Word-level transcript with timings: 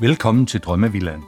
Velkommen 0.00 0.46
til 0.46 0.60
Drømmevillan, 0.60 1.22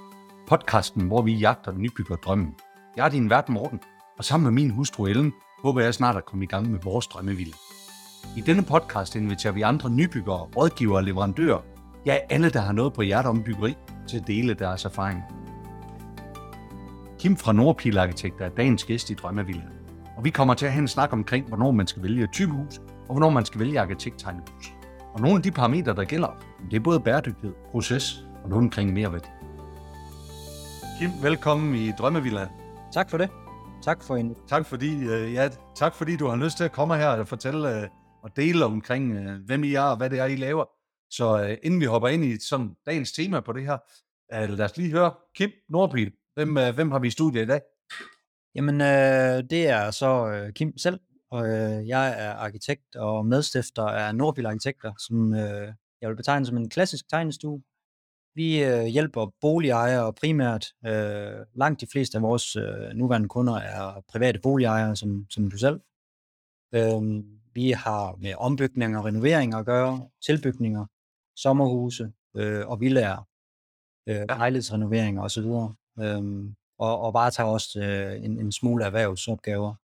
Podcasten, 0.49 1.03
hvor 1.07 1.23
vi 1.23 1.35
jagter 1.35 1.73
nybygger 1.73 2.17
drømmen. 2.17 2.55
Jeg 2.97 3.05
er 3.05 3.09
din 3.09 3.31
vært 3.31 3.49
Morten, 3.49 3.81
og 4.19 4.25
sammen 4.25 4.45
med 4.45 4.63
min 4.63 4.71
hustru 4.71 5.07
Ellen, 5.07 5.33
håber 5.63 5.81
jeg 5.81 5.95
snart 5.95 6.17
at 6.17 6.25
komme 6.25 6.45
i 6.45 6.47
gang 6.47 6.71
med 6.71 6.79
vores 6.83 7.07
drømmevilla. 7.07 7.55
I 8.37 8.41
denne 8.41 8.63
podcast 8.63 9.17
inviterer 9.17 9.53
vi 9.53 9.63
andre 9.63 9.91
nybyggere, 9.91 10.49
rådgivere 10.57 10.97
og 10.97 11.05
leverandører, 11.05 11.61
ja 12.07 12.19
alle, 12.31 12.51
der 12.51 12.61
har 12.61 12.73
noget 12.73 12.93
på 12.93 13.03
hjertet 13.03 13.31
om 13.31 13.43
byggeri, 13.43 13.75
til 14.09 14.17
at 14.17 14.27
dele 14.27 14.55
deres 14.55 14.85
erfaring. 14.85 15.23
Kim 17.19 17.37
fra 17.37 17.53
Nordpil 17.53 17.99
Arkitekter 17.99 18.45
er 18.45 18.51
dagens 18.51 18.85
gæst 18.85 19.11
i 19.11 19.15
Drømmevilla, 19.15 19.63
Og 20.17 20.25
vi 20.25 20.31
kommer 20.31 20.55
til 20.55 20.67
at 20.67 20.73
have 20.73 20.83
en 20.83 20.89
snak 20.89 21.13
omkring, 21.13 21.49
hvornår 21.49 21.71
man 21.71 21.87
skal 21.87 22.03
vælge 22.03 22.25
et 22.25 22.33
typehus, 22.33 22.79
og 22.79 23.07
hvornår 23.11 23.31
man 23.31 23.45
skal 23.45 23.61
vælge 23.61 23.81
arkitekttegnet. 23.81 24.43
Og 25.17 25.23
nogle 25.23 25.37
af 25.37 25.43
de 25.43 25.51
parametre, 25.51 25.95
der 25.95 26.05
gælder, 26.05 26.43
det 26.71 26.77
er 26.77 26.81
både 26.81 27.01
bæredygtighed, 27.01 27.55
proces 27.71 28.27
og 28.43 28.49
noget 28.49 28.65
omkring 28.65 28.93
mere 28.93 29.13
værdi. 29.13 29.29
Kim, 30.99 31.11
velkommen 31.23 31.75
i 31.75 31.93
Drømmevillaen. 31.99 32.49
Tak 32.93 33.11
for 33.11 33.19
det. 33.19 33.31
Tak 33.83 34.03
for 34.03 34.17
en. 34.17 34.37
Tak 34.49 34.67
fordi, 34.67 35.05
øh, 35.05 35.33
ja, 35.33 35.49
tak 35.77 35.95
fordi 35.95 36.17
du 36.17 36.27
har 36.27 36.37
lyst 36.37 36.57
til 36.57 36.65
at 36.65 36.73
komme 36.73 36.97
her 36.97 37.09
og 37.09 37.29
fortælle 37.29 37.81
øh, 37.81 37.89
og 38.23 38.37
dele 38.37 38.65
omkring, 38.65 39.13
øh, 39.13 39.45
hvem 39.47 39.65
I 39.65 39.75
er 39.75 39.83
og 39.83 39.97
hvad 39.97 40.11
det 40.11 40.19
er, 40.19 40.25
I 40.25 40.37
laver. 40.37 40.65
Så 41.11 41.57
inden 41.63 41.81
vi 41.81 41.85
hopper 41.85 42.09
ind 42.09 42.25
i 42.25 42.39
sådan 42.49 42.71
dagens 42.87 43.13
tema 43.13 43.41
på 43.41 43.53
det 43.53 43.63
her, 43.63 43.79
lad 44.47 44.65
os 44.65 44.77
lige 44.77 44.91
høre 44.91 45.15
Kim 45.37 45.51
Nordpil. 45.69 46.13
Hvem, 46.35 46.53
hvem 46.75 46.91
har 46.91 46.99
vi 46.99 47.09
i 47.09 47.11
studiet 47.11 47.43
i 47.43 47.47
dag? 47.47 47.61
Jamen, 48.55 48.81
øh, 48.81 49.51
det 49.51 49.69
er 49.69 49.91
så 49.91 50.27
øh, 50.27 50.53
Kim 50.53 50.79
selv, 50.79 51.01
og 51.31 51.49
øh, 51.49 51.89
jeg 51.89 52.27
er 52.27 52.33
arkitekt 52.33 52.97
og 52.97 53.27
medstifter 53.27 53.83
af 53.83 54.15
Nordbil 54.15 54.47
Arkitekter, 54.47 54.93
som 54.99 55.35
øh, 55.35 55.73
jeg 56.01 56.09
vil 56.09 56.17
betegne 56.17 56.47
som 56.47 56.57
en 56.57 56.69
klassisk 56.69 57.09
tegnestue. 57.09 57.63
Vi 58.35 58.65
øh, 58.65 58.85
hjælper 58.85 59.33
boligejere 59.41 60.13
primært. 60.13 60.67
Øh, 60.87 61.47
langt 61.55 61.81
de 61.81 61.87
fleste 61.93 62.19
af 62.19 62.23
vores 62.23 62.57
øh, 62.57 62.91
nuværende 62.95 63.29
kunder 63.29 63.55
er 63.55 64.01
private 64.09 64.39
boligejere, 64.39 64.97
som, 64.97 65.27
som 65.31 65.51
du 65.51 65.59
selv. 65.59 65.81
Øh, 66.75 67.25
vi 67.55 67.71
har 67.71 68.17
med 68.17 68.35
ombygninger 68.39 68.99
og 68.99 69.05
renoveringer 69.05 69.59
at 69.59 69.67
gøre, 69.67 70.09
tilbygninger, 70.27 70.87
sommerhuse 71.37 72.13
øh, 72.37 72.69
og 72.69 72.81
villager, 72.81 73.29
øh, 74.09 74.25
lejlighedsrenoveringer 74.29 75.23
osv. 75.23 75.47
Øh, 76.01 76.51
og, 76.79 77.01
og 77.01 77.15
varetager 77.15 77.49
også 77.49 77.81
øh, 77.81 78.25
en, 78.25 78.41
en 78.41 78.53
smule 78.53 78.85
erhvervsopgaver. 78.85 79.75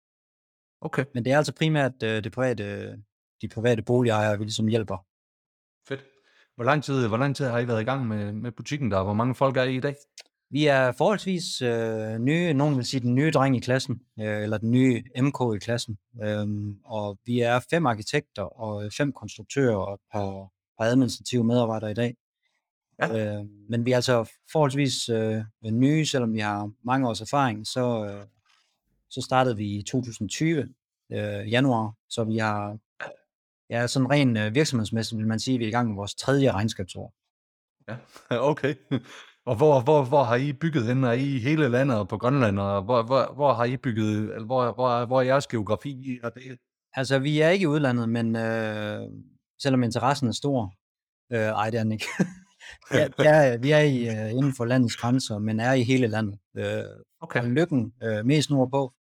Okay, 0.84 1.04
Men 1.14 1.24
det 1.24 1.32
er 1.32 1.36
altså 1.36 1.52
primært 1.52 2.02
øh, 2.02 2.24
det 2.24 2.32
private, 2.32 2.96
de 3.42 3.48
private 3.48 3.82
boligejere, 3.82 4.38
vi 4.38 4.44
ligesom 4.44 4.68
hjælper. 4.68 5.06
fedt. 5.88 6.04
Hvor 6.54 6.64
lang 6.64 6.84
tid, 6.84 7.08
hvor 7.08 7.16
lang 7.16 7.36
tid 7.36 7.46
har 7.46 7.58
I 7.58 7.68
været 7.68 7.80
i 7.80 7.84
gang 7.84 8.08
med, 8.08 8.32
med 8.32 8.52
butikken 8.52 8.90
der? 8.90 9.02
Hvor 9.02 9.12
mange 9.12 9.34
folk 9.34 9.56
er 9.56 9.62
I 9.62 9.76
i 9.76 9.80
dag? 9.80 9.96
Vi 10.50 10.66
er 10.66 10.92
forholdsvis 10.92 11.62
øh, 11.62 12.18
nye, 12.18 12.52
nogen 12.52 12.76
vil 12.76 12.84
sige 12.84 13.00
den 13.00 13.14
nye 13.14 13.30
dreng 13.30 13.56
i 13.56 13.60
klassen, 13.60 14.00
øh, 14.20 14.42
eller 14.42 14.58
den 14.58 14.70
nye 14.70 15.02
MK 15.20 15.56
i 15.56 15.58
klassen. 15.58 15.98
Øhm, 16.22 16.78
og 16.84 17.18
vi 17.26 17.40
er 17.40 17.60
fem 17.70 17.86
arkitekter 17.86 18.42
og 18.42 18.92
fem 18.96 19.12
konstruktører 19.12 19.76
og 19.76 19.94
et 19.94 20.00
par, 20.12 20.48
par 20.78 20.84
administrative 20.84 21.44
medarbejdere 21.44 21.90
i 21.90 21.94
dag. 21.94 22.16
Ja. 22.98 23.36
Øh, 23.38 23.44
men 23.68 23.84
vi 23.84 23.92
er 23.92 23.96
altså 23.96 24.30
forholdsvis 24.52 25.08
øh, 25.08 25.44
nye, 25.64 26.06
selvom 26.06 26.32
vi 26.32 26.38
har 26.38 26.70
mange 26.84 27.08
års 27.08 27.20
erfaring, 27.20 27.66
så, 27.66 28.04
øh, 28.04 28.26
så 29.14 29.20
startede 29.20 29.56
vi 29.56 29.66
i 29.78 29.82
2020, 29.82 30.68
øh, 31.12 31.52
januar, 31.52 31.92
så 32.08 32.24
vi 32.24 32.36
har, 32.38 32.78
ja, 33.70 33.86
sådan 33.86 34.10
rent 34.10 34.38
øh, 34.38 34.54
virksomhedsmæssigt 34.54 35.18
vil 35.18 35.26
man 35.26 35.40
sige, 35.40 35.54
at 35.54 35.58
vi 35.58 35.64
er 35.64 35.68
i 35.68 35.72
gang 35.72 35.88
med 35.88 35.96
vores 35.96 36.14
tredje 36.14 36.52
regnskabsår. 36.52 37.14
Ja, 37.88 37.96
okay. 38.50 38.74
Og 39.46 39.56
hvor, 39.56 39.80
hvor, 39.80 40.04
hvor 40.04 40.22
har 40.22 40.36
I 40.36 40.52
bygget 40.52 40.86
hen? 40.86 41.04
Er 41.04 41.12
I 41.12 41.38
hele 41.38 41.68
landet 41.68 41.98
og 41.98 42.08
på 42.08 42.18
Grønland? 42.18 42.58
Og 42.58 42.82
hvor, 42.82 43.02
hvor, 43.02 43.34
hvor 43.34 43.52
har 43.52 43.64
I 43.64 43.76
bygget? 43.76 44.16
Eller 44.16 44.44
hvor, 44.46 44.72
hvor, 44.72 45.06
hvor 45.06 45.20
er 45.20 45.24
jeres 45.24 45.46
geografi? 45.46 46.18
Er 46.22 46.30
det? 46.30 46.58
Altså, 46.94 47.18
vi 47.18 47.40
er 47.40 47.48
ikke 47.48 47.62
i 47.62 47.66
udlandet, 47.66 48.08
men 48.08 48.36
øh, 48.36 49.00
selvom 49.62 49.82
interessen 49.82 50.28
er 50.28 50.32
stor, 50.32 50.74
øh, 51.32 51.38
ej, 51.38 51.70
det 51.70 51.78
er 51.78 51.82
den 51.82 51.92
ikke. 51.92 52.06
ja, 52.92 53.08
er, 53.18 53.58
vi 53.58 53.70
er 53.70 53.78
i, 53.78 54.08
øh, 54.08 54.30
inden 54.30 54.54
for 54.56 54.64
landets 54.64 54.96
grænser, 54.96 55.38
men 55.38 55.60
er 55.60 55.72
i 55.72 55.82
hele 55.82 56.06
landet. 56.06 56.38
Øh, 56.56 56.84
Okay. 57.22 57.40
og 57.40 57.46
Lykken 57.46 57.92
øh, 58.02 58.26
mest 58.26 58.50
nordpå, 58.50 58.92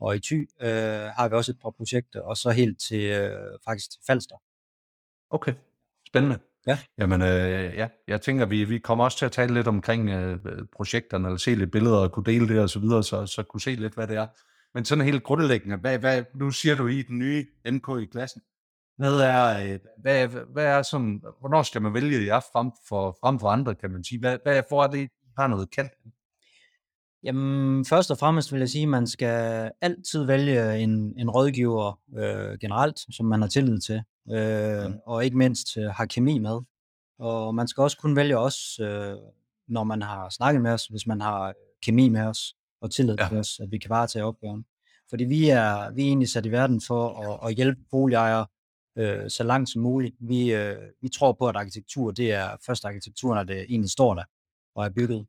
og 0.00 0.16
i 0.16 0.18
Thy 0.18 0.48
øh, 0.60 0.68
har 1.16 1.28
vi 1.28 1.34
også 1.34 1.52
et 1.52 1.60
par 1.62 1.70
projekter, 1.70 2.20
og 2.20 2.36
så 2.36 2.50
helt 2.50 2.80
til 2.80 3.00
øh, 3.00 3.58
faktisk 3.64 3.90
til 3.90 4.00
Falster. 4.06 4.36
Okay, 5.30 5.54
spændende. 6.08 6.38
Ja. 6.66 6.78
Jamen, 6.98 7.22
øh, 7.22 7.74
ja, 7.74 7.88
jeg 8.08 8.20
tænker, 8.20 8.46
vi, 8.46 8.64
vi 8.64 8.78
kommer 8.78 9.04
også 9.04 9.18
til 9.18 9.26
at 9.26 9.32
tale 9.32 9.54
lidt 9.54 9.68
omkring 9.68 10.08
øh, 10.08 10.38
projekterne, 10.76 11.28
eller 11.28 11.38
se 11.38 11.54
lidt 11.54 11.72
billeder 11.72 11.96
og 11.96 12.12
kunne 12.12 12.24
dele 12.24 12.48
det 12.48 12.60
og 12.60 12.70
så 12.70 12.78
videre, 12.78 13.02
så, 13.02 13.26
så 13.26 13.42
kunne 13.42 13.60
se 13.60 13.74
lidt, 13.74 13.94
hvad 13.94 14.06
det 14.06 14.16
er. 14.16 14.26
Men 14.74 14.84
sådan 14.84 15.04
helt 15.04 15.22
grundlæggende, 15.22 15.76
hvad, 15.76 15.98
hvad, 15.98 16.24
nu 16.34 16.50
siger 16.50 16.74
du 16.76 16.86
I 16.86 17.02
den 17.02 17.18
nye 17.18 17.46
MK 17.70 17.88
i 18.02 18.04
klassen. 18.04 18.42
Hvad 18.98 19.20
er, 19.20 19.72
øh, 19.72 19.78
hvad, 19.98 20.28
hvad 20.28 20.64
er 20.64 20.82
sådan, 20.82 21.22
hvornår 21.40 21.62
skal 21.62 21.82
man 21.82 21.94
vælge 21.94 22.26
jer 22.26 22.40
frem 22.52 22.70
for, 22.88 23.16
frem 23.20 23.38
for 23.38 23.48
andre, 23.48 23.74
kan 23.74 23.90
man 23.90 24.04
sige? 24.04 24.20
Hvad, 24.20 24.38
hvad, 24.42 24.62
hvor 24.68 24.84
er 24.84 24.86
det, 24.88 24.98
I 24.98 25.08
har 25.38 25.46
noget 25.46 25.70
kendt? 25.70 25.92
Jamen, 27.22 27.84
først 27.84 28.10
og 28.10 28.18
fremmest 28.18 28.52
vil 28.52 28.58
jeg 28.58 28.68
sige, 28.68 28.82
at 28.82 28.88
man 28.88 29.06
skal 29.06 29.70
altid 29.80 30.24
vælge 30.24 30.78
en, 30.78 31.14
en 31.18 31.30
rådgiver 31.30 32.00
øh, 32.16 32.58
generelt, 32.58 32.98
som 33.14 33.26
man 33.26 33.40
har 33.40 33.48
tillid 33.48 33.80
til, 33.80 34.02
øh, 34.30 34.90
og 35.06 35.24
ikke 35.24 35.38
mindst 35.38 35.76
øh, 35.76 35.84
har 35.84 36.06
kemi 36.06 36.38
med. 36.38 36.60
Og 37.18 37.54
man 37.54 37.68
skal 37.68 37.80
også 37.82 37.98
kun 37.98 38.16
vælge 38.16 38.38
os, 38.38 38.80
øh, 38.80 39.14
når 39.68 39.84
man 39.84 40.02
har 40.02 40.28
snakket 40.28 40.62
med 40.62 40.70
os, 40.70 40.86
hvis 40.86 41.06
man 41.06 41.20
har 41.20 41.54
kemi 41.82 42.08
med 42.08 42.20
os 42.20 42.54
og 42.80 42.90
tillid 42.90 43.14
Ja. 43.18 43.24
ja. 43.24 43.28
til 43.28 43.38
os, 43.38 43.60
at 43.60 43.70
vi 43.70 43.78
kan 43.78 43.90
varetage 43.90 44.24
opgaven. 44.24 44.64
Fordi 45.10 45.24
vi 45.24 45.48
er, 45.48 45.92
vi 45.92 46.02
er 46.02 46.06
egentlig 46.06 46.28
sat 46.28 46.46
i 46.46 46.50
verden 46.52 46.80
for 46.86 47.08
at, 47.08 47.48
at 47.50 47.56
hjælpe 47.56 47.80
boligejere 47.90 48.46
øh, 48.98 49.30
så 49.30 49.44
langt 49.44 49.70
som 49.70 49.82
muligt. 49.82 50.16
Vi, 50.20 50.54
øh, 50.54 50.76
vi 51.02 51.08
tror 51.08 51.32
på, 51.32 51.48
at 51.48 51.56
arkitektur, 51.56 52.10
det 52.10 52.32
er 52.32 52.48
først 52.66 52.84
arkitektur, 52.84 53.34
når 53.34 53.42
det 53.42 53.60
egentlig 53.68 53.90
står 53.90 54.14
der 54.14 54.24
og 54.74 54.84
er 54.84 54.90
bygget. 54.90 55.26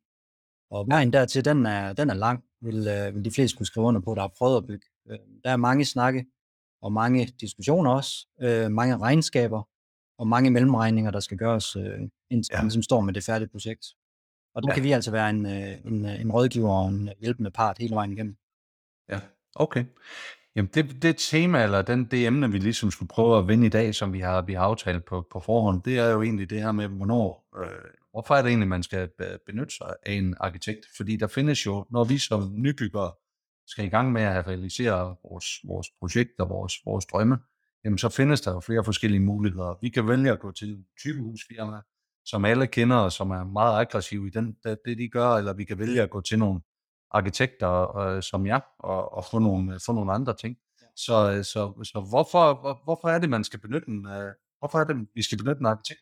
Og 0.72 0.88
vejen 0.88 1.14
dertil, 1.14 1.46
den 1.46 1.66
er, 1.66 1.94
den 1.94 2.10
er 2.10 2.14
lang, 2.14 2.44
vil, 2.62 2.88
øh, 2.88 3.16
vil 3.16 3.26
de 3.26 3.32
fleste 3.32 3.58
kunne 3.58 3.66
skrive 3.66 3.86
under 3.86 4.02
på, 4.02 4.16
der 4.16 4.22
har 4.22 4.32
prøvet 4.38 4.58
at 4.58 4.68
bygge. 4.68 4.86
Øh, 5.10 5.18
der 5.44 5.50
er 5.52 5.58
mange 5.58 5.86
snakke, 5.86 6.26
og 6.82 6.94
mange 6.94 7.26
diskussioner 7.42 7.92
også, 7.92 8.28
øh, 8.42 8.72
mange 8.72 8.98
regnskaber, 8.98 9.68
og 10.20 10.28
mange 10.28 10.52
mellemregninger, 10.52 11.12
der 11.12 11.20
skal 11.20 11.38
gøres, 11.38 11.76
øh, 11.76 12.00
indtil 12.32 12.52
Ja. 12.54 12.58
man 12.58 12.66
ligesom 12.66 12.84
står 12.84 13.02
med 13.02 13.14
det 13.14 13.24
færdige 13.24 13.50
projekt. 13.50 13.86
Og 14.56 14.64
der 14.64 14.70
Ja. 14.70 14.74
kan 14.74 14.84
vi 14.84 14.92
altså 14.92 15.12
være 15.12 15.30
en, 15.30 15.46
øh, 15.46 15.78
en, 15.86 16.06
øh, 16.06 16.22
en 16.22 16.32
rådgiver 16.32 16.70
og 16.72 16.90
en 16.90 17.10
hjælpende 17.22 17.52
part 17.52 17.78
hele 17.78 17.96
vejen 17.96 18.12
igennem. 18.12 18.38
Ja, 19.10 19.20
okay. 19.56 19.86
Jamen 20.56 20.72
det, 20.74 21.02
det 21.02 21.16
tema, 21.18 21.64
eller 21.64 21.82
den, 21.82 22.06
det 22.06 22.28
emne, 22.28 22.52
vi 22.52 22.58
ligesom 22.60 22.92
skulle 22.92 23.10
prøve 23.10 23.38
at 23.38 23.48
vende 23.48 23.66
i 23.66 23.70
dag, 23.70 23.96
som 23.96 24.14
vi 24.14 24.20
har, 24.20 24.42
vi 24.42 24.54
har 24.54 24.62
aftalt 24.64 25.06
på, 25.06 25.28
på 25.32 25.40
forhånd, 25.40 25.82
det 25.84 26.00
er 26.00 26.10
jo 26.10 26.22
egentlig 26.22 26.50
det 26.50 26.62
her 26.62 26.72
med, 26.72 26.88
hvornår, 26.88 27.48
øh, 27.60 27.68
hvorfor 28.18 28.36
er 28.36 28.42
det 28.42 28.50
egentlig, 28.50 28.68
man 28.68 28.84
skal 28.84 29.10
be- 29.18 29.40
benytte 29.46 29.76
sig 29.76 29.94
af 30.06 30.14
en 30.14 30.36
arkitekt? 30.40 30.86
Fordi 30.98 31.16
der 31.16 31.28
findes 31.28 31.66
jo, 31.66 31.86
når 31.92 32.04
vi 32.04 32.18
som 32.18 32.54
nybyggere 32.56 33.12
skal 33.68 33.86
i 33.86 33.90
gang 33.90 34.12
med 34.12 34.22
at 34.22 34.48
realisere 34.48 35.16
vores, 35.30 35.46
vores 35.68 35.88
projekter, 36.00 36.46
vores, 36.46 36.74
vores 36.86 37.06
drømme, 37.06 37.38
jamen 37.84 37.98
så 37.98 38.10
findes 38.10 38.42
der 38.42 38.54
jo 38.54 38.60
flere 38.60 38.84
forskellige 38.84 39.20
muligheder. 39.20 39.78
Vi 39.82 39.90
kan 39.90 40.08
vælge 40.08 40.32
at 40.32 40.40
gå 40.40 40.52
til 40.52 40.86
typehusfirma, 41.00 41.82
som 42.26 42.46
alle 42.46 42.68
kender, 42.68 42.96
og 42.96 43.12
som 43.12 43.32
er 43.32 43.44
meget 43.44 43.80
aggressive 43.80 44.28
i 44.28 44.30
den, 44.30 44.58
det, 44.64 44.80
det 44.86 44.98
de 44.98 45.10
gør, 45.10 45.30
eller 45.30 45.54
vi 45.54 45.64
kan 45.64 45.80
vælge 45.80 46.02
at 46.02 46.10
gå 46.10 46.22
til 46.22 46.40
nogle 46.40 46.62
arkitekter 47.12 47.98
øh, 47.98 48.24
som 48.24 48.46
jeg, 48.46 48.62
og, 48.80 49.14
og 49.14 49.26
få, 49.32 49.40
nogle, 49.40 49.80
få 49.86 49.94
nogle 49.94 50.14
andre 50.14 50.36
ting. 50.36 50.58
Så, 50.96 51.32
øh, 51.32 51.44
så, 51.44 51.84
så 51.84 52.06
hvorfor, 52.10 52.62
hvor, 52.62 52.82
hvorfor 52.84 53.08
er 53.10 53.20
det, 53.20 53.30
man 53.30 53.44
skal 53.44 53.60
benytte 53.60 53.90
en, 53.90 54.06
øh, 54.06 54.32
hvorfor 54.60 54.80
er 54.80 54.84
det, 54.84 55.08
vi 55.16 55.22
skal 55.22 55.38
benytte 55.38 55.60
en 55.60 55.66
arkitekt? 55.66 56.02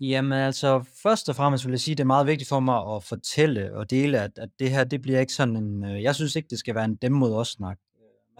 Jamen 0.00 0.32
altså, 0.32 0.84
først 1.02 1.28
og 1.28 1.36
fremmest 1.36 1.64
vil 1.64 1.72
jeg 1.72 1.80
sige, 1.80 1.92
at 1.92 1.98
det 1.98 2.04
er 2.04 2.06
meget 2.06 2.26
vigtigt 2.26 2.48
for 2.48 2.60
mig 2.60 2.94
at 2.96 3.04
fortælle 3.04 3.74
og 3.76 3.90
dele, 3.90 4.20
at, 4.20 4.38
at 4.38 4.48
det 4.58 4.70
her, 4.70 4.84
det 4.84 5.02
bliver 5.02 5.20
ikke 5.20 5.32
sådan 5.32 5.56
en, 5.56 5.84
øh, 5.84 6.02
jeg 6.02 6.14
synes 6.14 6.36
ikke, 6.36 6.48
det 6.48 6.58
skal 6.58 6.74
være 6.74 6.84
en 6.84 6.94
dem 6.94 7.12
mod 7.12 7.34
os 7.34 7.48
snak. 7.48 7.78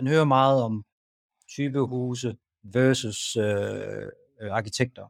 Man 0.00 0.06
hører 0.06 0.24
meget 0.24 0.62
om 0.62 0.84
typehuse 1.48 2.36
versus 2.62 3.36
øh, 3.36 4.02
øh, 4.40 4.50
arkitekter. 4.50 5.06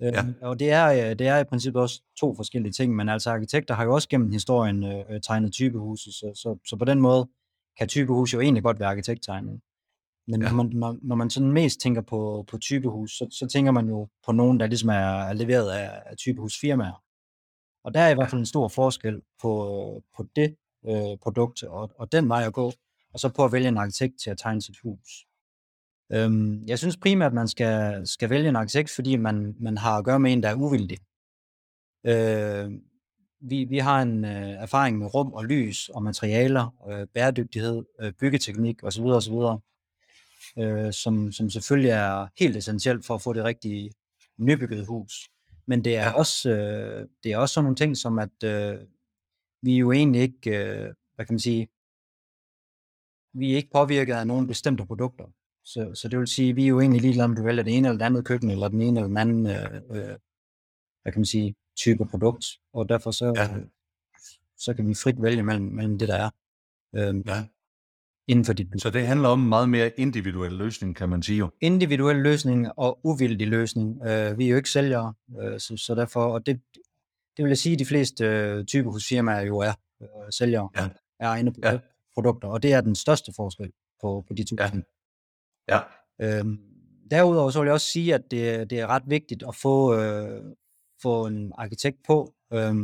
Ja. 0.00 0.06
Øh, 0.06 0.34
og 0.42 0.58
det 0.58 0.70
er, 0.70 0.86
øh, 0.86 1.18
det 1.18 1.26
er 1.26 1.38
i 1.38 1.44
princippet 1.44 1.82
også 1.82 2.02
to 2.20 2.34
forskellige 2.34 2.72
ting, 2.72 2.96
men 2.96 3.08
altså 3.08 3.30
arkitekter 3.30 3.74
har 3.74 3.84
jo 3.84 3.94
også 3.94 4.08
gennem 4.08 4.32
historien 4.32 4.84
øh, 4.84 5.04
øh, 5.10 5.20
tegnet 5.20 5.52
typehuse, 5.52 6.12
så, 6.12 6.32
så, 6.34 6.58
så 6.68 6.76
på 6.76 6.84
den 6.84 7.00
måde 7.00 7.28
kan 7.78 7.88
typehus 7.88 8.34
jo 8.34 8.40
egentlig 8.40 8.62
godt 8.62 8.80
være 8.80 8.88
arkitekttegnet. 8.88 9.60
Men 10.28 10.42
Ja. 10.42 10.48
når, 10.48 10.56
man, 10.56 10.70
når, 10.72 10.98
når 11.02 11.16
man 11.16 11.30
sådan 11.30 11.52
mest 11.52 11.80
tænker 11.80 12.02
på, 12.02 12.44
på 12.48 12.58
typehus, 12.58 13.10
så, 13.10 13.28
så 13.30 13.46
tænker 13.46 13.72
man 13.72 13.88
jo 13.88 14.08
på 14.26 14.32
nogen, 14.32 14.60
der 14.60 14.66
ligesom 14.66 14.88
er, 14.88 14.94
er 15.28 15.32
leveret 15.32 15.70
af, 15.70 16.02
af 16.06 16.16
typehusfirmaer. 16.16 17.02
Og 17.84 17.94
der 17.94 18.00
er 18.00 18.08
i 18.10 18.14
hvert 18.14 18.30
fald 18.30 18.40
en 18.40 18.46
stor 18.46 18.68
forskel 18.68 19.22
på, 19.42 20.02
på 20.16 20.26
det 20.36 20.56
øh, 20.86 21.18
produkt 21.22 21.62
og, 21.62 21.90
og 21.98 22.12
den 22.12 22.28
vej 22.28 22.42
at 22.46 22.52
gå, 22.52 22.72
og 23.12 23.20
så 23.20 23.28
på 23.28 23.44
at 23.44 23.52
vælge 23.52 23.68
en 23.68 23.76
arkitekt 23.76 24.14
til 24.22 24.30
at 24.30 24.38
tegne 24.38 24.62
sit 24.62 24.78
hus. 24.82 25.26
Øhm, 26.12 26.64
jeg 26.66 26.78
synes 26.78 26.96
primært, 26.96 27.26
at 27.26 27.34
man 27.34 27.48
skal, 27.48 28.06
skal 28.06 28.30
vælge 28.30 28.48
en 28.48 28.56
arkitekt, 28.56 28.90
fordi 28.90 29.16
man, 29.16 29.56
man 29.60 29.78
har 29.78 29.98
at 29.98 30.04
gøre 30.04 30.20
med 30.20 30.32
en, 30.32 30.42
der 30.42 30.48
er 30.48 30.54
uvildig. 30.54 30.98
Øh, 32.06 32.70
vi, 33.40 33.64
vi 33.64 33.78
har 33.78 34.02
en 34.02 34.24
øh, 34.24 34.50
erfaring 34.50 34.98
med 34.98 35.14
rum 35.14 35.32
og 35.32 35.44
lys 35.44 35.88
og 35.88 36.02
materialer, 36.02 36.74
øh, 36.90 37.06
bæredygtighed, 37.14 37.84
øh, 38.00 38.12
byggeteknik 38.12 38.84
osv. 38.84 39.04
osv., 39.04 39.34
øh, 40.58 40.92
som, 40.92 41.32
som 41.32 41.50
selvfølgelig 41.50 41.90
er 41.90 42.26
helt 42.38 42.56
essentielt 42.56 43.06
for 43.06 43.14
at 43.14 43.22
få 43.22 43.32
det 43.32 43.44
rigtige 43.44 43.92
nybyggede 44.38 44.86
hus. 44.86 45.12
Men 45.66 45.84
det 45.84 45.96
er, 45.96 46.02
ja. 46.02 46.12
også, 46.12 46.50
øh, 46.50 47.08
det 47.22 47.32
er 47.32 47.38
også 47.38 47.52
sådan 47.52 47.64
nogle 47.64 47.76
ting 47.76 47.96
som, 47.96 48.18
at 48.18 48.42
øh, 48.44 48.78
vi 49.62 49.76
jo 49.76 49.92
egentlig 49.92 50.22
ikke, 50.22 50.50
øh, 50.50 50.94
hvad 51.14 51.26
kan 51.26 51.32
man 51.34 51.38
sige, 51.38 51.68
vi 53.34 53.52
er 53.52 53.56
ikke 53.56 53.70
påvirket 53.72 54.14
af 54.14 54.26
nogle 54.26 54.46
bestemte 54.46 54.86
produkter. 54.86 55.24
Så, 55.64 55.94
så 55.94 56.08
det 56.08 56.18
vil 56.18 56.26
sige, 56.26 56.54
vi 56.54 56.64
er 56.64 56.68
jo 56.68 56.80
egentlig 56.80 57.02
ligeglade, 57.02 57.24
om 57.24 57.36
du 57.36 57.42
vælger 57.42 57.62
det 57.62 57.76
ene 57.76 57.88
eller 57.88 57.98
det 57.98 58.06
andet 58.06 58.24
køkken, 58.24 58.50
eller 58.50 58.68
den 58.68 58.82
ene 58.82 59.00
eller 59.00 59.08
den 59.08 59.16
anden, 59.16 59.46
øh, 59.46 59.74
øh, 59.90 60.16
hvad 61.02 61.12
kan 61.12 61.20
man 61.20 61.24
sige, 61.24 61.54
type 61.76 62.06
produkt. 62.06 62.46
Og 62.72 62.88
derfor 62.88 63.10
så, 63.10 63.26
ja. 63.36 63.48
så 64.56 64.74
kan 64.74 64.88
vi 64.88 64.94
frit 64.94 65.22
vælge 65.22 65.42
mellem, 65.42 65.64
mellem 65.64 65.98
det, 65.98 66.08
der 66.08 66.16
er. 66.16 66.30
Øh, 66.94 67.26
ja. 67.26 67.46
Inden 68.28 68.44
for 68.44 68.52
dit 68.52 68.82
Så 68.82 68.90
det 68.90 69.06
handler 69.06 69.28
om 69.28 69.38
meget 69.38 69.68
mere 69.68 69.90
individuel 70.00 70.52
løsning, 70.52 70.96
kan 70.96 71.08
man 71.08 71.22
sige 71.22 71.38
jo. 71.38 71.50
Individuel 71.60 72.16
løsning 72.16 72.68
og 72.76 72.98
uvildig 73.04 73.48
løsning. 73.48 74.02
Øh, 74.06 74.38
vi 74.38 74.44
er 74.44 74.50
jo 74.50 74.56
ikke 74.56 74.70
sælgere, 74.70 75.14
øh, 75.40 75.60
så, 75.60 75.76
så 75.76 75.94
derfor, 75.94 76.24
og 76.24 76.46
det, 76.46 76.60
det 77.36 77.42
vil 77.44 77.48
jeg 77.48 77.58
sige, 77.58 77.72
at 77.72 77.78
de 77.78 77.86
fleste 77.86 78.24
øh, 78.24 78.64
typer 78.64 78.90
hos 78.90 79.06
firmaer 79.08 79.40
jo 79.40 79.58
er 79.58 79.72
øh, 80.02 80.08
sælgere 80.30 80.68
ja. 80.76 80.88
af 81.18 81.26
egne 81.28 81.54
ja. 81.62 81.78
produkter, 82.14 82.48
og 82.48 82.62
det 82.62 82.72
er 82.72 82.80
den 82.80 82.94
største 82.94 83.32
forskel 83.36 83.72
på, 84.00 84.24
på 84.28 84.34
de 84.34 84.44
to 84.44 84.56
ja. 84.58 84.70
Ja. 85.68 85.80
Øhm, 86.20 86.58
derudover 87.10 87.50
så 87.50 87.60
vil 87.60 87.66
jeg 87.66 87.74
også 87.74 87.90
sige, 87.90 88.14
at 88.14 88.30
det, 88.30 88.70
det 88.70 88.80
er 88.80 88.86
ret 88.86 89.02
vigtigt 89.06 89.44
at 89.48 89.54
få, 89.54 89.94
øh, 89.94 90.44
få 91.02 91.26
en 91.26 91.52
arkitekt 91.58 91.96
på 92.06 92.34
øh, 92.52 92.74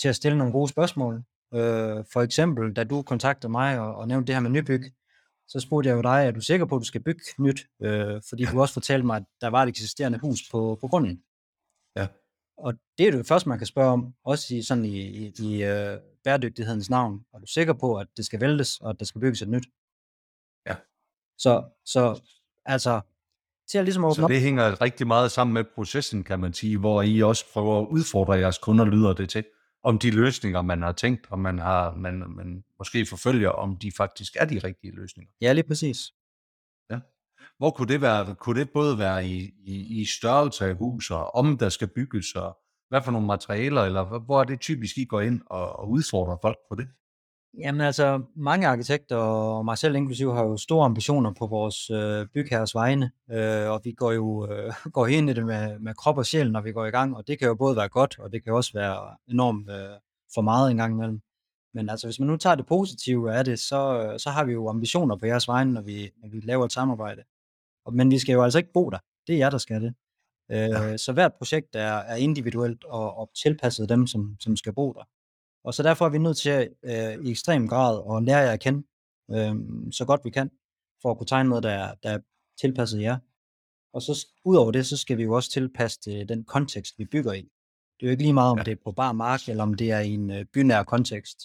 til 0.00 0.08
at 0.08 0.16
stille 0.16 0.38
nogle 0.38 0.52
gode 0.52 0.68
spørgsmål. 0.68 1.22
Øh, 1.54 2.04
for 2.12 2.22
eksempel, 2.22 2.72
da 2.72 2.84
du 2.84 3.02
kontaktede 3.02 3.50
mig 3.50 3.80
og, 3.80 3.94
og 3.94 4.08
nævnte 4.08 4.26
det 4.26 4.34
her 4.34 4.40
med 4.40 4.50
nybyg, 4.50 4.82
så 5.48 5.60
spurgte 5.60 5.88
jeg 5.88 5.96
jo 5.96 6.02
dig, 6.02 6.26
er 6.26 6.30
du 6.30 6.40
sikker 6.40 6.66
på, 6.66 6.76
at 6.76 6.80
du 6.80 6.84
skal 6.84 7.02
bygge 7.02 7.22
nyt? 7.38 7.66
Øh, 7.82 8.22
fordi 8.28 8.44
du 8.44 8.60
også 8.60 8.74
fortalte 8.74 9.06
mig, 9.06 9.16
at 9.16 9.24
der 9.40 9.48
var 9.48 9.62
et 9.62 9.68
eksisterende 9.68 10.18
hus 10.18 10.40
på, 10.50 10.78
på 10.80 10.88
grunden. 10.88 11.22
Ja. 11.96 12.06
Og 12.58 12.74
det 12.98 13.08
er 13.08 13.10
det 13.10 13.26
første, 13.26 13.48
man 13.48 13.58
kan 13.58 13.66
spørge 13.66 13.90
om, 13.90 14.14
også 14.24 14.54
i, 14.54 14.62
sådan 14.62 14.84
i, 14.84 14.98
i, 15.00 15.32
i 15.38 15.64
øh, 15.64 15.98
bæredygtighedens 16.24 16.90
navn. 16.90 17.24
Er 17.34 17.38
du 17.38 17.46
sikker 17.46 17.72
på, 17.72 17.96
at 17.96 18.06
det 18.16 18.26
skal 18.26 18.40
væltes, 18.40 18.80
og 18.80 18.90
at 18.90 18.96
der 18.98 19.04
skal 19.04 19.20
bygges 19.20 19.42
et 19.42 19.48
nyt? 19.48 19.66
Ja. 20.66 20.76
Så, 21.38 21.64
så 21.84 22.20
altså, 22.64 23.00
til 23.70 23.78
at 23.78 23.84
ligesom 23.84 24.04
åbne 24.04 24.14
Så 24.14 24.28
det 24.28 24.36
op. 24.36 24.42
hænger 24.42 24.80
rigtig 24.80 25.06
meget 25.06 25.30
sammen 25.30 25.54
med 25.54 25.64
processen, 25.74 26.24
kan 26.24 26.40
man 26.40 26.52
sige, 26.52 26.78
hvor 26.78 27.02
I 27.02 27.22
også 27.22 27.44
prøver 27.52 27.80
at 27.80 27.86
udfordre 27.86 28.32
jeres 28.32 28.58
kunder, 28.58 28.84
lyder 28.84 29.12
det 29.12 29.28
til, 29.28 29.44
om 29.82 29.98
de 29.98 30.10
løsninger, 30.10 30.62
man 30.62 30.82
har 30.82 30.92
tænkt, 30.92 31.26
og 31.30 31.38
man 31.38 31.58
har, 31.58 31.94
man, 31.94 32.24
man 32.28 32.64
måske 32.78 33.06
forfølger, 33.06 33.50
om 33.50 33.76
de 33.76 33.92
faktisk 33.96 34.36
er 34.40 34.44
de 34.44 34.58
rigtige 34.58 34.94
løsninger. 34.94 35.32
Ja, 35.40 35.52
lige 35.52 35.68
præcis. 35.68 35.98
Ja. 36.90 37.00
Hvor 37.58 37.70
kunne 37.70 37.88
det 37.88 38.00
være? 38.00 38.34
Kunne 38.34 38.60
det 38.60 38.70
både 38.70 38.98
være 38.98 39.26
i, 39.26 39.54
i, 39.64 40.00
i 40.00 40.04
størrelse 40.04 40.66
af 40.66 40.76
hus, 40.76 41.10
og 41.10 41.34
om 41.34 41.58
der 41.58 41.68
skal 41.68 41.88
bygges, 41.88 42.34
og 42.34 42.58
hvad 42.88 43.02
for 43.02 43.10
nogle 43.10 43.26
materialer, 43.26 43.82
eller 43.82 44.18
hvor 44.18 44.40
er 44.40 44.44
det 44.44 44.60
typisk, 44.60 44.98
I 44.98 45.04
går 45.04 45.20
ind 45.20 45.40
og, 45.46 45.78
og 45.78 45.90
udfordrer 45.90 46.36
folk 46.42 46.58
på 46.68 46.74
det? 46.74 46.88
Jamen 47.54 47.80
altså, 47.80 48.22
mange 48.36 48.66
arkitekter, 48.66 49.16
og 49.16 49.64
mig 49.64 49.78
selv 49.78 49.94
inklusive, 49.94 50.34
har 50.34 50.44
jo 50.44 50.56
store 50.56 50.84
ambitioner 50.84 51.32
på 51.32 51.46
vores 51.46 51.90
øh, 51.90 52.26
bygherres 52.34 52.74
vegne, 52.74 53.10
øh, 53.30 53.70
og 53.70 53.80
vi 53.84 53.92
går 53.92 54.12
jo 54.12 54.52
øh, 54.52 54.72
går 54.96 55.06
ind 55.06 55.30
i 55.30 55.32
det 55.32 55.46
med, 55.46 55.78
med 55.78 55.94
krop 55.94 56.18
og 56.18 56.26
sjæl, 56.26 56.52
når 56.52 56.60
vi 56.60 56.72
går 56.72 56.86
i 56.86 56.90
gang, 56.90 57.16
og 57.16 57.26
det 57.26 57.38
kan 57.38 57.48
jo 57.48 57.54
både 57.54 57.76
være 57.76 57.88
godt, 57.88 58.18
og 58.18 58.32
det 58.32 58.44
kan 58.44 58.52
også 58.52 58.72
være 58.74 59.16
enormt 59.28 59.70
øh, 59.70 59.98
for 60.34 60.40
meget 60.40 60.70
en 60.70 60.76
gang 60.76 60.94
imellem. 60.94 61.20
Men 61.74 61.88
altså, 61.88 62.06
hvis 62.06 62.20
man 62.20 62.26
nu 62.26 62.36
tager 62.36 62.56
det 62.56 62.66
positive 62.66 63.34
af 63.34 63.44
det, 63.44 63.58
så, 63.58 64.14
så 64.18 64.30
har 64.30 64.44
vi 64.44 64.52
jo 64.52 64.68
ambitioner 64.68 65.16
på 65.16 65.26
jeres 65.26 65.48
vegne, 65.48 65.72
når 65.72 65.82
vi, 65.82 66.10
når 66.22 66.28
vi 66.28 66.40
laver 66.40 66.64
et 66.64 66.72
samarbejde. 66.72 67.22
Men 67.92 68.10
vi 68.10 68.18
skal 68.18 68.32
jo 68.32 68.42
altså 68.42 68.58
ikke 68.58 68.72
bo 68.72 68.90
der. 68.90 68.98
Det 69.26 69.34
er 69.34 69.38
jer, 69.38 69.50
der 69.50 69.58
skal 69.58 69.82
det. 69.82 69.94
Øh, 70.50 70.58
ja. 70.58 70.96
Så 70.96 71.12
hvert 71.12 71.32
projekt 71.34 71.76
er, 71.76 71.92
er 71.92 72.16
individuelt 72.16 72.84
og, 72.84 73.16
og 73.16 73.30
tilpasset 73.42 73.88
dem, 73.88 74.06
som, 74.06 74.36
som 74.40 74.56
skal 74.56 74.72
bo 74.72 74.92
der. 74.92 75.04
Og 75.68 75.74
så 75.74 75.82
derfor 75.82 76.04
er 76.04 76.08
vi 76.08 76.18
nødt 76.18 76.36
til 76.36 76.68
øh, 76.84 77.26
i 77.26 77.30
ekstrem 77.30 77.68
grad 77.68 78.16
at 78.16 78.22
lære 78.22 78.38
jer 78.38 78.52
at 78.52 78.60
kende, 78.60 78.86
øh, 79.30 79.54
så 79.92 80.04
godt 80.06 80.20
vi 80.24 80.30
kan, 80.30 80.50
for 81.02 81.10
at 81.10 81.18
kunne 81.18 81.26
tegne 81.26 81.48
noget, 81.48 81.64
der 81.64 81.70
er, 81.70 81.94
der 82.02 82.10
er 82.10 82.18
tilpasset 82.60 83.02
jer. 83.02 83.18
Og 83.92 84.02
så 84.02 84.26
udover 84.44 84.72
det, 84.72 84.86
så 84.86 84.96
skal 84.96 85.16
vi 85.18 85.22
jo 85.22 85.32
også 85.32 85.50
tilpasse 85.50 86.00
det, 86.04 86.28
den 86.28 86.44
kontekst, 86.44 86.98
vi 86.98 87.04
bygger 87.04 87.32
i. 87.32 87.40
Det 87.40 88.02
er 88.02 88.06
jo 88.06 88.10
ikke 88.10 88.22
lige 88.22 88.32
meget, 88.32 88.50
om 88.50 88.58
ja. 88.58 88.64
det 88.64 88.72
er 88.72 88.76
på 88.84 88.92
bar 88.92 89.12
mark, 89.12 89.48
eller 89.48 89.62
om 89.62 89.74
det 89.74 89.90
er 89.90 90.00
i 90.00 90.10
en 90.10 90.30
øh, 90.30 90.44
bynær 90.44 90.82
kontekst, 90.82 91.38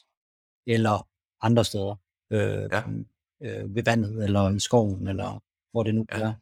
eller 0.67 1.07
andre 1.41 1.65
steder. 1.65 1.95
Øh, 2.31 2.69
ja. 2.71 2.83
øh, 3.41 3.75
ved 3.75 3.83
vandet, 3.83 4.23
eller 4.23 4.49
i 4.49 4.59
skoven, 4.59 5.07
eller 5.07 5.43
hvor 5.71 5.83
det 5.83 5.95
nu 5.95 6.05
ja. 6.11 6.21
er. 6.21 6.33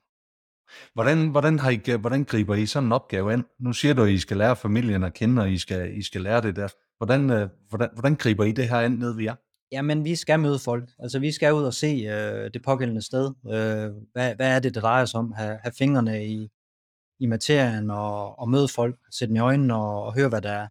Hvordan, 0.94 1.30
hvordan, 1.30 1.60
har 1.60 1.70
I, 1.70 1.98
hvordan 2.00 2.24
griber 2.24 2.56
I 2.56 2.66
sådan 2.66 2.88
en 2.88 2.92
opgave 2.92 3.34
ind? 3.34 3.44
Nu 3.60 3.74
siger 3.74 3.94
du, 3.94 4.04
at 4.04 4.10
I 4.10 4.20
skal 4.20 4.38
lære 4.38 4.56
familien 4.56 5.04
at 5.04 5.14
kende, 5.14 5.42
og 5.42 5.52
I 5.52 5.58
skal, 5.58 5.98
I 5.98 6.02
skal 6.02 6.22
lære 6.22 6.42
det 6.42 6.56
der. 6.56 6.68
Hvordan, 7.02 7.30
øh, 7.30 7.50
hvordan, 7.70 7.90
hvordan 7.94 8.16
griber 8.16 8.44
I 8.44 8.52
det 8.52 8.70
her 8.70 8.82
ind 8.82 8.98
ned 9.00 9.16
ved 9.16 9.24
jer? 9.24 9.36
Jamen, 9.72 10.06
vi 10.06 10.16
skal 10.16 10.40
møde 10.40 10.60
folk. 10.60 10.90
Altså, 11.00 11.20
vi 11.20 11.32
skal 11.32 11.54
ud 11.54 11.64
og 11.64 11.74
se 11.74 11.88
øh, 11.88 12.54
det 12.54 12.64
pågældende 12.64 13.02
sted. 13.02 13.34
Øh, 13.46 13.92
hvad, 14.14 14.36
hvad 14.36 14.56
er 14.56 14.60
det, 14.60 14.74
det 14.74 14.84
drejer 14.84 15.06
sig 15.06 15.20
om? 15.20 15.32
Have, 15.32 15.60
have 15.64 15.72
fingrene 15.78 16.26
i, 16.26 16.50
i 17.20 17.26
materien 17.26 17.92
og, 17.92 18.40
og 18.40 18.50
møde 18.50 18.68
folk, 18.68 19.00
sætte 19.12 19.30
dem 19.30 19.36
i 19.36 19.40
øjnene 19.40 19.76
og, 19.76 20.04
og 20.04 20.14
høre, 20.14 20.30
hvad, 20.30 20.42
der, 20.42 20.68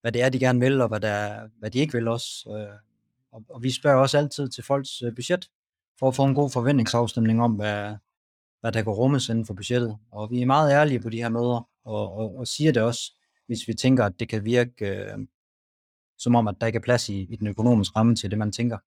hvad 0.00 0.12
det 0.12 0.22
er, 0.22 0.28
de 0.28 0.38
gerne 0.38 0.60
vil, 0.60 0.80
og 0.80 0.88
hvad, 0.88 1.00
der, 1.00 1.48
hvad 1.58 1.70
de 1.70 1.78
ikke 1.78 1.92
vil 1.92 2.08
også. 2.08 2.28
Øh, 2.48 2.78
og, 3.32 3.44
og 3.48 3.62
vi 3.62 3.70
spørger 3.70 3.98
også 3.98 4.18
altid 4.18 4.48
til 4.48 4.64
folks 4.64 5.02
øh, 5.02 5.14
budget, 5.14 5.48
for 5.98 6.08
at 6.08 6.14
få 6.14 6.24
en 6.24 6.34
god 6.34 6.50
forventningsafstemning 6.50 7.42
om, 7.42 7.52
hvad, 7.52 7.94
hvad 8.60 8.72
der 8.72 8.82
kan 8.82 8.92
rummes 8.92 9.28
inden 9.28 9.46
for 9.46 9.54
budgettet. 9.54 9.98
Og 10.12 10.30
vi 10.30 10.42
er 10.42 10.46
meget 10.46 10.72
ærlige 10.72 11.00
på 11.00 11.10
de 11.10 11.22
her 11.22 11.28
møder, 11.28 11.68
og, 11.84 12.12
og, 12.12 12.36
og 12.36 12.46
siger 12.46 12.72
det 12.72 12.82
også, 12.82 13.12
hvis 13.46 13.68
vi 13.68 13.74
tænker, 13.74 14.04
at 14.04 14.20
det 14.20 14.28
kan 14.28 14.44
virke 14.44 14.86
øh, 14.86 15.18
som 16.18 16.34
om, 16.34 16.48
at 16.48 16.54
der 16.60 16.66
ikke 16.66 16.76
er 16.76 16.82
plads 16.82 17.08
i, 17.08 17.20
i 17.20 17.36
den 17.36 17.46
økonomiske 17.46 17.96
ramme 17.96 18.16
til 18.16 18.30
det, 18.30 18.38
man 18.38 18.52
tænker. 18.52 18.78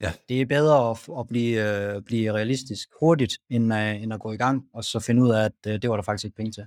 Ja. 0.00 0.12
Det 0.28 0.40
er 0.40 0.46
bedre 0.46 0.90
at, 0.90 1.08
at 1.18 1.28
blive, 1.28 1.96
uh, 1.96 2.02
blive 2.02 2.32
realistisk 2.32 2.88
hurtigt, 3.00 3.38
end, 3.50 3.72
uh, 3.72 4.02
end 4.02 4.14
at 4.14 4.20
gå 4.20 4.32
i 4.32 4.36
gang, 4.36 4.64
og 4.74 4.84
så 4.84 5.00
finde 5.00 5.22
ud 5.22 5.30
af, 5.30 5.44
at 5.44 5.66
uh, 5.66 5.72
det 5.72 5.90
var 5.90 5.96
der 5.96 6.02
faktisk 6.02 6.24
ikke 6.24 6.36
penge 6.36 6.52
til. 6.52 6.66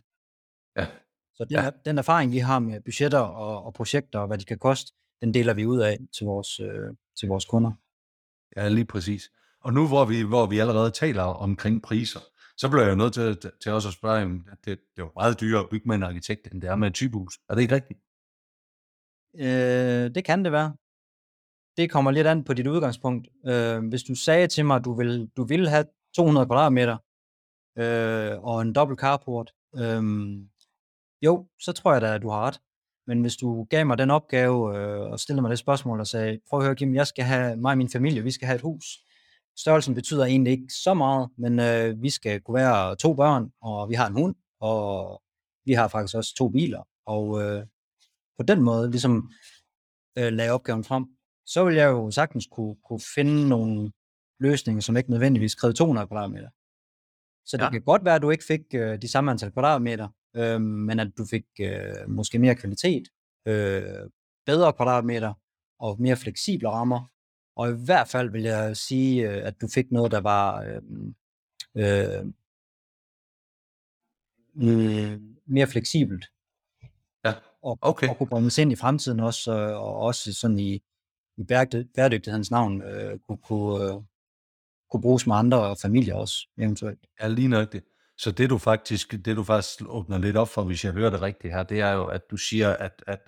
Ja. 0.78 0.88
Så 1.36 1.46
den, 1.46 1.52
ja. 1.52 1.70
den 1.86 1.98
erfaring, 1.98 2.32
vi 2.32 2.38
har 2.38 2.60
med 2.60 2.82
budgetter 2.82 3.20
og, 3.20 3.64
og 3.64 3.74
projekter, 3.74 4.20
og 4.20 4.28
hvad 4.28 4.38
de 4.38 4.46
kan 4.46 4.60
koste, 4.60 4.94
den 5.22 5.34
deler 5.34 5.54
vi 5.54 5.66
ud 5.66 5.80
af 5.80 5.98
til 6.18 6.26
vores, 6.26 6.60
uh, 6.60 6.96
til 7.20 7.28
vores 7.28 7.46
kunder. 7.46 7.72
Ja, 8.58 8.68
lige 8.68 8.86
præcis. 8.86 9.32
Og 9.62 9.74
nu 9.74 9.88
hvor 9.88 10.06
vi, 10.06 10.22
hvor 10.22 10.46
vi 10.46 10.60
allerede 10.60 10.92
taler 10.92 11.24
omkring 11.24 11.82
priser, 11.82 12.20
så 12.58 12.70
bliver 12.70 12.84
jeg 12.84 12.92
jo 12.92 12.96
nødt 12.96 13.14
til, 13.14 13.52
til 13.64 13.72
også 13.72 13.88
at 13.88 13.94
spørge, 13.94 14.22
at 14.52 14.58
det, 14.66 14.66
det 14.66 15.02
er 15.02 15.06
jo 15.06 15.12
meget 15.16 15.40
dyrere 15.40 15.64
at 15.64 15.70
bygge 15.70 15.88
med 15.88 15.96
en 15.96 16.04
arkitekt, 16.04 16.54
end 16.54 16.62
det 16.62 16.70
er 16.70 16.76
med 16.76 16.88
et 16.88 16.94
typehus. 16.94 17.40
Er 17.50 17.56
det 17.56 17.62
ikke 17.62 17.76
rigtigt? 17.76 18.00
Øh, 19.40 20.16
det 20.16 20.26
kan 20.26 20.44
det 20.44 20.52
være. 20.52 20.76
Det 21.78 21.92
kommer 21.92 22.12
lidt 22.12 22.28
an 22.28 22.44
på 22.44 22.54
dit 22.54 22.68
udgangspunkt. 22.68 23.28
Øh, 23.48 23.88
hvis 23.88 24.04
du 24.04 24.16
sagde 24.16 24.48
til 24.48 24.66
mig, 24.66 24.76
at 24.76 24.86
du 24.86 24.94
vil, 24.94 25.30
du 25.38 25.44
vil 25.44 25.70
have 25.70 25.86
200 26.16 26.46
kvadratmeter 26.46 26.98
øh, 27.78 28.44
og 28.44 28.62
en 28.62 28.74
dobbelt 28.74 29.00
carport, 29.00 29.54
øh, 29.76 30.04
jo, 31.22 31.48
så 31.60 31.72
tror 31.72 31.94
jeg 31.94 32.02
da, 32.02 32.16
at 32.16 32.22
du 32.22 32.30
har 32.30 32.42
ret. 32.42 32.60
Men 33.08 33.22
hvis 33.22 33.36
du 33.36 33.64
gav 33.70 33.86
mig 33.86 33.98
den 33.98 34.12
opgave 34.12 34.78
øh, 34.78 35.12
og 35.12 35.20
stillede 35.20 35.42
mig 35.42 35.50
det 35.50 35.60
spørgsmål 35.60 36.00
og 36.00 36.08
sagde, 36.08 36.40
prøv 36.50 36.60
at 36.60 36.66
høre 36.66 36.76
Kim, 36.76 36.96
jeg 36.96 37.08
skal 37.08 37.26
have, 37.26 37.58
mig 37.58 37.72
og 37.72 37.78
min 37.78 37.90
familie, 37.90 38.24
vi 38.24 38.32
skal 38.32 38.46
have 38.46 38.56
et 38.56 38.62
hus. 38.62 38.86
Størrelsen 39.58 39.96
betyder 39.96 40.26
egentlig 40.26 40.52
ikke 40.52 40.74
så 40.84 40.94
meget, 40.94 41.30
men 41.38 41.60
øh, 41.60 42.02
vi 42.02 42.10
skal 42.10 42.42
kunne 42.42 42.56
være 42.56 42.96
to 42.96 43.14
børn, 43.14 43.52
og 43.62 43.90
vi 43.90 43.94
har 43.94 44.08
en 44.08 44.14
hund, 44.14 44.36
og 44.60 45.22
vi 45.66 45.74
har 45.74 45.88
faktisk 45.88 46.16
også 46.16 46.36
to 46.38 46.50
biler. 46.50 46.84
Og 47.06 47.42
øh, 47.44 47.66
på 48.38 48.44
den 48.44 48.62
måde 48.62 48.92
ligesom 48.92 49.32
øh, 50.18 50.34
lagde 50.34 50.52
opgaven 50.52 50.84
frem, 50.84 51.06
så 51.46 51.66
vil 51.66 51.76
jeg 51.76 51.88
jo 51.88 52.12
sagtens 52.12 52.48
kunne, 52.52 52.76
kunne 52.88 53.02
finde 53.16 53.50
nogle 53.50 53.92
løsninger, 54.40 54.82
som 54.82 54.98
ikke 54.98 55.10
nødvendigvis 55.10 55.56
krævede 55.56 55.78
200 55.78 56.08
kvadratmeter. 56.08 56.50
Så 57.46 57.58
det 57.58 57.64
ja. 57.64 57.70
kan 57.70 57.82
godt 57.82 58.06
være, 58.06 58.16
at 58.16 58.22
du 58.22 58.30
ikke 58.30 58.44
fik 58.44 58.62
øh, 58.74 59.02
de 59.02 59.08
samme 59.08 59.32
antal 59.32 59.52
kvadratmeter, 59.52 60.08
øh, 60.36 60.62
men 60.62 61.00
at 61.00 61.12
du 61.18 61.26
fik 61.26 61.46
øh, 61.60 62.10
måske 62.10 62.40
mere 62.40 62.56
kvalitet, 62.56 63.08
øh, 63.48 64.10
bedre 64.46 64.74
kvadratmeter 64.74 65.34
og 65.80 66.02
mere 66.02 66.16
fleksible 66.16 66.70
rammer. 66.70 67.12
Og 67.56 67.70
i 67.70 67.86
hvert 67.86 68.08
fald 68.08 68.30
vil 68.30 68.42
jeg 68.42 68.78
sige, 68.78 69.30
øh, 69.30 69.48
at 69.48 69.62
du 69.62 69.68
fik 69.74 69.92
noget, 69.92 70.12
der 70.12 70.22
var 70.22 70.62
øh, 70.62 70.82
øh, 71.76 72.26
øh, 74.56 75.22
mere 75.46 75.68
fleksibelt 75.68 76.26
og, 77.66 77.78
okay. 77.82 78.10
og 78.10 78.18
kunne 78.18 78.28
bringes 78.28 78.58
ind 78.58 78.72
i 78.72 78.76
fremtiden 78.76 79.20
også, 79.20 79.52
og 79.52 79.96
også 79.96 80.34
sådan 80.34 80.60
i, 80.60 80.74
i 81.38 81.44
bæredygtighedens 81.96 82.52
navn 82.52 82.82
øh, 82.82 83.20
kunne, 83.28 83.38
kunne, 83.38 83.84
øh, 83.84 83.94
kunne 84.92 85.02
bruges 85.02 85.28
med 85.28 85.36
andre 85.36 85.76
familier 85.82 86.16
også, 86.16 86.36
eventuelt. 86.58 87.00
Ja, 87.22 87.28
lige 87.28 87.48
nøjagtigt. 87.48 87.86
Så 88.18 88.32
det 88.32 88.50
du 88.50 88.58
faktisk, 88.58 89.12
det 89.12 89.36
du 89.36 89.44
faktisk 89.44 89.82
åbner 89.86 90.18
lidt 90.18 90.38
op 90.38 90.48
for, 90.48 90.64
hvis 90.64 90.86
jeg 90.86 90.94
hører 90.94 91.10
det 91.10 91.22
rigtigt 91.22 91.54
her, 91.54 91.64
det 91.64 91.80
er 91.80 91.92
jo, 91.92 92.06
at 92.06 92.22
du 92.32 92.38
siger, 92.38 92.74
at, 92.74 93.04
at, 93.08 93.20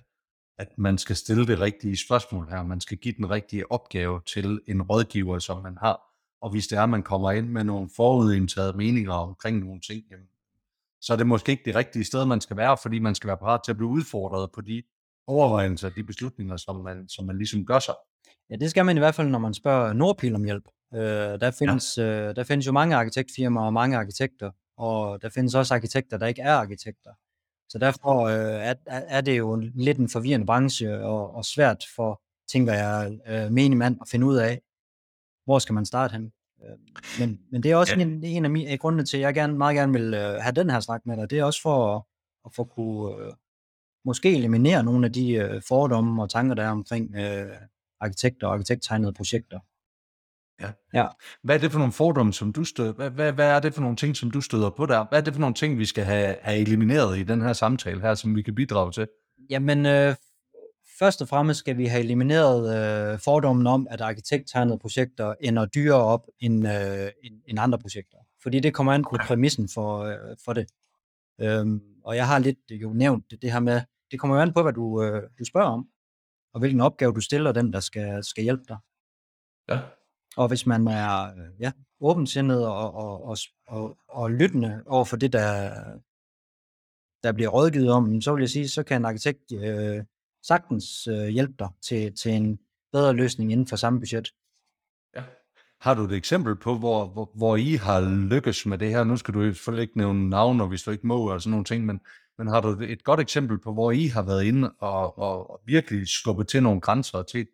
at 0.58 0.68
man 0.78 0.98
skal 0.98 1.16
stille 1.16 1.46
det 1.46 1.60
rigtige 1.60 1.96
spørgsmål 1.96 2.48
her. 2.48 2.62
Man 2.62 2.80
skal 2.80 2.98
give 2.98 3.14
den 3.16 3.30
rigtige 3.30 3.72
opgave 3.72 4.20
til 4.26 4.60
en 4.66 4.82
rådgiver, 4.82 5.38
som 5.38 5.62
man 5.62 5.76
har. 5.80 6.00
Og 6.42 6.50
hvis 6.50 6.66
det 6.66 6.78
er, 6.78 6.82
at 6.82 6.88
man 6.88 7.02
kommer 7.02 7.30
ind 7.30 7.48
med 7.48 7.64
nogle 7.64 7.90
forudindtaget 7.96 8.76
meninger 8.76 9.12
omkring 9.12 9.58
nogle 9.58 9.80
ting, 9.80 10.04
jamen, 10.10 10.26
så 11.00 11.12
er 11.12 11.16
det 11.16 11.26
måske 11.26 11.52
ikke 11.52 11.64
det 11.64 11.74
rigtige 11.74 12.04
sted, 12.04 12.24
man 12.24 12.40
skal 12.40 12.56
være, 12.56 12.76
fordi 12.82 12.98
man 12.98 13.14
skal 13.14 13.28
være 13.28 13.36
parat 13.36 13.60
til 13.64 13.72
at 13.72 13.76
blive 13.76 13.88
udfordret 13.88 14.52
på 14.52 14.60
de 14.60 14.82
overvejelser, 15.26 15.88
de 15.88 16.04
beslutninger, 16.04 16.56
som 16.56 16.76
man, 16.76 17.08
som 17.08 17.26
man 17.26 17.38
ligesom 17.38 17.66
gør 17.66 17.78
sig. 17.78 17.94
Ja, 18.50 18.56
det 18.56 18.70
skal 18.70 18.84
man 18.84 18.96
i 18.96 19.00
hvert 19.00 19.14
fald, 19.14 19.28
når 19.28 19.38
man 19.38 19.54
spørger 19.54 19.92
Nordpil 19.92 20.34
om 20.34 20.44
hjælp. 20.44 20.64
Øh, 20.94 21.00
der, 21.00 21.50
findes, 21.58 21.98
ja. 21.98 22.28
øh, 22.28 22.36
der 22.36 22.44
findes 22.44 22.66
jo 22.66 22.72
mange 22.72 22.96
arkitektfirmaer 22.96 23.64
og 23.64 23.72
mange 23.72 23.96
arkitekter, 23.96 24.50
og 24.76 25.22
der 25.22 25.28
findes 25.28 25.54
også 25.54 25.74
arkitekter, 25.74 26.18
der 26.18 26.26
ikke 26.26 26.42
er 26.42 26.54
arkitekter. 26.54 27.10
Så 27.68 27.78
derfor 27.78 28.26
øh, 28.26 28.66
er, 28.66 28.74
er 28.86 29.20
det 29.20 29.38
jo 29.38 29.56
lidt 29.74 29.98
en 29.98 30.08
forvirrende 30.08 30.46
branche 30.46 31.04
og, 31.04 31.34
og 31.34 31.44
svært 31.44 31.84
for, 31.96 32.22
tænker 32.52 32.72
jeg, 32.72 33.18
øh, 33.26 33.52
menig 33.52 33.78
mand 33.78 33.98
at 34.00 34.08
finde 34.08 34.26
ud 34.26 34.36
af, 34.36 34.60
hvor 35.44 35.58
skal 35.58 35.74
man 35.74 35.86
starte 35.86 36.12
hen. 36.12 36.32
Øh, 36.64 36.78
men, 37.20 37.40
men 37.52 37.62
det 37.62 37.70
er 37.70 37.76
også 37.76 37.94
ja. 37.96 38.02
en, 38.02 38.24
en 38.24 38.44
af 38.44 38.50
mine 38.50 38.76
grunde 38.76 39.04
til, 39.04 39.16
at 39.16 39.20
jeg 39.20 39.34
gerne, 39.34 39.58
meget 39.58 39.76
gerne 39.76 39.92
vil 39.92 40.14
øh, 40.14 40.34
have 40.34 40.52
den 40.52 40.70
her 40.70 40.80
snak 40.80 41.06
med 41.06 41.16
dig. 41.16 41.30
Det 41.30 41.38
er 41.38 41.44
også 41.44 41.62
for 41.62 41.96
at, 41.96 42.02
at 42.44 42.54
få 42.54 42.64
kunne 42.64 43.24
øh, 43.24 43.32
måske 44.04 44.36
eliminere 44.36 44.84
nogle 44.84 45.06
af 45.06 45.12
de 45.12 45.32
øh, 45.32 45.62
fordomme 45.68 46.22
og 46.22 46.30
tanker, 46.30 46.54
der 46.54 46.62
er 46.62 46.70
omkring 46.70 47.14
øh, 47.16 47.46
arkitekter 48.00 48.46
og 48.46 48.52
arkitekttegnede 48.52 49.12
projekter. 49.12 49.58
Ja. 50.60 50.70
ja. 50.94 51.06
Hvad 51.42 51.54
er 51.54 51.60
det 51.60 51.72
for 51.72 51.78
nogle 51.78 51.92
fordomme, 51.92 52.32
som 52.32 52.52
du 52.52 52.64
støder? 52.64 52.92
Hvad, 52.92 53.10
hvad, 53.10 53.32
hvad 53.32 53.50
er 53.50 53.60
det 53.60 53.74
for 53.74 53.80
nogle 53.80 53.96
ting, 53.96 54.16
som 54.16 54.30
du 54.30 54.40
støder 54.40 54.70
på 54.70 54.86
der? 54.86 55.06
Hvad 55.08 55.18
er 55.18 55.24
det 55.24 55.34
for 55.34 55.40
nogle 55.40 55.54
ting, 55.54 55.78
vi 55.78 55.84
skal 55.84 56.04
have, 56.04 56.36
have 56.42 56.58
elimineret 56.58 57.18
i 57.18 57.22
den 57.22 57.40
her 57.40 57.52
samtale 57.52 58.00
her, 58.00 58.14
som 58.14 58.36
vi 58.36 58.42
kan 58.42 58.54
bidrage 58.54 58.92
til? 58.92 59.08
Jamen, 59.50 59.86
øh, 59.86 60.14
først 60.98 61.22
og 61.22 61.28
fremmest 61.28 61.58
skal 61.58 61.78
vi 61.78 61.86
have 61.86 62.02
elimineret 62.02 62.62
øh, 62.76 63.18
fordommen 63.18 63.66
om, 63.66 63.86
at 63.90 64.00
arkitekttegnede 64.00 64.78
projekter 64.78 65.34
ender 65.40 65.66
dyrere 65.66 66.02
op 66.02 66.26
end, 66.40 66.68
øh, 66.68 67.10
end, 67.24 67.42
end 67.46 67.58
andre 67.58 67.78
projekter. 67.78 68.18
Fordi 68.42 68.60
det 68.60 68.74
kommer 68.74 68.92
an 68.92 69.02
på 69.02 69.16
præmissen 69.26 69.68
for, 69.74 69.98
øh, 69.98 70.36
for 70.44 70.52
det. 70.52 70.66
Øhm, 71.40 71.80
og 72.04 72.16
jeg 72.16 72.26
har 72.26 72.38
lidt 72.38 72.58
jo 72.70 72.92
nævnt 72.92 73.30
det, 73.30 73.42
det 73.42 73.52
her 73.52 73.60
med, 73.60 73.80
det 74.10 74.20
kommer 74.20 74.36
jo 74.36 74.42
an 74.42 74.52
på, 74.52 74.62
hvad 74.62 74.72
du, 74.72 75.02
øh, 75.02 75.22
du 75.38 75.44
spørger 75.44 75.68
om, 75.68 75.88
og 76.54 76.60
hvilken 76.60 76.80
opgave 76.80 77.12
du 77.12 77.20
stiller 77.20 77.52
den, 77.52 77.72
der 77.72 77.80
skal, 77.80 78.24
skal 78.24 78.44
hjælpe 78.44 78.64
dig. 78.68 78.78
Ja. 79.68 79.80
Og 80.36 80.48
hvis 80.48 80.66
man 80.66 80.88
er 80.88 81.24
øh, 81.24 81.60
ja, 81.60 81.72
åbensindet 82.00 82.66
og, 82.66 82.94
og, 82.94 83.24
og, 83.24 83.36
og, 83.66 83.98
og 84.08 84.30
lyttende 84.30 84.82
over 84.86 85.04
for 85.04 85.16
det, 85.16 85.32
der, 85.32 85.74
der 87.22 87.32
bliver 87.32 87.48
rådgivet 87.48 87.90
om, 87.90 88.20
så 88.20 88.34
vil 88.34 88.42
jeg 88.42 88.50
sige, 88.50 88.68
så 88.68 88.82
kan 88.82 89.00
en 89.00 89.04
arkitekt 89.04 89.52
øh, 89.52 90.04
sagtens 90.48 91.06
øh, 91.06 91.28
hjælpe 91.28 91.54
dig 91.58 91.68
til, 91.82 92.14
til 92.14 92.32
en 92.32 92.58
bedre 92.92 93.12
løsning 93.12 93.52
inden 93.52 93.66
for 93.66 93.76
samme 93.76 94.00
budget. 94.00 94.28
Ja. 95.16 95.22
Har 95.80 95.94
du 95.94 96.04
et 96.04 96.12
eksempel 96.12 96.56
på, 96.56 96.78
hvor, 96.78 97.06
hvor, 97.06 97.30
hvor 97.34 97.56
I 97.56 97.74
har 97.74 98.00
lykkes 98.30 98.66
med 98.66 98.78
det 98.78 98.90
her? 98.90 99.04
Nu 99.04 99.16
skal 99.16 99.34
du 99.34 99.42
selvfølgelig 99.42 99.82
ikke 99.82 99.98
nævne 99.98 100.30
navne, 100.30 100.66
hvis 100.66 100.82
du 100.82 100.90
ikke 100.90 101.06
må, 101.06 101.30
og 101.30 101.42
sådan 101.42 101.50
nogle 101.50 101.64
ting, 101.64 101.86
men, 101.86 102.00
men 102.38 102.48
har 102.48 102.60
du 102.60 102.68
et 102.68 103.04
godt 103.04 103.20
eksempel 103.20 103.58
på, 103.58 103.72
hvor 103.72 103.92
I 103.92 104.06
har 104.06 104.22
været 104.22 104.44
inde 104.44 104.72
og, 104.78 105.18
og, 105.18 105.50
og 105.50 105.60
virkelig 105.64 106.08
skubbet 106.08 106.48
til 106.48 106.62
nogle 106.62 106.80
grænser 106.80 107.22
til 107.22 107.46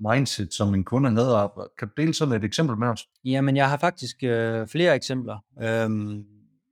mindset, 0.00 0.54
som 0.54 0.74
en 0.74 0.84
kunde 0.84 1.10
havde. 1.10 1.50
Kan 1.78 1.88
du 1.88 2.02
dele 2.02 2.14
sådan 2.14 2.34
et 2.34 2.44
eksempel 2.44 2.76
med 2.76 2.88
os? 2.88 3.08
Jamen, 3.24 3.56
jeg 3.56 3.70
har 3.70 3.76
faktisk 3.76 4.16
øh, 4.22 4.68
flere 4.68 4.94
eksempler. 4.94 5.38
Øhm, 5.62 6.24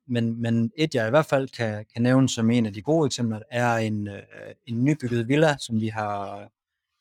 men, 0.07 0.43
men 0.43 0.73
et, 0.77 0.95
jeg 0.95 1.07
i 1.07 1.11
hvert 1.11 1.27
fald 1.27 1.49
kan, 1.49 1.87
kan 1.93 2.03
nævne 2.03 2.29
som 2.29 2.51
en 2.51 2.67
af 2.67 2.73
de 2.73 2.83
gode 2.83 3.07
eksempler, 3.07 3.41
er 3.51 3.77
en, 3.77 4.09
øh, 4.09 4.23
en 4.67 4.85
nybygget 4.85 5.29
villa, 5.29 5.57
som 5.59 5.81
vi 5.81 5.89
har 5.89 6.49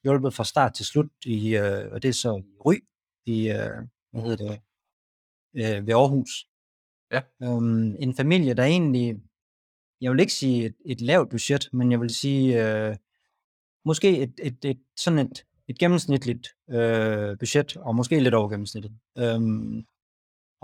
hjulpet 0.04 0.34
fra 0.34 0.46
start 0.46 0.74
til 0.74 0.86
slut, 0.86 1.12
i, 1.26 1.56
øh, 1.56 1.92
og 1.92 2.04
det 2.04 2.10
er 2.10 2.14
så 2.14 2.38
i 2.38 2.58
Ry, 2.66 2.76
i, 3.26 3.50
øh, 3.50 3.88
hvad 4.12 4.22
hedder 4.22 4.50
det, 4.50 4.62
øh, 5.56 5.88
ved 5.88 5.94
Aarhus. 5.94 6.48
Ja. 7.12 7.22
Øhm, 7.44 7.96
en 8.00 8.16
familie, 8.16 8.54
der 8.54 8.64
egentlig, 8.64 9.16
jeg 10.02 10.12
vil 10.12 10.20
ikke 10.20 10.34
sige 10.34 10.66
et, 10.66 10.76
et 10.86 11.02
lavt 11.02 11.30
budget, 11.30 11.70
men 11.74 11.92
jeg 11.92 12.02
vil 12.02 12.10
sige, 12.10 12.66
øh, 12.66 12.96
måske 13.86 14.18
et, 14.18 14.34
et, 14.44 14.66
et, 14.66 14.80
sådan 14.96 15.20
et 15.20 15.46
et 15.68 15.80
gennemsnitligt 15.80 16.48
øh, 16.70 17.38
budget, 17.38 17.78
og 17.78 17.96
måske 17.96 18.20
lidt 18.20 18.34
over 18.34 18.50
gennemsnittet, 18.50 18.92
øhm, 19.18 19.86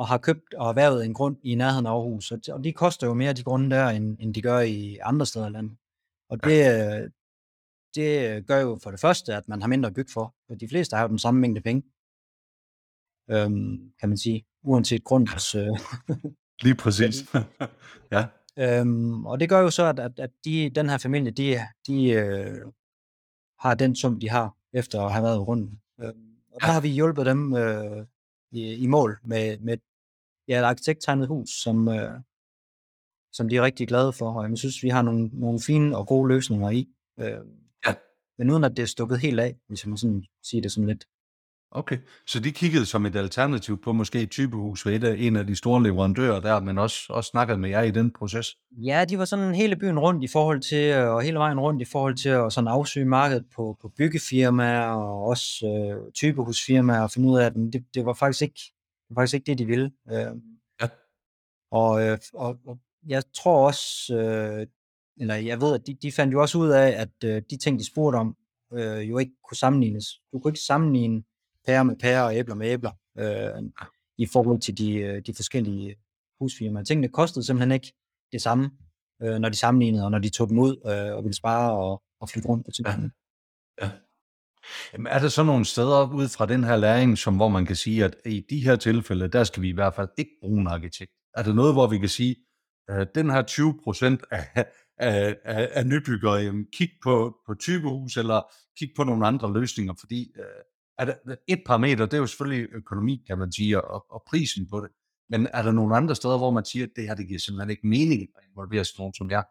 og 0.01 0.07
har 0.07 0.17
købt 0.17 0.53
og 0.53 0.69
erhvervet 0.69 1.05
en 1.05 1.13
grund 1.13 1.37
i 1.43 1.55
nærheden 1.55 1.85
af 1.85 1.91
Aarhus. 1.91 2.31
Og 2.31 2.63
de 2.63 2.73
koster 2.73 3.07
jo 3.07 3.13
mere, 3.13 3.33
de 3.33 3.43
grunde 3.43 3.75
der, 3.75 3.87
end, 3.87 4.17
end 4.19 4.33
de 4.33 4.41
gør 4.41 4.59
i 4.59 4.97
andre 5.03 5.25
steder 5.25 5.47
i 5.47 5.49
landet. 5.49 5.77
Og 6.29 6.43
det, 6.43 7.11
det 7.95 8.47
gør 8.47 8.59
jo 8.59 8.79
for 8.83 8.91
det 8.91 8.99
første, 8.99 9.35
at 9.35 9.47
man 9.47 9.61
har 9.61 9.67
mindre 9.67 9.87
at 9.87 9.93
bygge 9.93 10.11
for. 10.11 10.35
For 10.47 10.55
de 10.55 10.67
fleste 10.67 10.95
har 10.95 11.03
jo 11.03 11.09
den 11.09 11.19
samme 11.19 11.41
mængde 11.41 11.61
penge, 11.61 11.83
øhm, 13.29 13.93
kan 13.99 14.09
man 14.09 14.17
sige, 14.17 14.45
uanset 14.63 15.03
grundens... 15.03 15.55
Øh, 15.55 15.67
Lige 16.65 16.75
præcis. 16.75 17.15
ja. 18.15 18.27
Øhm, 18.57 19.25
og 19.25 19.39
det 19.39 19.49
gør 19.49 19.59
jo 19.59 19.69
så, 19.69 19.85
at, 19.85 19.99
at, 19.99 20.19
at 20.19 20.31
de, 20.45 20.69
den 20.75 20.89
her 20.89 20.97
familie, 20.97 21.31
de, 21.31 21.59
de 21.87 22.09
øh, 22.09 22.65
har 23.59 23.75
den 23.75 23.95
sum, 23.95 24.19
de 24.19 24.29
har, 24.29 24.57
efter 24.73 25.01
at 25.01 25.11
have 25.11 25.23
været 25.23 25.47
rundt. 25.47 25.71
Øh, 26.01 26.13
og 26.53 26.61
der 26.61 26.71
har 26.71 26.81
vi 26.81 26.89
hjulpet 26.89 27.25
dem 27.25 27.53
øh, 27.55 28.05
i, 28.51 28.73
i 28.73 28.87
mål 28.87 29.19
med, 29.23 29.57
med 29.57 29.77
ja, 30.51 30.59
et 30.59 30.63
arkitekttegnet 30.63 31.27
hus, 31.27 31.49
som, 31.49 31.87
øh, 31.87 32.19
som 33.33 33.49
de 33.49 33.55
er 33.55 33.61
rigtig 33.61 33.87
glade 33.87 34.13
for, 34.13 34.33
og 34.33 34.49
jeg 34.49 34.57
synes, 34.57 34.83
vi 34.83 34.89
har 34.89 35.01
nogle, 35.01 35.29
nogle 35.33 35.59
fine 35.59 35.97
og 35.97 36.07
gode 36.07 36.27
løsninger 36.27 36.69
i. 36.69 36.87
Øh, 37.19 37.39
ja. 37.87 37.93
Men 38.37 38.51
uden 38.51 38.63
at 38.63 38.77
det 38.77 38.83
er 38.83 38.87
stukket 38.87 39.19
helt 39.19 39.39
af, 39.39 39.55
hvis 39.67 39.85
man 39.85 39.97
sådan 39.97 40.23
siger 40.43 40.61
det 40.61 40.71
sådan 40.71 40.87
lidt. 40.87 41.05
Okay, 41.73 41.97
så 42.27 42.39
de 42.39 42.51
kiggede 42.51 42.85
som 42.85 43.05
et 43.05 43.15
alternativ 43.15 43.81
på 43.81 43.93
måske 43.93 44.21
et 44.21 44.31
typehus 44.31 44.85
ved 44.85 44.95
et 44.95 45.03
af, 45.03 45.15
en 45.19 45.35
af 45.35 45.47
de 45.47 45.55
store 45.55 45.83
leverandører 45.83 46.39
der, 46.39 46.59
men 46.59 46.77
også, 46.77 46.99
også 47.09 47.27
snakket 47.27 47.59
med 47.59 47.69
jer 47.69 47.81
i 47.81 47.91
den 47.91 48.11
proces? 48.11 48.57
Ja, 48.71 49.05
de 49.05 49.17
var 49.17 49.25
sådan 49.25 49.55
hele 49.55 49.75
byen 49.75 49.99
rundt 49.99 50.23
i 50.23 50.27
forhold 50.27 50.61
til, 50.61 50.93
og 50.93 51.21
hele 51.21 51.37
vejen 51.37 51.59
rundt 51.59 51.81
i 51.81 51.85
forhold 51.85 52.15
til 52.15 52.29
at 52.29 52.53
sådan 52.53 52.67
afsøge 52.67 53.05
markedet 53.05 53.45
på, 53.55 53.77
på 53.81 53.91
byggefirmaer 53.97 54.87
og 54.87 55.23
også 55.23 55.67
øh, 55.67 56.13
typehusfirmaer 56.13 57.01
og 57.01 57.11
finde 57.11 57.29
ud 57.29 57.39
af, 57.39 57.45
at 57.45 57.53
det, 57.73 57.85
det 57.93 58.05
var 58.05 58.13
faktisk 58.13 58.41
ikke 58.41 58.61
det, 59.11 59.15
var 59.15 59.21
faktisk 59.21 59.33
ikke 59.33 59.45
det 59.45 59.57
de 59.57 59.65
ville. 59.65 59.91
Øh, 60.11 60.35
ja. 60.81 60.87
Og, 61.71 62.03
øh, 62.03 62.17
og, 62.33 62.59
og 62.65 62.79
jeg 63.07 63.23
tror 63.33 63.67
også, 63.67 64.15
øh, 64.15 64.67
eller 65.17 65.35
jeg 65.35 65.61
ved, 65.61 65.75
at 65.75 65.87
de, 65.87 65.93
de 65.93 66.11
fandt 66.11 66.33
jo 66.33 66.41
også 66.41 66.57
ud 66.57 66.69
af, 66.69 66.89
at 66.89 67.23
øh, 67.23 67.41
de 67.49 67.57
ting, 67.57 67.79
de 67.79 67.85
spurgte 67.85 68.17
om, 68.17 68.37
øh, 68.73 69.09
jo 69.09 69.17
ikke 69.17 69.31
kunne 69.43 69.57
sammenlignes. 69.57 70.05
Du 70.31 70.39
kunne 70.39 70.51
ikke 70.51 70.59
sammenligne 70.59 71.23
pære 71.65 71.85
med 71.85 71.95
pære 71.95 72.25
og 72.25 72.35
æbler 72.35 72.55
med 72.55 72.67
æbler, 72.67 72.91
øh, 73.17 73.63
i 74.17 74.25
forhold 74.25 74.59
til 74.61 74.77
de, 74.77 74.93
øh, 74.93 75.21
de 75.25 75.33
forskellige 75.33 75.95
husfirmaer. 76.39 76.83
Tingene 76.83 77.09
kostede 77.09 77.45
simpelthen 77.45 77.71
ikke 77.71 77.93
det 78.31 78.41
samme, 78.41 78.71
øh, 79.21 79.39
når 79.39 79.49
de 79.49 79.57
sammenlignede, 79.57 80.03
og 80.05 80.11
når 80.11 80.19
de 80.19 80.29
tog 80.29 80.49
dem 80.49 80.59
ud 80.59 80.77
øh, 80.85 81.15
og 81.17 81.23
ville 81.23 81.35
spare 81.35 81.71
og, 81.71 82.03
og 82.19 82.29
flytte 82.29 82.49
rundt 82.49 82.65
på 82.65 82.71
tingene. 82.71 83.11
Ja. 83.81 83.85
ja. 83.85 83.91
Jamen, 84.93 85.07
er 85.07 85.19
der 85.19 85.27
så 85.27 85.43
nogle 85.43 85.65
steder 85.65 86.13
ud 86.13 86.27
fra 86.27 86.45
den 86.45 86.63
her 86.63 86.75
læring, 86.75 87.17
som 87.17 87.35
hvor 87.35 87.49
man 87.49 87.65
kan 87.65 87.75
sige, 87.75 88.05
at 88.05 88.15
i 88.25 88.45
de 88.49 88.59
her 88.63 88.75
tilfælde, 88.75 89.27
der 89.27 89.43
skal 89.43 89.61
vi 89.63 89.69
i 89.69 89.73
hvert 89.73 89.95
fald 89.95 90.09
ikke 90.17 90.31
bruge 90.41 90.61
en 90.61 90.67
arkitekt? 90.67 91.11
Er 91.37 91.43
der 91.43 91.53
noget, 91.53 91.73
hvor 91.73 91.87
vi 91.87 91.97
kan 91.97 92.09
sige, 92.09 92.35
at 92.87 93.15
den 93.15 93.29
her 93.29 93.41
20 93.41 93.79
procent 93.83 94.23
af, 94.31 94.47
af, 94.97 95.35
af, 95.43 95.69
af 95.73 95.87
nybyggere, 95.87 96.35
jamen, 96.35 96.65
kig 96.73 96.89
på, 97.03 97.35
på 97.47 97.53
typehus, 97.53 98.17
eller 98.17 98.41
kig 98.79 98.89
på 98.95 99.03
nogle 99.03 99.27
andre 99.27 99.53
løsninger, 99.53 99.93
fordi 99.99 100.31
øh, 100.39 100.45
er 100.97 101.05
der, 101.05 101.35
et 101.47 101.61
parameter, 101.65 102.05
det 102.05 102.13
er 102.13 102.17
jo 102.17 102.27
selvfølgelig 102.27 102.67
økonomi, 102.73 103.23
kan 103.27 103.37
man 103.37 103.51
sige, 103.51 103.81
og, 103.81 104.05
og 104.11 104.23
prisen 104.27 104.67
på 104.69 104.79
det. 104.79 104.89
Men 105.29 105.47
er 105.53 105.61
der 105.61 105.71
nogle 105.71 105.95
andre 105.95 106.15
steder, 106.15 106.37
hvor 106.37 106.51
man 106.51 106.65
siger, 106.65 106.85
at 106.85 106.91
det 106.95 107.03
her, 107.07 107.15
det 107.15 107.27
giver 107.27 107.39
simpelthen 107.39 107.69
ikke 107.69 107.87
mening 107.87 108.21
at 108.21 108.43
involvere 108.49 108.85
sådan 108.85 109.01
nogen 109.01 109.13
som 109.13 109.31
jer? 109.31 109.43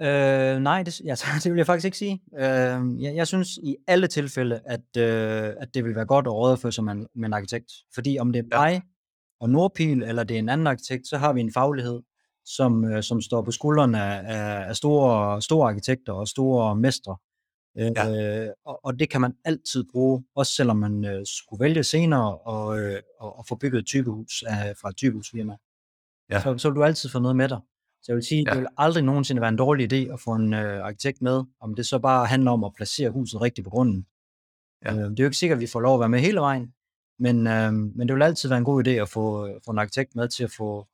Øh, 0.00 0.58
nej, 0.58 0.82
det, 0.82 1.00
ja, 1.00 1.14
det 1.42 1.52
vil 1.52 1.56
jeg 1.56 1.66
faktisk 1.66 1.84
ikke 1.84 1.98
sige. 1.98 2.22
Øh, 2.38 3.02
jeg, 3.02 3.16
jeg 3.16 3.26
synes 3.26 3.48
i 3.62 3.76
alle 3.86 4.06
tilfælde, 4.06 4.60
at, 4.64 4.96
øh, 4.98 5.54
at 5.60 5.74
det 5.74 5.84
vil 5.84 5.94
være 5.94 6.06
godt 6.06 6.26
at 6.26 6.32
rådføre 6.32 6.72
sig 6.72 6.84
med, 6.84 6.94
med 7.14 7.26
en 7.26 7.32
arkitekt. 7.32 7.72
Fordi 7.94 8.18
om 8.18 8.32
det 8.32 8.38
er 8.38 8.58
mig 8.58 8.72
ja. 8.72 8.80
og 9.40 9.50
Nordpil, 9.50 10.02
eller 10.02 10.24
det 10.24 10.34
er 10.34 10.38
en 10.38 10.48
anden 10.48 10.66
arkitekt, 10.66 11.08
så 11.08 11.16
har 11.18 11.32
vi 11.32 11.40
en 11.40 11.52
faglighed, 11.52 12.00
som, 12.44 12.84
øh, 12.84 13.02
som 13.02 13.20
står 13.20 13.42
på 13.42 13.50
skuldrene 13.50 14.02
af, 14.02 14.68
af 14.68 14.76
store, 14.76 15.42
store 15.42 15.68
arkitekter 15.68 16.12
og 16.12 16.28
store 16.28 16.76
mestre. 16.76 17.16
Ja. 17.76 18.44
Øh, 18.44 18.50
og, 18.64 18.80
og 18.84 18.98
det 18.98 19.10
kan 19.10 19.20
man 19.20 19.34
altid 19.44 19.84
bruge, 19.92 20.24
også 20.34 20.54
selvom 20.54 20.76
man 20.76 21.04
øh, 21.04 21.22
skulle 21.24 21.60
vælge 21.60 21.84
senere 21.84 22.38
og, 22.38 22.80
øh, 22.80 23.00
og, 23.20 23.38
og 23.38 23.46
få 23.46 23.54
bygget 23.56 23.78
et 23.78 23.86
typehus 23.86 24.42
af, 24.46 24.76
fra 24.76 24.88
et 24.88 24.96
typehusfirma. 24.96 25.56
Ja. 26.30 26.40
Så, 26.40 26.58
så 26.58 26.68
vil 26.68 26.76
du 26.76 26.84
altid 26.84 27.08
få 27.08 27.18
noget 27.18 27.36
med 27.36 27.48
dig. 27.48 27.60
Så 28.02 28.12
jeg 28.12 28.16
vil 28.16 28.24
sige, 28.24 28.44
ja. 28.46 28.50
det 28.50 28.60
vil 28.60 28.68
aldrig 28.76 29.04
nogensinde 29.04 29.40
være 29.40 29.48
en 29.48 29.56
dårlig 29.56 29.92
idé 29.92 30.12
at 30.12 30.20
få 30.20 30.34
en 30.34 30.54
øh, 30.54 30.84
arkitekt 30.84 31.22
med, 31.22 31.44
om 31.60 31.74
det 31.74 31.86
så 31.86 31.98
bare 31.98 32.26
handler 32.26 32.50
om 32.50 32.64
at 32.64 32.72
placere 32.76 33.10
huset 33.10 33.40
rigtigt 33.40 33.64
på 33.64 33.70
grunden. 33.70 34.06
Ja. 34.84 34.92
Øh, 34.92 35.10
det 35.10 35.20
er 35.20 35.24
jo 35.24 35.26
ikke 35.26 35.36
sikkert, 35.36 35.56
at 35.56 35.60
vi 35.60 35.66
får 35.66 35.80
lov 35.80 35.94
at 35.94 36.00
være 36.00 36.08
med 36.08 36.20
hele 36.20 36.40
vejen, 36.40 36.72
men, 37.18 37.46
øh, 37.46 37.72
men 37.72 38.08
det 38.08 38.14
vil 38.14 38.22
altid 38.22 38.48
være 38.48 38.58
en 38.58 38.64
god 38.64 38.86
idé 38.86 38.90
at 38.90 39.08
få, 39.08 39.48
få 39.64 39.70
en 39.70 39.78
arkitekt 39.78 40.16
med 40.16 40.28
til 40.28 40.44
at 40.44 40.50
få, 40.50 40.86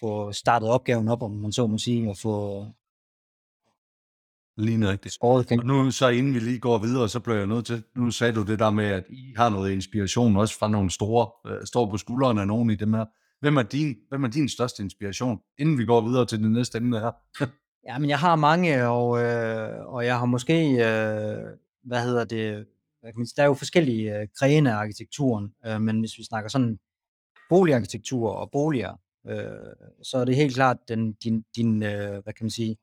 få 0.00 0.32
startet 0.32 0.68
opgaven 0.68 1.08
op, 1.08 1.22
om 1.22 1.30
man 1.30 1.52
så 1.52 1.66
må 1.66 1.78
sige, 1.78 2.10
og 2.10 2.16
få 2.16 2.66
Lige 4.56 4.78
rigtigt. 5.40 5.60
Og 5.60 5.66
nu 5.66 5.90
så 5.90 6.08
inden 6.08 6.34
vi 6.34 6.38
lige 6.38 6.58
går 6.58 6.78
videre, 6.78 7.08
så 7.08 7.20
bliver 7.20 7.38
jeg 7.38 7.46
nødt 7.46 7.66
til, 7.66 7.82
nu 7.96 8.10
sagde 8.10 8.32
du 8.32 8.42
det 8.42 8.58
der 8.58 8.70
med, 8.70 8.84
at 8.84 9.04
I 9.10 9.34
har 9.36 9.48
noget 9.48 9.72
inspiration 9.72 10.36
også 10.36 10.58
fra 10.58 10.68
nogle 10.68 10.90
store, 10.90 11.52
øh, 11.52 11.66
står 11.66 11.90
på 11.90 11.96
skuldrene 11.96 12.40
af 12.40 12.46
nogen 12.46 12.70
i 12.70 12.74
dem 12.74 12.94
her. 12.94 13.04
Hvem 13.44 13.56
er, 13.56 13.62
din, 13.62 13.96
hvem 14.08 14.24
er 14.24 14.28
din 14.28 14.48
største 14.48 14.82
inspiration, 14.82 15.40
inden 15.58 15.78
vi 15.78 15.84
går 15.84 16.00
videre 16.00 16.26
til 16.26 16.42
det 16.42 16.50
næste 16.50 16.78
emne 16.78 17.00
her? 17.00 17.12
Ja, 17.88 17.98
men 17.98 18.10
jeg 18.10 18.18
har 18.18 18.36
mange, 18.36 18.88
og, 18.88 19.22
øh, 19.22 19.86
og 19.86 20.06
jeg 20.06 20.18
har 20.18 20.26
måske, 20.26 20.70
øh, 20.70 21.56
hvad 21.82 22.02
hedder 22.04 22.24
det, 22.24 22.66
der 23.36 23.42
er 23.42 23.46
jo 23.46 23.54
forskellige 23.54 24.18
øh, 24.20 24.28
grene 24.38 24.72
af 24.72 24.76
arkitekturen, 24.76 25.54
øh, 25.66 25.80
men 25.80 26.00
hvis 26.00 26.18
vi 26.18 26.24
snakker 26.24 26.50
sådan 26.50 26.78
boligarkitektur 27.48 28.30
og 28.30 28.50
boliger, 28.50 29.00
øh, 29.26 29.72
så 30.02 30.18
er 30.18 30.24
det 30.24 30.36
helt 30.36 30.54
klart 30.54 30.76
den, 30.88 31.12
din, 31.12 31.44
din 31.56 31.82
øh, 31.82 32.22
hvad 32.22 32.32
kan 32.32 32.44
man 32.44 32.50
sige, 32.50 32.76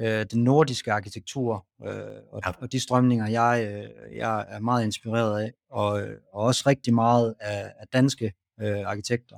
øh, 0.00 0.26
den 0.30 0.44
nordiske 0.44 0.92
arkitektur 0.92 1.66
øh, 1.86 1.90
og, 2.30 2.42
Ja. 2.46 2.52
og 2.60 2.72
de 2.72 2.80
strømninger, 2.80 3.28
jeg, 3.28 3.68
øh, 3.70 4.16
jeg 4.16 4.46
er 4.48 4.60
meget 4.60 4.84
inspireret 4.84 5.40
af, 5.42 5.52
og, 5.70 5.90
og 6.32 6.42
også 6.42 6.62
rigtig 6.66 6.94
meget 6.94 7.34
af, 7.40 7.72
af 7.80 7.86
danske 7.92 8.32
øh, 8.60 8.80
arkitekter. 8.86 9.36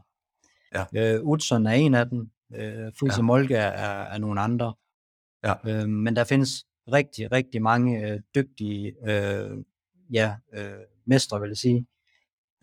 Ja. 0.75 0.85
Øh, 1.17 1.25
Utzon 1.25 1.67
er 1.67 1.71
en 1.73 1.95
af 1.95 2.09
dem, 2.09 2.31
øh, 2.55 2.93
Friis 3.01 3.17
Ja. 3.17 3.23
Molke 3.23 3.55
er, 3.55 4.03
er 4.03 4.19
nogle 4.19 4.41
andre, 4.41 4.75
Ja. 5.45 5.55
øh, 5.67 5.89
men 5.89 6.17
der 6.17 6.25
findes 6.25 6.67
rigtig, 6.93 7.33
rigtig 7.33 7.63
mange 7.63 8.07
øh, 8.11 8.21
dygtige 8.35 8.95
øh, 9.11 9.51
ja, 10.13 10.35
øh, 10.55 10.73
mestre, 11.07 11.41
vil 11.41 11.49
jeg 11.49 11.57
sige, 11.57 11.87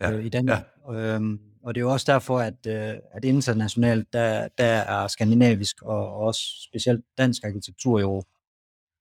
Ja, 0.00 0.12
øh, 0.12 0.24
i 0.24 0.28
Danmark. 0.28 0.64
Øhm, 0.90 1.40
og 1.62 1.74
det 1.74 1.80
er 1.80 1.84
jo 1.84 1.92
også 1.92 2.12
derfor, 2.12 2.38
at, 2.38 2.66
øh, 2.66 2.94
at 3.12 3.24
internationalt, 3.24 4.12
der, 4.12 4.48
der 4.58 4.64
er 4.64 5.06
skandinavisk 5.08 5.82
og 5.82 6.12
også 6.12 6.40
specielt 6.68 7.04
dansk 7.18 7.44
arkitektur 7.44 8.00
jo 8.00 8.22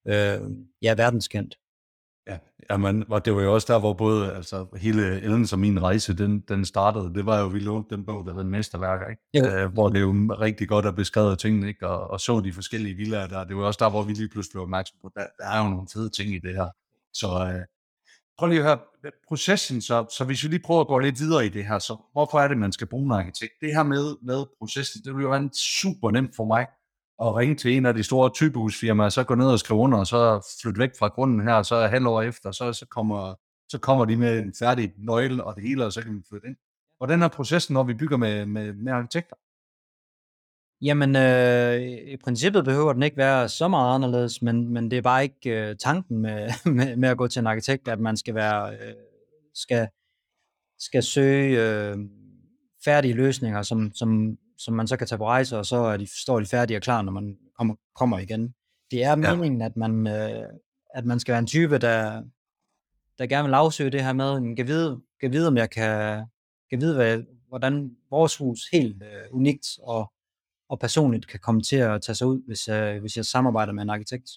øh, 0.08 0.42
ja, 0.82 0.94
verdenskendt. 0.94 1.56
Ja, 2.28 2.38
jamen, 2.70 3.06
og 3.10 3.26
det 3.26 3.36
var 3.36 3.42
jo 3.42 3.54
også 3.54 3.74
der, 3.74 3.80
hvor 3.80 3.94
både 3.94 4.34
altså, 4.36 4.66
hele 4.78 5.22
Ellen 5.22 5.48
som 5.48 5.60
min 5.60 5.82
rejse, 5.82 6.18
den, 6.18 6.40
den 6.40 6.66
startede. 6.66 7.14
Det 7.14 7.26
var 7.26 7.40
jo, 7.40 7.48
vi 7.48 7.60
lånte 7.60 7.96
den 7.96 8.06
bog, 8.06 8.26
der 8.26 8.34
hed 8.34 8.44
Mesterværker, 8.44 9.08
ikke? 9.10 9.22
Jo. 9.34 9.46
Øh, 9.46 9.74
hvor 9.74 9.90
det 9.90 10.02
jo 10.02 10.12
rigtig 10.40 10.68
godt 10.68 10.86
er 10.86 10.92
beskrevet 10.92 11.40
tingene, 11.40 11.68
ikke? 11.68 11.88
Og, 11.88 12.12
og 12.12 12.20
så 12.20 12.40
de 12.40 12.54
forskellige 12.54 12.96
villager 12.96 13.28
der. 13.28 13.44
Det 13.44 13.58
var 13.58 13.64
også 13.64 13.78
der, 13.84 13.90
hvor 13.90 14.04
vi 14.04 14.14
lige 14.14 14.30
pludselig 14.30 14.52
blev 14.52 14.64
opmærksom 14.64 14.98
på, 15.02 15.12
der, 15.16 15.26
der 15.40 15.46
er 15.46 15.64
jo 15.64 15.70
nogle 15.70 15.88
fede 15.94 16.10
ting 16.10 16.36
i 16.36 16.40
det 16.40 16.56
her. 16.56 16.70
Så 17.14 17.28
øh, 17.28 17.66
prøv 18.38 18.50
lige 18.50 18.60
at 18.60 18.66
høre 18.66 18.80
processen, 19.28 19.82
så, 19.82 20.06
så 20.18 20.24
hvis 20.26 20.44
vi 20.44 20.50
lige 20.50 20.64
prøver 20.66 20.82
at 20.82 20.88
gå 20.88 21.00
lidt 21.00 21.20
videre 21.20 21.46
i 21.46 21.50
det 21.50 21.66
her, 21.66 21.80
så 21.80 21.98
hvorfor 22.12 22.40
er 22.40 22.48
det, 22.48 22.58
man 22.58 22.72
skal 22.72 22.88
bruge 22.88 23.06
en 23.06 23.12
arkitekt? 23.12 23.54
Det 23.62 23.76
her 23.76 23.84
med, 23.84 24.16
med 24.22 24.46
processen, 24.60 25.02
det 25.06 25.16
vil 25.16 25.24
jo 25.24 25.30
være 25.30 25.50
super 25.54 26.12
nemt 26.12 26.36
for 26.36 26.46
mig 26.46 26.68
at 27.22 27.36
ringe 27.36 27.56
til 27.56 27.78
en 27.78 27.86
af 27.86 27.94
de 27.94 28.04
store 28.04 28.30
typehusfirmaer, 28.30 29.10
så 29.10 29.24
gå 29.24 29.36
ned 29.36 29.48
og 29.48 29.60
skrive 29.60 29.80
under, 29.80 29.98
og 29.98 30.08
så 30.08 30.56
flytte 30.62 30.80
væk 30.80 30.90
fra 31.00 31.08
grunden 31.08 31.48
her, 31.48 31.64
så 31.64 31.88
halvår 31.88 32.22
efter, 32.22 32.52
så, 32.52 32.74
så, 32.74 32.86
kommer, 32.86 33.36
så 33.70 33.80
kommer 33.80 34.06
de 34.06 34.18
med 34.18 34.40
en 34.40 34.54
færdig 34.60 34.94
nøgle 34.98 35.44
og 35.44 35.56
det 35.56 35.64
hele, 35.64 35.86
og 35.86 35.94
så 35.94 36.02
kan 36.02 36.16
vi 36.16 36.22
flytte 36.30 36.48
ind. 36.48 36.56
Hvordan 36.98 37.22
er 37.22 37.28
processen, 37.28 37.74
når 37.74 37.84
vi 37.84 37.94
bygger 37.94 38.18
med, 38.18 38.46
med, 38.46 38.74
med 38.74 38.94
arkitekter? 38.94 39.36
Jamen, 40.82 41.16
øh, 41.16 41.82
i 42.14 42.18
princippet 42.18 42.66
behøver 42.66 42.94
den 42.94 43.04
ikke 43.04 43.18
være 43.18 43.50
så 43.50 43.68
meget 43.68 43.96
anderledes, 43.96 44.42
men, 44.42 44.74
men 44.74 44.92
det 44.92 44.98
er 44.98 45.02
bare 45.02 45.24
ikke 45.24 45.70
øh, 45.70 45.76
tanken 45.76 46.18
med, 46.18 46.50
med, 46.78 46.96
med 46.96 47.10
at 47.10 47.18
gå 47.18 47.28
til 47.28 47.40
en 47.40 47.48
arkitekt, 47.48 47.88
at 47.88 48.00
man 48.00 48.18
skal 48.18 48.36
være 48.36 48.74
øh, 48.74 48.94
skal, 49.54 49.88
skal 50.80 51.04
søge 51.04 51.62
øh, 51.62 51.98
færdige 52.86 53.14
løsninger, 53.14 53.62
som, 53.62 53.92
som, 53.94 54.38
som 54.58 54.74
man 54.74 54.88
så 54.88 54.98
kan 54.98 55.08
tage 55.08 55.18
på 55.18 55.26
rejse, 55.26 55.58
og 55.58 55.66
så 55.66 55.76
er 55.76 55.98
de, 55.98 56.22
står 56.22 56.40
de 56.40 56.46
færdige 56.46 56.78
og 56.78 56.82
klar, 56.82 57.02
når 57.02 57.12
man 57.12 57.38
kommer, 57.58 57.76
kommer 57.96 58.20
igen. 58.20 58.54
Det 58.92 59.04
er 59.04 59.16
meningen, 59.16 59.62
at 59.62 59.78
man, 59.78 60.08
øh, 60.08 60.48
at 60.94 61.06
man 61.06 61.20
skal 61.20 61.32
være 61.32 61.40
en 61.40 61.48
type, 61.48 61.78
der, 61.78 62.24
der 63.18 63.28
gerne 63.28 63.48
vil 63.48 63.54
afsøge 63.54 63.90
det 63.90 64.04
her 64.04 64.14
med, 64.14 64.40
"Men 64.40 64.56
kan 64.56 64.68
vide, 64.68 65.02
kan 65.22 65.32
vide 65.32 65.48
om 65.48 65.58
jeg 65.58 65.70
kan, 65.70 66.26
kan 66.70 66.82
vide, 66.82 66.96
hvad, 66.96 67.24
hvordan 67.48 67.92
vores 68.10 68.38
hus 68.38 68.60
helt 68.72 69.04
øh, 69.04 69.26
unikt 69.32 69.68
og 69.84 70.12
og 70.70 70.80
personligt 70.80 71.28
kan 71.28 71.40
komme 71.40 71.62
til 71.62 71.76
at 71.76 72.02
tage 72.02 72.16
sig 72.16 72.28
ud, 72.28 72.42
hvis, 72.48 72.68
øh, 72.68 73.00
hvis 73.02 73.18
jeg 73.18 73.26
samarbejder 73.26 73.74
med 73.74 73.84
en 73.84 73.90
arkitekt. 73.90 74.30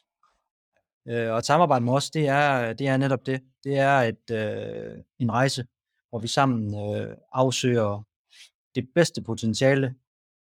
Øh, 1.09 1.31
og 1.33 1.38
et 1.38 1.46
samarbejde 1.46 1.85
med 1.85 1.92
os, 1.92 2.11
det 2.11 2.28
er, 2.28 2.72
det 2.72 2.88
er 2.88 2.96
netop 2.96 3.26
det. 3.26 3.40
Det 3.64 3.78
er 3.78 3.98
et, 3.98 4.31
øh, 4.31 5.02
en 5.18 5.33
rejse, 5.33 5.66
hvor 6.09 6.18
vi 6.18 6.28
sammen 6.28 6.74
øh, 6.74 7.16
afsøger 7.33 8.02
det 8.74 8.88
bedste 8.94 9.22
potentiale 9.22 9.94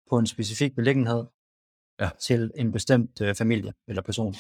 på 0.10 0.18
en 0.18 0.28
specifik 0.28 0.76
beliggenhed 0.76 1.24
Ja. 2.00 2.10
til 2.22 2.52
en 2.58 2.72
bestemt 2.72 3.22
øh, 3.22 3.36
familie 3.36 3.74
eller 3.88 4.02
person 4.02 4.36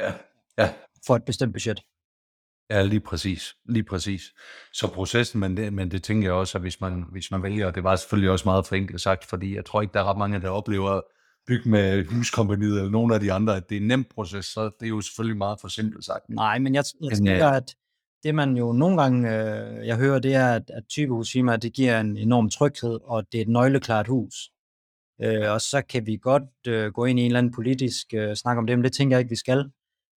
Ja. 0.00 0.12
Ja, 0.58 0.74
for 1.06 1.16
et 1.16 1.24
bestemt 1.24 1.52
budget. 1.52 1.80
Ja, 2.70 2.82
lige 2.82 3.00
præcis. 3.00 3.54
Lige 3.68 3.84
præcis. 3.84 4.22
Så 4.72 4.88
processen, 4.88 5.40
men 5.40 5.56
det, 5.56 5.72
men 5.72 5.90
det 5.90 6.02
tænker 6.02 6.26
jeg 6.28 6.32
også, 6.32 6.58
at 6.58 6.62
hvis 6.62 6.80
man, 6.80 7.04
hvis 7.12 7.30
man 7.30 7.42
vælger, 7.42 7.66
og 7.66 7.74
det 7.74 7.84
var 7.84 7.96
selvfølgelig 7.96 8.30
også 8.30 8.44
meget 8.48 8.66
forenklet 8.66 9.00
sagt, 9.00 9.24
fordi 9.24 9.56
jeg 9.56 9.64
tror 9.64 9.82
ikke, 9.82 9.92
der 9.92 10.00
er 10.00 10.04
ret 10.04 10.18
mange, 10.18 10.40
der 10.40 10.48
oplever 10.48 10.90
at 10.90 11.02
bygge 11.46 11.68
med 11.68 12.04
huskompaniet 12.04 12.76
eller 12.78 12.90
nogen 12.90 13.12
af 13.12 13.20
de 13.20 13.32
andre, 13.32 13.56
at 13.56 13.68
det 13.68 13.76
er 13.76 13.80
en 13.80 13.86
nem 13.86 14.04
proces, 14.04 14.46
så 14.46 14.70
det 14.80 14.86
er 14.86 14.88
jo 14.88 15.00
selvfølgelig 15.00 15.36
meget 15.38 15.60
for 15.60 15.68
simpelt 15.68 16.04
sagt. 16.04 16.28
Nej, 16.28 16.58
men 16.58 16.74
jeg, 16.74 16.84
jeg 17.02 17.16
tænker, 17.16 17.48
at 17.48 17.74
det 18.22 18.34
man 18.34 18.56
jo 18.56 18.72
nogle 18.72 19.02
gange, 19.02 19.34
øh, 19.34 19.86
jeg 19.86 19.96
hører, 19.96 20.18
det 20.18 20.34
er, 20.34 20.54
at, 20.54 20.70
at 20.70 20.82
typehusfirmaer, 20.88 21.56
det 21.56 21.72
giver 21.72 22.00
en 22.00 22.16
enorm 22.16 22.50
tryghed, 22.50 22.98
og 23.04 23.32
det 23.32 23.38
er 23.38 23.42
et 23.42 23.48
nøgleklart 23.48 24.06
hus. 24.06 24.34
Øh, 25.22 25.50
og 25.52 25.60
så 25.60 25.82
kan 25.88 26.06
vi 26.06 26.16
godt 26.16 26.66
øh, 26.68 26.92
gå 26.92 27.04
ind 27.04 27.18
i 27.18 27.22
en 27.22 27.26
eller 27.26 27.38
anden 27.38 27.52
politisk 27.52 28.06
øh, 28.14 28.36
snak 28.36 28.58
om 28.58 28.66
det, 28.66 28.78
men 28.78 28.84
det 28.84 28.92
tænker 28.92 29.16
jeg 29.16 29.20
ikke, 29.20 29.30
vi 29.30 29.36
skal 29.36 29.70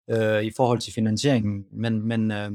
øh, 0.10 0.44
i 0.44 0.52
forhold 0.58 0.80
til 0.80 0.94
finansieringen. 0.94 1.66
Men, 1.72 2.08
men 2.08 2.32
øh, 2.32 2.52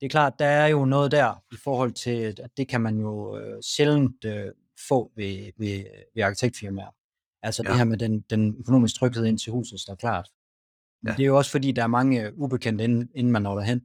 det 0.00 0.06
er 0.06 0.08
klart, 0.08 0.38
der 0.38 0.46
er 0.46 0.66
jo 0.66 0.84
noget 0.84 1.12
der 1.12 1.42
i 1.52 1.56
forhold 1.64 1.92
til, 1.92 2.40
at 2.42 2.50
det 2.56 2.68
kan 2.68 2.80
man 2.80 2.98
jo 2.98 3.38
øh, 3.38 3.62
sjældent 3.62 4.24
øh, 4.24 4.46
få 4.88 5.12
ved, 5.16 5.50
ved, 5.58 5.84
ved 6.14 6.22
arkitektfirmaer. 6.22 6.94
Altså 7.42 7.62
ja. 7.64 7.68
Det 7.68 7.78
her 7.78 7.84
med 7.84 7.98
den, 7.98 8.20
den 8.20 8.56
økonomiske 8.58 8.98
tryghed 8.98 9.24
ind 9.24 9.38
til 9.38 9.52
huset, 9.52 9.80
står 9.80 9.94
klart. 9.94 10.28
Men 11.02 11.10
Ja. 11.10 11.16
det 11.16 11.22
er 11.22 11.26
jo 11.26 11.36
også 11.36 11.50
fordi, 11.50 11.72
der 11.72 11.82
er 11.82 11.86
mange 11.86 12.38
ubekendte, 12.38 12.84
inden, 12.84 13.08
inden 13.14 13.32
man 13.32 13.42
når 13.42 13.54
derhen. 13.54 13.82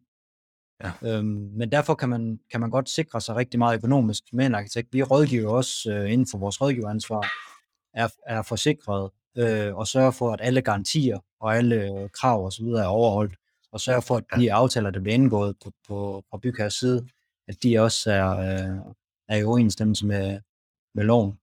Ja. 0.84 1.17
Øhm, 1.17 1.26
men 1.58 1.72
derfor 1.72 1.96
kan 1.96 2.10
man, 2.10 2.39
kan 2.52 2.60
man 2.60 2.69
godt 2.69 2.89
sikre 2.89 3.22
sig 3.22 3.36
rigtig 3.36 3.58
meget 3.60 3.78
økonomisk 3.78 4.24
med 4.34 4.46
en 4.46 4.56
arkitekt. 4.56 4.93
Vi 4.93 5.04
rådgiver 5.04 5.50
også 5.50 5.91
øh, 5.91 6.12
inden 6.12 6.28
for 6.32 6.38
vores 6.38 6.62
rådgiveransvar, 6.62 7.26
er, 7.93 8.08
er 8.27 8.41
forsikret 8.41 9.12
øh, 9.38 9.75
og 9.75 9.88
sørger 9.88 10.12
for, 10.12 10.32
at 10.32 10.39
alle 10.43 10.62
garantier 10.62 11.19
og 11.39 11.58
alle 11.58 12.10
krav 12.13 12.45
osv. 12.45 12.65
er 12.65 12.86
overholdt, 12.86 13.36
og 13.71 13.79
sørger 13.79 14.01
for, 14.01 14.15
at 14.15 14.23
de 14.39 14.53
aftaler, 14.53 14.89
der 14.89 14.99
bliver 14.99 15.13
indgået 15.13 15.56
på, 15.63 15.71
på, 15.88 16.23
fra 16.29 16.38
bygherres 16.38 16.73
side, 16.73 17.08
at 17.47 17.63
de 17.63 17.79
også 17.79 18.12
er, 18.12 18.29
øh, 18.38 18.93
er 19.27 19.38
i 19.38 19.43
overensstemmelse 19.43 20.06
med, 20.06 20.39
med 20.95 21.03
loven. 21.03 21.39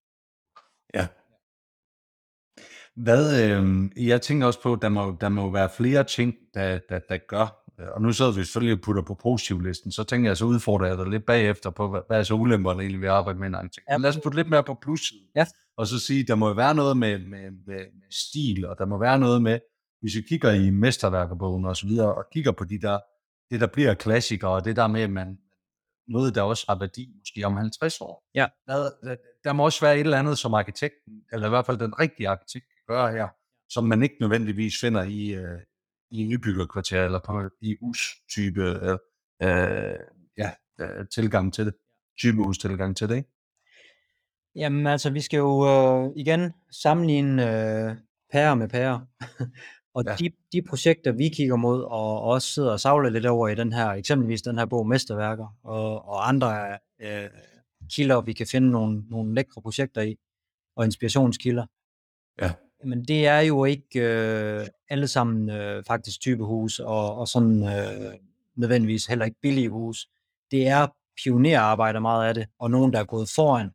Ja. 0.94 1.06
Hvad, 2.96 3.42
øh, 3.42 3.90
jeg 4.08 4.22
tænker 4.22 4.46
også 4.46 4.62
på, 4.62 4.72
at 4.72 4.82
der 4.82 4.88
må, 4.88 5.16
der 5.20 5.28
må 5.28 5.50
være 5.50 5.70
flere 5.70 6.04
ting, 6.04 6.34
der, 6.54 6.78
der, 6.88 6.98
der 6.98 7.16
gør, 7.16 7.59
og 7.94 8.02
nu 8.02 8.12
sidder 8.12 8.32
vi 8.32 8.44
selvfølgelig 8.44 8.74
og 8.74 8.80
putter 8.80 9.02
på 9.02 9.14
positivlisten, 9.14 9.92
så 9.92 10.04
tænker 10.04 10.30
jeg, 10.30 10.36
så 10.36 10.44
udfordrer 10.44 10.86
jeg 10.86 10.98
dig 10.98 11.06
lidt 11.06 11.26
bagefter 11.26 11.70
på, 11.70 11.88
hvad, 11.90 12.00
hvad 12.06 12.18
er 12.18 12.22
så 12.22 12.34
ulemperne 12.34 12.80
egentlig 12.80 13.00
ved 13.00 13.08
at 13.08 13.14
arbejde 13.14 13.38
med 13.38 13.46
en 13.48 13.54
arkitekt. 13.54 13.86
Ja. 13.90 13.98
Men 13.98 14.02
lad 14.02 14.10
os 14.10 14.18
putte 14.22 14.38
lidt 14.38 14.50
mere 14.50 14.64
på 14.64 14.76
plussiden, 14.82 15.26
Ja. 15.36 15.46
og 15.76 15.86
så 15.86 15.98
sige, 15.98 16.24
der 16.24 16.34
må 16.34 16.54
være 16.54 16.74
noget 16.74 16.96
med, 16.96 17.18
med, 17.18 17.50
med, 17.50 17.76
med 17.76 18.10
stil, 18.10 18.66
og 18.66 18.78
der 18.78 18.86
må 18.86 18.98
være 18.98 19.18
noget 19.18 19.42
med, 19.42 19.58
hvis 20.00 20.16
vi 20.16 20.22
kigger 20.28 20.50
i 20.52 20.70
mesterværkerbogen 20.70 21.64
og 21.64 21.76
så 21.76 21.86
videre, 21.86 22.14
og 22.14 22.24
kigger 22.32 22.52
på 22.52 22.64
de 22.64 22.80
der, 22.80 22.98
det 23.50 23.60
der 23.60 23.66
bliver 23.66 23.94
klassikere, 23.94 24.50
og 24.50 24.64
det 24.64 24.76
der 24.76 24.86
med, 24.86 25.00
at 25.02 25.10
man, 25.10 25.38
noget, 26.08 26.34
der 26.34 26.42
også 26.42 26.64
har 26.68 26.78
værdi, 26.78 27.08
måske 27.18 27.44
om 27.46 27.56
50 27.56 28.00
år. 28.00 28.24
Ja. 28.34 28.46
Der, 28.66 28.74
der, 29.02 29.16
der 29.44 29.52
må 29.52 29.64
også 29.64 29.80
være 29.80 29.94
et 29.94 30.00
eller 30.00 30.18
andet, 30.18 30.38
som 30.38 30.54
arkitekten, 30.54 31.12
eller 31.32 31.46
i 31.46 31.48
hvert 31.48 31.66
fald 31.66 31.78
den 31.78 32.00
rigtige 32.00 32.28
arkitekt, 32.28 32.64
kan 32.64 32.94
gøre 32.96 33.12
her, 33.12 33.28
som 33.68 33.84
man 33.84 34.02
ikke 34.02 34.16
nødvendigvis 34.20 34.74
finder 34.80 35.02
i, 35.02 35.28
øh, 35.28 35.58
i 36.10 36.24
nybyggerkvarter, 36.24 37.04
eller 37.04 37.18
på, 37.18 37.50
i 37.60 37.76
hus-type 37.80 38.62
øh, 38.62 38.98
øh, 39.42 39.98
ja, 40.36 40.50
øh, 40.80 41.08
tilgang 41.14 41.54
til 41.54 41.66
det. 41.66 41.74
Typehus-tilgang 42.18 42.96
til 42.96 43.08
det, 43.08 43.16
ikke? 43.16 43.28
Jamen 44.54 44.86
altså, 44.86 45.10
vi 45.10 45.20
skal 45.20 45.38
jo 45.38 45.66
øh, 45.66 46.12
igen 46.16 46.52
sammenligne 46.82 47.42
øh, 47.42 47.96
pærer 48.32 48.54
med 48.54 48.68
pærer. 48.68 49.00
og 49.94 50.04
ja. 50.06 50.14
de, 50.14 50.30
de 50.52 50.62
projekter, 50.62 51.12
vi 51.12 51.28
kigger 51.28 51.56
mod, 51.56 51.82
og 51.82 52.22
også 52.22 52.48
sidder 52.48 52.72
og 52.72 52.80
savler 52.80 53.10
lidt 53.10 53.26
over 53.26 53.48
i 53.48 53.54
den 53.54 53.72
her, 53.72 53.88
eksempelvis 53.88 54.42
den 54.42 54.58
her 54.58 54.66
bog 54.66 54.86
Mesterværker, 54.86 55.58
og, 55.64 56.08
og 56.08 56.28
andre 56.28 56.78
øh, 57.00 57.28
kilder, 57.90 58.20
vi 58.20 58.32
kan 58.32 58.46
finde 58.46 58.70
nogle, 58.70 59.02
nogle 59.08 59.34
lækre 59.34 59.62
projekter 59.62 60.02
i, 60.02 60.16
og 60.76 60.84
inspirationskilder. 60.84 61.66
Ja. 62.40 62.52
Men 62.84 63.04
det 63.04 63.26
er 63.26 63.40
jo 63.40 63.64
ikke 63.64 64.00
øh, 64.00 64.66
alle 64.88 65.08
sammen 65.08 65.50
øh, 65.50 65.84
faktisk 65.84 66.20
typehus, 66.20 66.78
og, 66.78 67.14
og 67.14 67.28
sådan 67.28 67.62
øh, 67.62 68.14
nødvendigvis 68.56 69.06
heller 69.06 69.24
ikke 69.24 69.40
billige 69.42 69.68
hus. 69.68 70.08
Det 70.50 70.66
er 70.66 70.86
pionerarbejde 71.24 72.00
meget 72.00 72.28
af 72.28 72.34
det, 72.34 72.46
og 72.58 72.70
nogen, 72.70 72.92
der 72.92 73.00
er 73.00 73.04
gået 73.04 73.28
foran 73.34 73.70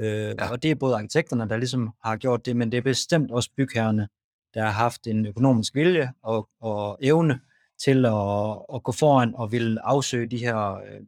Øh, 0.00 0.34
ja. 0.38 0.50
Og 0.50 0.62
det 0.62 0.70
er 0.70 0.74
både 0.74 0.94
arkitekterne, 0.94 1.48
der 1.48 1.56
ligesom 1.56 1.90
har 2.04 2.16
gjort 2.16 2.46
det, 2.46 2.56
men 2.56 2.72
det 2.72 2.78
er 2.78 2.82
bestemt 2.82 3.30
også 3.30 3.50
bygherrerne, 3.56 4.08
der 4.54 4.62
har 4.62 4.70
haft 4.70 5.06
en 5.06 5.26
økonomisk 5.26 5.74
vilje 5.74 6.12
og, 6.22 6.48
og 6.60 6.98
evne 7.02 7.40
til 7.84 8.06
at, 8.06 8.58
at 8.74 8.82
gå 8.82 8.92
foran 8.92 9.34
og 9.34 9.52
vil 9.52 9.78
afsøge 9.78 10.26
de 10.26 10.38
her 10.38 10.74
øh, 10.74 11.00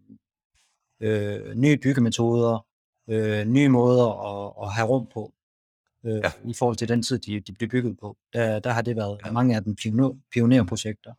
øh, 1.01 1.55
nye 1.55 1.77
byggemetoder, 1.77 2.67
øh, 3.09 3.45
nye 3.45 3.69
måder 3.69 4.09
at, 4.09 4.53
at 4.63 4.75
have 4.75 4.89
rum 4.89 5.07
på, 5.15 5.33
øh, 6.07 6.15
ja. 6.15 6.33
i 6.51 6.55
forhold 6.55 6.77
til 6.77 6.89
den 6.89 7.03
tid, 7.03 7.19
de, 7.19 7.41
de 7.41 7.53
blev 7.53 7.69
bygget 7.69 7.97
på. 8.01 8.17
Der, 8.33 8.59
der 8.59 8.71
har 8.71 8.83
det 8.83 8.97
været 8.97 9.19
ja. 9.27 9.31
mange 9.31 9.57
af 9.57 9.65
dem 9.65 9.77
pioner, 9.77 10.11
pionerprojekter. 10.33 11.13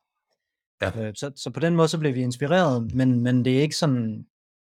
Ja. 0.81 1.07
Øh, 1.07 1.13
så, 1.15 1.31
så 1.35 1.49
på 1.49 1.59
den 1.59 1.75
måde 1.75 1.87
så 1.87 1.97
blev 1.97 2.13
vi 2.15 2.21
inspireret, 2.21 2.95
men, 2.95 3.19
men 3.19 3.45
det 3.45 3.57
er 3.57 3.61
ikke 3.61 3.75
sådan, 3.75 4.25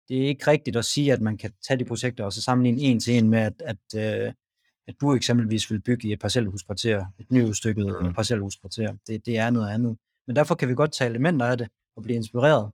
det 0.09 0.23
er 0.23 0.27
ikke 0.27 0.47
rigtigt 0.47 0.77
at 0.77 0.85
sige, 0.85 1.13
at 1.13 1.21
man 1.21 1.37
kan 1.37 1.51
tage 1.67 1.79
de 1.79 1.85
projekter 1.85 2.23
og 2.23 2.33
så 2.33 2.41
sammenligne 2.41 2.81
en 2.81 2.99
til 2.99 3.17
en 3.17 3.29
med, 3.29 3.39
at, 3.39 3.61
at, 3.61 4.25
øh, 4.25 4.33
at 4.87 4.95
du 5.01 5.13
eksempelvis 5.13 5.71
vil 5.71 5.81
bygge 5.81 6.07
i 6.07 6.13
et 6.13 6.19
parcelhuskvarter, 6.19 7.05
et 7.19 7.31
nyudstykket 7.31 7.95
mm. 8.01 8.13
parcelhuskvarter. 8.13 8.93
Det, 9.07 9.25
det 9.25 9.37
er 9.37 9.49
noget 9.49 9.69
andet. 9.69 9.97
Men 10.27 10.35
derfor 10.35 10.55
kan 10.55 10.69
vi 10.69 10.73
godt 10.73 10.91
tage 10.91 11.09
elementer 11.09 11.45
af 11.45 11.57
det 11.57 11.67
og 11.95 12.03
blive 12.03 12.15
inspireret. 12.15 12.71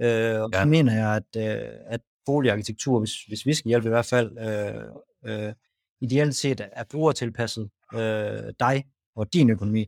Øh, 0.00 0.40
og 0.42 0.50
ja. 0.52 0.62
så 0.62 0.68
mener 0.68 0.94
jeg, 0.94 1.16
at, 1.16 1.58
øh, 1.58 1.70
at 1.86 2.00
boligarkitektur, 2.26 2.98
hvis, 2.98 3.24
hvis 3.24 3.46
vi 3.46 3.54
skal 3.54 3.68
hjælpe 3.68 3.88
i 3.88 3.88
hvert 3.88 4.06
fald, 4.06 4.38
øh, 4.38 5.46
øh, 5.46 5.52
ideelt 6.00 6.34
set 6.34 6.68
er 6.72 6.84
brugertilpasset 6.90 7.70
øh, 7.94 8.52
dig 8.60 8.84
og 9.16 9.32
din 9.32 9.50
økonomi. 9.50 9.86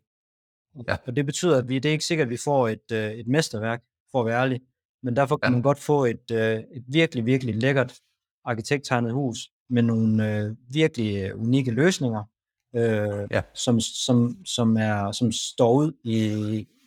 Ja. 0.89 0.97
Og 1.07 1.17
det 1.17 1.27
betyder, 1.27 1.59
at 1.59 1.69
vi, 1.69 1.79
det 1.79 1.89
er 1.89 1.93
ikke 1.93 2.05
sikkert, 2.05 2.27
at 2.27 2.31
vi 2.31 2.37
får 2.37 2.69
et, 2.69 2.93
øh, 2.93 3.13
et 3.13 3.27
mesterværk, 3.27 3.83
for 4.13 4.21
at 4.21 4.27
være 4.27 4.41
ærlig, 4.41 4.61
men 5.03 5.17
derfor 5.17 5.37
kan 5.37 5.51
ja. 5.51 5.53
man 5.53 5.63
godt 5.63 5.79
få 5.79 6.05
et, 6.05 6.31
øh, 6.33 6.59
et 6.59 6.85
virkelig, 6.89 7.27
virkelig 7.27 7.55
lækkert 7.55 8.01
arkitekttegnet 8.45 9.13
hus 9.13 9.39
med 9.71 9.83
nogle 9.83 10.37
øh, 10.37 10.57
virkelig 10.73 11.17
øh, 11.17 11.41
unikke 11.41 11.71
løsninger, 11.71 12.25
øh, 12.77 13.27
ja. 13.31 13.43
som, 13.55 13.81
som, 13.81 14.45
som, 14.45 14.77
er, 14.77 15.13
som 15.13 15.33
står 15.33 15.73
ud 15.73 15.93
i, 16.05 16.17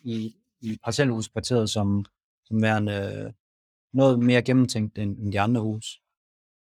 i, 0.03 0.36
i 0.62 0.77
parcelhuskvarteret 0.83 1.69
som, 1.69 2.05
som 2.45 2.62
værende 2.62 2.93
øh, 2.93 3.33
noget 3.93 4.19
mere 4.19 4.41
gennemtænkt 4.41 4.97
end, 4.97 5.17
end 5.17 5.31
de 5.31 5.39
andre 5.39 5.62
hus. 5.62 5.99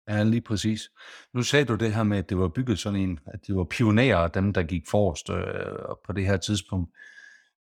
Ja, 0.09 0.23
lige 0.23 0.41
præcis. 0.41 0.89
Nu 1.33 1.43
sagde 1.43 1.65
du 1.65 1.75
det 1.75 1.93
her 1.93 2.03
med, 2.03 2.17
at 2.17 2.29
det 2.29 2.37
var 2.37 2.47
bygget 2.47 2.79
sådan 2.79 2.99
en, 2.99 3.19
at 3.25 3.39
det 3.47 3.55
var 3.55 3.63
pionerer, 3.63 4.27
dem 4.27 4.53
der 4.53 4.63
gik 4.63 4.83
forrest 4.87 5.29
øh, 5.29 5.95
på 6.05 6.13
det 6.13 6.25
her 6.25 6.37
tidspunkt 6.37 6.89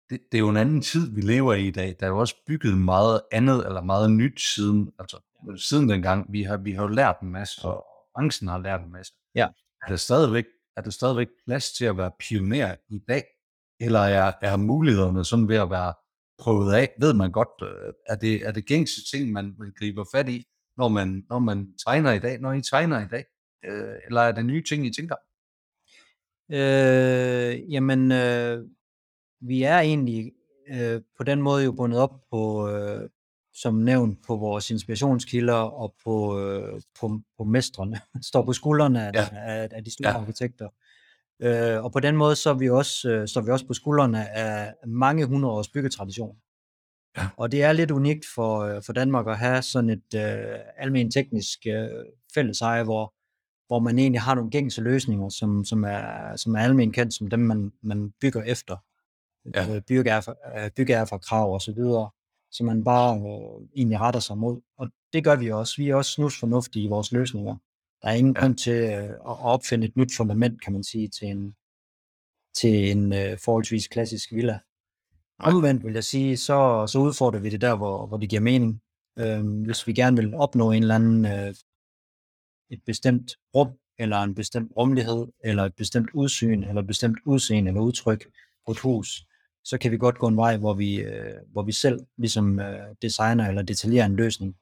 det, 0.09 0.19
det 0.31 0.37
er 0.37 0.39
jo 0.39 0.49
en 0.49 0.57
anden 0.57 0.81
tid, 0.81 1.15
vi 1.15 1.21
lever 1.21 1.53
i 1.53 1.67
i 1.67 1.71
dag. 1.71 1.95
Der 1.99 2.05
er 2.05 2.09
jo 2.09 2.17
også 2.17 2.35
bygget 2.47 2.77
meget 2.77 3.21
andet 3.31 3.65
eller 3.65 3.81
meget 3.81 4.11
nyt 4.11 4.41
siden, 4.41 4.91
altså 4.99 5.19
siden 5.57 5.89
dengang. 5.89 6.33
Vi 6.33 6.43
har, 6.43 6.57
vi 6.57 6.71
har 6.71 6.81
jo 6.81 6.87
lært 6.87 7.15
en 7.21 7.29
masse, 7.29 7.67
og 7.67 7.85
branchen 8.15 8.47
har 8.47 8.59
lært 8.59 8.81
en 8.81 8.91
masse. 8.91 9.13
Ja. 9.35 9.47
Er 9.83 9.87
der 9.87 9.95
stadigvæk, 9.95 10.45
er 10.77 10.81
der 10.81 10.89
stadigvæk 10.89 11.27
plads 11.45 11.71
til 11.71 11.85
at 11.85 11.97
være 11.97 12.11
pioner 12.19 12.75
i 12.89 12.99
dag? 13.07 13.23
Eller 13.79 13.99
er, 13.99 14.31
er 14.41 14.57
mulighederne 14.57 15.25
sådan 15.25 15.47
ved 15.47 15.55
at 15.55 15.69
være 15.69 15.93
prøvet 16.39 16.73
af? 16.73 16.89
Ved 16.99 17.13
man 17.13 17.31
godt, 17.31 17.61
øh, 17.61 17.93
er 18.07 18.15
det, 18.15 18.47
er 18.47 18.51
det 18.51 18.65
gængse 18.65 19.01
ting, 19.11 19.31
man 19.31 19.55
vil 19.59 19.73
gribe 19.79 20.05
fat 20.15 20.29
i, 20.29 20.45
når 20.79 20.87
man, 20.87 21.25
når 21.29 21.39
man 21.39 21.73
tegner 21.85 22.11
i 22.11 22.19
dag, 22.19 22.39
når 22.39 22.53
I 22.53 22.61
tegner 22.61 22.99
i 23.05 23.07
dag? 23.11 23.25
Øh, 23.65 23.95
eller 24.05 24.21
er 24.21 24.31
det 24.31 24.45
nye 24.45 24.63
ting, 24.63 24.85
I 24.85 24.93
tænker? 24.93 25.15
Øh, 26.51 27.73
jamen, 27.73 28.11
øh, 28.11 28.65
vi 29.41 29.63
er 29.63 29.79
egentlig 29.79 30.31
øh, 30.69 31.01
på 31.17 31.23
den 31.23 31.41
måde 31.41 31.63
jo 31.63 31.71
bundet 31.71 31.99
op 31.99 32.21
på, 32.31 32.69
øh, 32.69 33.09
som 33.53 33.73
nævnt, 33.73 34.19
på 34.27 34.35
vores 34.35 34.71
inspirationskilder 34.71 35.53
og 35.53 35.95
på, 36.03 36.39
øh, 36.39 36.81
på, 36.99 37.21
på 37.37 37.43
mestrene, 37.43 38.01
står 38.29 38.45
på 38.45 38.53
skuldrene 38.53 39.07
af, 39.07 39.11
ja. 39.13 39.27
af, 39.33 39.69
af 39.71 39.83
de 39.83 39.93
store 39.93 40.09
ja. 40.09 40.17
arkitekter. 40.17 40.69
Øh, 41.41 41.83
og 41.83 41.91
på 41.91 41.99
den 41.99 42.15
måde 42.15 42.35
så 42.35 42.49
er 42.49 42.53
vi 42.53 42.69
også, 42.69 43.09
øh, 43.09 43.27
står 43.27 43.41
vi 43.41 43.51
også 43.51 43.67
på 43.67 43.73
skuldrene 43.73 44.29
af 44.29 44.73
mange 44.87 45.25
hundrede 45.25 45.53
års 45.53 45.69
byggetradition. 45.69 46.35
Ja. 47.17 47.27
Og 47.37 47.51
det 47.51 47.63
er 47.63 47.71
lidt 47.71 47.91
unikt 47.91 48.25
for, 48.35 48.59
øh, 48.59 48.81
for 48.83 48.93
Danmark 48.93 49.27
at 49.27 49.37
have 49.37 49.61
sådan 49.61 49.89
et 49.89 50.13
øh, 50.15 50.59
almen 50.77 51.11
teknisk 51.11 51.59
øh, 51.67 51.89
fælleseje, 52.33 52.83
hvor, 52.83 53.13
hvor 53.67 53.79
man 53.79 53.99
egentlig 53.99 54.21
har 54.21 54.35
nogle 54.35 54.51
gængse 54.51 54.81
løsninger, 54.81 55.29
som, 55.29 55.65
som, 55.65 55.83
er, 55.83 56.35
som 56.35 56.55
er 56.55 56.59
almen 56.59 56.91
kendt 56.91 57.13
som 57.13 57.27
dem, 57.27 57.39
man, 57.39 57.71
man 57.83 58.11
bygger 58.21 58.43
efter 58.43 58.77
ja. 59.55 59.75
øh, 59.75 59.81
byggeær 60.77 61.05
fra 61.05 61.17
krav 61.17 61.53
og 61.53 61.61
så 61.61 61.73
videre, 61.73 62.09
som 62.51 62.65
man 62.65 62.83
bare 62.83 63.17
øh, 63.17 63.67
egentlig 63.75 63.99
retter 63.99 64.19
sig 64.19 64.37
mod. 64.37 64.61
Og 64.77 64.89
det 65.13 65.23
gør 65.23 65.35
vi 65.35 65.51
også. 65.51 65.73
Vi 65.77 65.89
er 65.89 65.95
også 65.95 66.11
snusfornuftige 66.11 66.85
i 66.85 66.87
vores 66.87 67.11
løsninger. 67.11 67.55
Der 68.01 68.07
er 68.07 68.13
ingen 68.13 68.33
ja. 68.35 68.41
grund 68.41 68.57
til 68.57 68.73
øh, 68.73 69.09
at 69.09 69.39
opfinde 69.53 69.87
et 69.87 69.97
nyt 69.97 70.11
fundament, 70.17 70.63
kan 70.63 70.73
man 70.73 70.83
sige, 70.83 71.07
til 71.07 71.27
en, 71.27 71.55
til 72.55 72.91
en 72.91 73.13
øh, 73.13 73.37
forholdsvis 73.45 73.87
klassisk 73.87 74.31
villa. 74.31 74.59
Omvendt 75.39 75.83
vil 75.83 75.93
jeg 75.93 76.03
sige, 76.03 76.37
så, 76.37 76.87
så 76.87 76.99
udfordrer 76.99 77.39
vi 77.39 77.49
det 77.49 77.61
der, 77.61 77.75
hvor, 77.75 78.07
hvor 78.07 78.17
det 78.17 78.29
giver 78.29 78.41
mening. 78.41 78.81
Øh, 79.19 79.63
hvis 79.65 79.87
vi 79.87 79.93
gerne 79.93 80.17
vil 80.17 80.35
opnå 80.35 80.71
en 80.71 80.83
eller 80.83 80.95
anden 80.95 81.25
øh, 81.25 81.53
et 82.69 82.81
bestemt 82.85 83.31
rum, 83.55 83.69
eller 83.99 84.17
en 84.17 84.35
bestemt 84.35 84.71
rumlighed, 84.77 85.27
eller 85.43 85.63
et 85.63 85.75
bestemt 85.75 86.09
udsyn, 86.13 86.63
eller 86.63 86.81
et 86.81 86.87
bestemt 86.87 87.17
udseende 87.25 87.69
eller 87.69 87.81
udtryk 87.81 88.25
på 88.65 88.71
et 88.71 88.79
hus, 88.79 89.25
så 89.63 89.77
kan 89.77 89.91
vi 89.91 89.97
godt 89.97 90.17
gå 90.17 90.27
en 90.27 90.37
vej, 90.37 90.57
hvor 90.57 90.73
vi, 90.73 91.01
øh, 91.01 91.37
hvor 91.51 91.63
vi 91.63 91.71
selv 91.71 91.99
ligesom 92.17 92.59
øh, 92.59 92.95
designer 93.01 93.47
eller 93.47 93.61
detaljerer 93.61 94.05
en 94.05 94.15
løsning. 94.15 94.55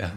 Ja. 0.00 0.10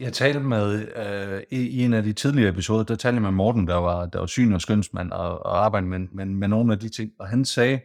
Jeg 0.00 0.12
talte 0.12 0.40
med, 0.40 0.96
øh, 0.96 1.42
i, 1.50 1.68
i 1.68 1.82
en 1.82 1.94
af 1.94 2.02
de 2.02 2.12
tidligere 2.12 2.50
episoder, 2.50 2.84
der 2.84 2.94
talte 2.94 3.14
jeg 3.14 3.22
med 3.22 3.30
Morten, 3.30 3.66
der 3.66 3.74
var, 3.74 4.06
der 4.06 4.18
var 4.18 4.26
syn- 4.26 4.52
og 4.52 4.60
skønsmand 4.60 5.12
og, 5.12 5.38
og 5.38 5.64
arbejdede 5.64 5.90
med, 5.90 5.98
med, 6.12 6.26
med 6.26 6.48
nogle 6.48 6.72
af 6.72 6.78
de 6.78 6.88
ting, 6.88 7.12
og 7.18 7.28
han 7.28 7.44
sagde, 7.44 7.80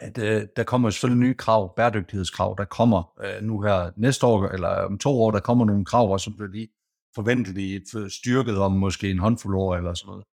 at 0.00 0.18
øh, 0.18 0.46
der 0.56 0.64
kommer 0.64 0.90
selvfølgelig 0.90 1.26
nye 1.26 1.34
krav, 1.34 1.74
bæredygtighedskrav, 1.76 2.54
der 2.58 2.64
kommer 2.64 3.12
øh, 3.24 3.42
nu 3.42 3.60
her 3.60 3.90
næste 3.96 4.26
år, 4.26 4.48
eller 4.48 4.68
om 4.68 4.98
to 4.98 5.22
år, 5.22 5.30
der 5.30 5.40
kommer 5.40 5.64
nogle 5.64 5.84
krav, 5.84 6.12
og 6.12 6.20
så 6.20 6.30
bliver 6.30 6.50
de 6.50 6.68
forventeligt 7.14 7.94
øh, 7.96 8.10
styrket 8.10 8.58
om 8.58 8.72
måske 8.72 9.10
en 9.10 9.18
håndfuld 9.18 9.56
år 9.56 9.76
eller 9.76 9.94
sådan 9.94 10.10
noget. 10.10 10.24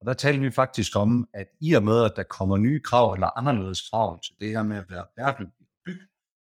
Og 0.00 0.06
der 0.06 0.12
talte 0.12 0.40
vi 0.40 0.50
faktisk 0.50 0.96
om, 0.96 1.28
at 1.34 1.46
i 1.60 1.72
og 1.72 1.82
med, 1.82 2.04
at 2.04 2.12
der 2.16 2.22
kommer 2.22 2.56
nye 2.56 2.80
krav 2.80 3.12
eller 3.12 3.38
anderledes 3.38 3.90
krav 3.90 4.20
til 4.20 4.34
det 4.40 4.48
her 4.48 4.62
med 4.62 4.76
at 4.76 4.84
være 4.90 5.04
bæredygtig, 5.16 5.66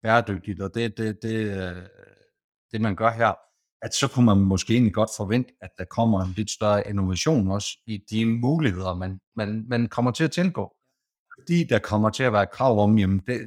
bæredygtigt, 0.03 0.61
og 0.61 0.75
det, 0.75 0.97
det, 0.97 1.23
det, 1.23 1.23
det, 1.23 1.87
det 2.71 2.81
man 2.81 2.95
gør 2.95 3.11
her, 3.11 3.33
at 3.85 3.93
så 3.93 4.07
kunne 4.07 4.25
man 4.25 4.37
måske 4.37 4.73
egentlig 4.73 4.93
godt 4.93 5.09
forvente, 5.17 5.53
at 5.61 5.69
der 5.77 5.85
kommer 5.85 6.21
en 6.21 6.33
lidt 6.37 6.51
større 6.51 6.89
innovation 6.89 7.47
også 7.47 7.67
i 7.87 7.97
de 8.09 8.25
muligheder, 8.25 8.95
man, 8.95 9.19
man, 9.35 9.65
man 9.67 9.87
kommer 9.87 10.11
til 10.11 10.23
at 10.23 10.31
tilgå. 10.31 10.75
Fordi 11.39 11.63
der 11.63 11.79
kommer 11.79 12.09
til 12.09 12.23
at 12.23 12.33
være 12.33 12.47
krav 12.47 12.79
om, 12.79 12.97
jamen 12.97 13.21
det, 13.27 13.39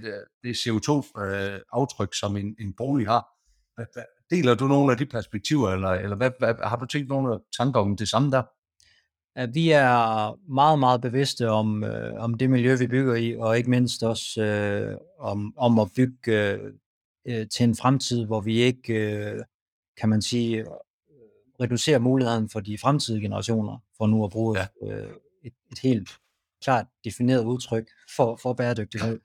det 0.43 0.55
CO2-aftryk, 0.55 2.09
øh, 2.09 2.13
som 2.21 2.37
en, 2.37 2.57
en 2.61 2.73
bolig 2.77 3.07
har. 3.07 3.27
Deler 4.31 4.55
du 4.55 4.67
nogle 4.67 4.93
af 4.93 4.99
de 4.99 5.07
perspektiver, 5.07 5.71
eller, 5.71 5.91
eller 5.91 6.17
hvad, 6.17 6.31
hvad, 6.39 6.55
har 6.63 6.77
du 6.77 6.87
tænkt 6.87 7.09
nogle 7.09 7.39
tanker 7.59 7.81
om 7.81 7.97
det 7.97 8.09
samme 8.09 8.31
der? 8.31 8.43
at 9.39 9.55
vi 9.55 9.71
er 9.71 10.51
meget, 10.53 10.79
meget 10.79 11.01
bevidste 11.01 11.51
om, 11.51 11.85
øh, 11.85 12.15
om 12.15 12.35
det 12.35 12.51
miljø, 12.51 12.77
vi 12.77 12.87
bygger 12.87 13.15
i, 13.15 13.37
og 13.37 13.59
ikke 13.59 13.71
mindst 13.71 14.03
også 14.03 14.43
øh, 14.43 14.97
om, 15.19 15.55
om 15.57 15.79
at 15.79 15.89
bygge 15.97 16.33
øh, 17.29 17.47
til 17.55 17.65
en 17.65 17.77
fremtid, 17.77 18.27
hvor 18.27 18.41
vi 18.41 18.61
ikke, 18.61 18.93
øh, 18.95 19.41
kan 20.01 20.09
man 20.09 20.23
sige, 20.23 20.65
reducerer 21.61 21.99
muligheden 21.99 22.49
for 22.49 22.61
de 22.61 22.79
fremtidige 22.79 23.23
generationer, 23.23 23.79
for 23.97 24.07
nu 24.07 24.25
at 24.25 24.31
bruge 24.31 24.59
ja. 24.59 24.67
øh, 24.83 25.11
et, 25.45 25.53
et 25.73 25.79
helt 25.79 26.11
klart 26.63 26.87
defineret 27.05 27.45
udtryk 27.45 27.89
for, 28.17 28.39
for 28.43 28.53
bæredygtighed. 28.53 29.21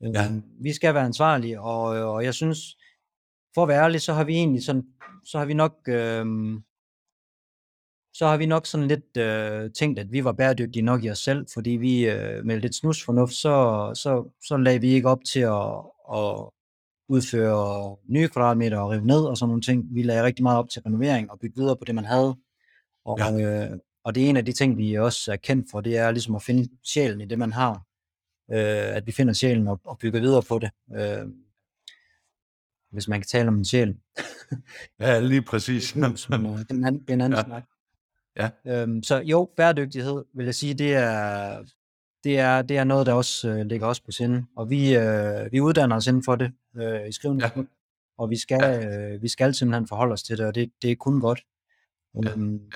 Ja. 0.00 0.24
Øh, 0.24 0.42
vi 0.60 0.72
skal 0.72 0.94
være 0.94 1.04
ansvarlige, 1.04 1.60
og, 1.60 1.82
og 1.82 2.24
jeg 2.24 2.34
synes, 2.34 2.58
for 3.54 3.62
at 3.62 3.68
være 3.68 3.84
ærlig, 3.84 4.00
så 4.00 4.12
har 4.12 4.24
vi 4.24 4.34
egentlig 4.34 4.64
sådan, 4.64 4.84
så 5.24 5.38
har 5.38 5.44
vi 5.44 5.54
nok 5.54 5.74
øh, 5.88 6.26
så 8.14 8.26
har 8.26 8.36
vi 8.36 8.46
nok 8.46 8.66
sådan 8.66 8.88
lidt 8.88 9.16
øh, 9.16 9.70
tænkt, 9.72 9.98
at 9.98 10.12
vi 10.12 10.24
var 10.24 10.32
bæredygtige 10.32 10.82
nok 10.82 11.04
i 11.04 11.10
os 11.10 11.18
selv, 11.18 11.46
fordi 11.54 11.70
vi 11.70 12.10
øh, 12.10 12.44
med 12.44 12.60
lidt 12.60 12.74
snusfornuft, 12.74 13.32
så, 13.32 13.90
så, 13.94 14.30
så 14.48 14.56
lagde 14.56 14.80
vi 14.80 14.88
ikke 14.88 15.08
op 15.08 15.24
til 15.24 15.40
at, 15.40 15.74
at 16.14 16.50
udføre 17.08 17.96
nye 18.08 18.28
kvadratmeter 18.28 18.78
og 18.78 18.90
rive 18.90 19.06
ned 19.06 19.20
og 19.20 19.36
sådan 19.36 19.48
nogle 19.48 19.62
ting. 19.62 19.94
Vi 19.94 20.02
lagde 20.02 20.22
rigtig 20.22 20.42
meget 20.42 20.58
op 20.58 20.68
til 20.68 20.82
renovering 20.82 21.30
og 21.30 21.38
bygge 21.38 21.56
videre 21.56 21.76
på 21.76 21.84
det, 21.84 21.94
man 21.94 22.04
havde. 22.04 22.36
Og, 23.04 23.18
ja. 23.18 23.70
øh, 23.70 23.78
og 24.04 24.14
det 24.14 24.24
er 24.24 24.28
en 24.28 24.36
af 24.36 24.44
de 24.44 24.52
ting, 24.52 24.78
vi 24.78 24.94
også 24.94 25.32
er 25.32 25.36
kendt 25.36 25.70
for, 25.70 25.80
det 25.80 25.96
er 25.96 26.10
ligesom 26.10 26.34
at 26.34 26.42
finde 26.42 26.68
sjælen 26.84 27.20
i 27.20 27.24
det, 27.24 27.38
man 27.38 27.52
har. 27.52 27.72
Øh, 28.52 28.96
at 28.96 29.06
vi 29.06 29.12
finder 29.12 29.32
sjælen 29.32 29.68
og, 29.68 29.80
og 29.84 29.98
bygger 29.98 30.20
videre 30.20 30.42
på 30.42 30.58
det. 30.58 30.70
Øh, 30.96 31.26
hvis 32.92 33.08
man 33.08 33.20
kan 33.20 33.26
tale 33.26 33.48
om 33.48 33.58
en 33.58 33.64
sjæl. 33.64 33.96
ja, 35.00 35.20
lige 35.20 35.42
præcis. 35.42 35.96
Men, 35.96 36.16
men, 36.30 36.46
øh, 36.46 36.58
den 36.68 36.84
anden, 36.84 37.04
den 37.08 37.20
anden 37.20 37.38
ja. 37.38 37.44
snak. 37.44 37.64
Ja. 38.36 38.50
Øhm, 38.66 39.02
så 39.02 39.18
jo, 39.20 39.50
bæredygtighed, 39.56 40.24
vil 40.34 40.44
jeg 40.44 40.54
sige, 40.54 40.74
det 40.74 40.94
er, 40.94 41.64
det 42.24 42.38
er, 42.38 42.62
det 42.62 42.76
er 42.76 42.84
noget, 42.84 43.06
der 43.06 43.12
også 43.12 43.48
øh, 43.48 43.66
ligger 43.66 43.86
os 43.86 44.00
på 44.00 44.10
sinde. 44.10 44.44
Og 44.56 44.70
vi, 44.70 44.96
øh, 44.96 45.52
vi 45.52 45.60
uddanner 45.60 45.96
os 45.96 46.06
inden 46.06 46.24
for 46.24 46.36
det 46.36 46.52
øh, 46.76 47.08
i 47.08 47.12
skrivende. 47.12 47.44
Ja. 47.56 47.62
Og 48.18 48.30
vi 48.30 48.36
skal, 48.36 48.58
ja. 48.62 49.12
øh, 49.14 49.22
vi 49.22 49.28
skal 49.28 49.54
simpelthen 49.54 49.88
forholde 49.88 50.12
os 50.12 50.22
til 50.22 50.38
det, 50.38 50.46
og 50.46 50.54
det, 50.54 50.70
det 50.82 50.90
er 50.90 50.96
kun 50.96 51.20
godt. 51.20 51.40
Ja, 52.24 52.30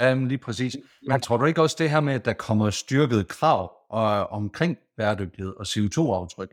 ja 0.09 0.15
lige 0.15 0.39
præcis. 0.39 0.77
Men 1.09 1.21
tror 1.21 1.37
du 1.37 1.45
ikke 1.45 1.63
også 1.63 1.77
det 1.79 1.91
her 1.91 2.01
med, 2.01 2.15
at 2.15 2.25
der 2.25 2.33
kommer 2.33 2.71
styrket 2.71 3.29
krav 3.29 3.73
og, 3.91 4.27
omkring 4.27 4.77
bæredygtighed 4.97 5.53
og 5.57 5.63
CO2-aftryk, 5.69 6.51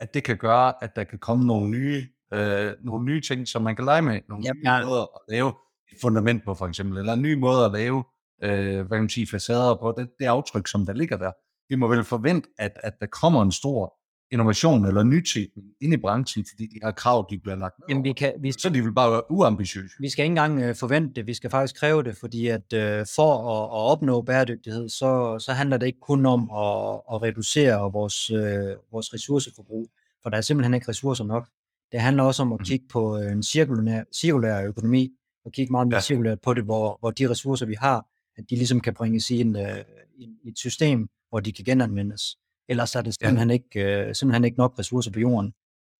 at 0.00 0.14
det 0.14 0.24
kan 0.24 0.36
gøre, 0.36 0.84
at 0.84 0.96
der 0.96 1.04
kan 1.04 1.18
komme 1.18 1.46
nogle 1.46 1.70
nye, 1.70 2.06
øh, 2.32 2.72
nogle 2.84 3.04
nye 3.04 3.20
ting, 3.20 3.48
som 3.48 3.62
man 3.62 3.76
kan 3.76 3.84
lege 3.84 4.02
med, 4.02 4.20
nogle 4.28 4.44
Jamen, 4.46 4.60
nye 4.64 4.70
jeg- 4.70 4.86
måder 4.86 5.02
at 5.02 5.20
lave 5.28 5.48
et 5.92 5.98
fundament 6.02 6.44
på, 6.44 6.54
for 6.54 6.66
eksempel, 6.66 6.98
eller 6.98 7.12
en 7.12 7.22
ny 7.22 7.34
måde 7.34 7.64
at 7.64 7.72
lave, 7.72 8.04
øh, 8.42 8.74
hvad 8.74 8.84
kan 8.98 9.00
man 9.02 9.08
sige, 9.08 9.26
facader 9.26 9.74
på, 9.74 9.94
det, 9.98 10.08
det 10.18 10.24
aftryk, 10.26 10.66
som 10.68 10.86
der 10.86 10.92
ligger 10.92 11.16
der. 11.16 11.32
Vi 11.68 11.74
må 11.74 11.88
vel 11.88 12.04
forvente, 12.04 12.48
at, 12.58 12.72
at 12.82 12.92
der 13.00 13.06
kommer 13.06 13.42
en 13.42 13.52
stor 13.52 13.94
innovation 14.30 14.86
eller 14.86 15.02
nytænkning 15.02 15.66
ind 15.80 15.92
i 15.94 15.96
branchen, 15.96 16.44
fordi 16.50 16.66
de 16.66 16.78
her 16.82 16.90
krav, 16.90 17.26
de 17.30 17.38
bliver 17.38 17.56
lagt 17.56 17.78
ned 17.78 17.86
Jamen, 17.88 18.04
vi, 18.04 18.12
kan, 18.12 18.32
vi, 18.40 18.52
Så 18.52 18.68
de 18.68 18.82
vil 18.82 18.92
bare 18.92 19.10
være 19.12 19.30
uambitiøse. 19.30 19.94
vi 20.00 20.08
skal 20.08 20.22
ikke 20.24 20.30
engang 20.30 20.60
øh, 20.62 20.74
forvente 20.74 21.14
det, 21.14 21.26
vi 21.26 21.34
skal 21.34 21.50
faktisk 21.50 21.80
kræve 21.80 22.02
det, 22.02 22.16
fordi 22.16 22.46
at 22.46 22.72
øh, 22.72 23.06
for 23.16 23.32
at, 23.50 23.64
at 23.64 23.90
opnå 23.92 24.22
bæredygtighed, 24.22 24.88
så, 24.88 25.38
så 25.38 25.52
handler 25.52 25.76
det 25.76 25.86
ikke 25.86 26.00
kun 26.00 26.26
om 26.26 26.40
at, 26.42 27.00
at 27.12 27.22
reducere 27.22 27.92
vores, 27.92 28.30
øh, 28.30 28.76
vores 28.92 29.14
ressourceforbrug, 29.14 29.90
for 30.22 30.30
der 30.30 30.36
er 30.36 30.40
simpelthen 30.40 30.74
ikke 30.74 30.88
ressourcer 30.88 31.24
nok. 31.24 31.48
Det 31.92 32.00
handler 32.00 32.22
også 32.22 32.42
om 32.42 32.52
at 32.52 32.58
Mhm. 32.60 32.64
kigge 32.64 32.86
på 32.88 33.16
en 33.16 33.42
cirkulær, 33.42 34.02
cirkulær 34.14 34.62
økonomi, 34.66 35.12
og 35.44 35.52
kigge 35.52 35.70
meget 35.72 35.88
mere 35.88 35.96
Ja. 35.96 36.00
cirkulært 36.00 36.40
på 36.40 36.54
det, 36.54 36.64
hvor, 36.64 36.96
hvor 37.00 37.10
de 37.10 37.30
ressourcer, 37.30 37.66
vi 37.66 37.74
har, 37.74 38.06
at 38.36 38.44
de 38.50 38.56
ligesom 38.56 38.80
kan 38.80 38.94
bringes 38.94 39.30
i, 39.30 39.40
en, 39.40 39.56
øh, 39.56 39.78
i 40.18 40.28
et 40.48 40.58
system, 40.58 41.08
hvor 41.28 41.40
de 41.40 41.52
kan 41.52 41.64
genanvendes. 41.64 42.22
Ellers 42.68 42.94
er 42.94 43.02
det 43.02 43.16
Ja. 43.20 43.26
simpelthen, 43.26 43.50
ikke, 43.50 43.80
øh, 44.08 44.14
simpelthen 44.14 44.44
ikke 44.44 44.58
nok 44.58 44.78
ressourcer 44.78 45.10
på 45.12 45.20
jorden. 45.20 45.52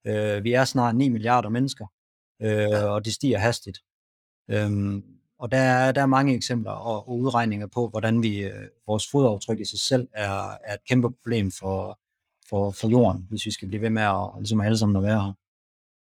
Øh, 0.07 0.43
vi 0.43 0.53
er 0.53 0.65
snart 0.65 0.95
9 0.95 1.09
milliarder 1.09 1.49
mennesker, 1.49 1.85
øh, 2.41 2.91
og 2.91 3.05
det 3.05 3.13
stiger 3.13 3.37
hastigt. 3.37 3.77
Øhm, 4.49 5.03
og 5.39 5.51
der 5.51 5.57
er, 5.57 5.91
der 5.91 6.01
er 6.01 6.05
mange 6.05 6.35
eksempler 6.35 6.71
og, 6.71 7.07
og 7.07 7.17
udregninger 7.19 7.67
på, 7.67 7.87
hvordan 7.89 8.23
vi 8.23 8.39
øh, 8.43 8.67
vores 8.87 9.11
fodaftryk 9.11 9.59
i 9.59 9.65
sig 9.65 9.79
selv 9.79 10.07
er, 10.13 10.49
er 10.63 10.73
et 10.73 10.83
kæmpe 10.89 11.11
problem 11.11 11.51
for, 11.51 11.99
for, 12.49 12.71
for 12.71 12.87
jorden, 12.89 13.25
hvis 13.29 13.45
vi 13.45 13.51
skal 13.51 13.67
blive 13.67 13.81
ved 13.81 13.89
med 13.89 14.01
at, 14.01 14.29
ligesom 14.37 14.61
alle 14.61 14.77
sammen 14.77 14.95
at 14.95 15.03
være 15.03 15.21
her. 15.25 15.33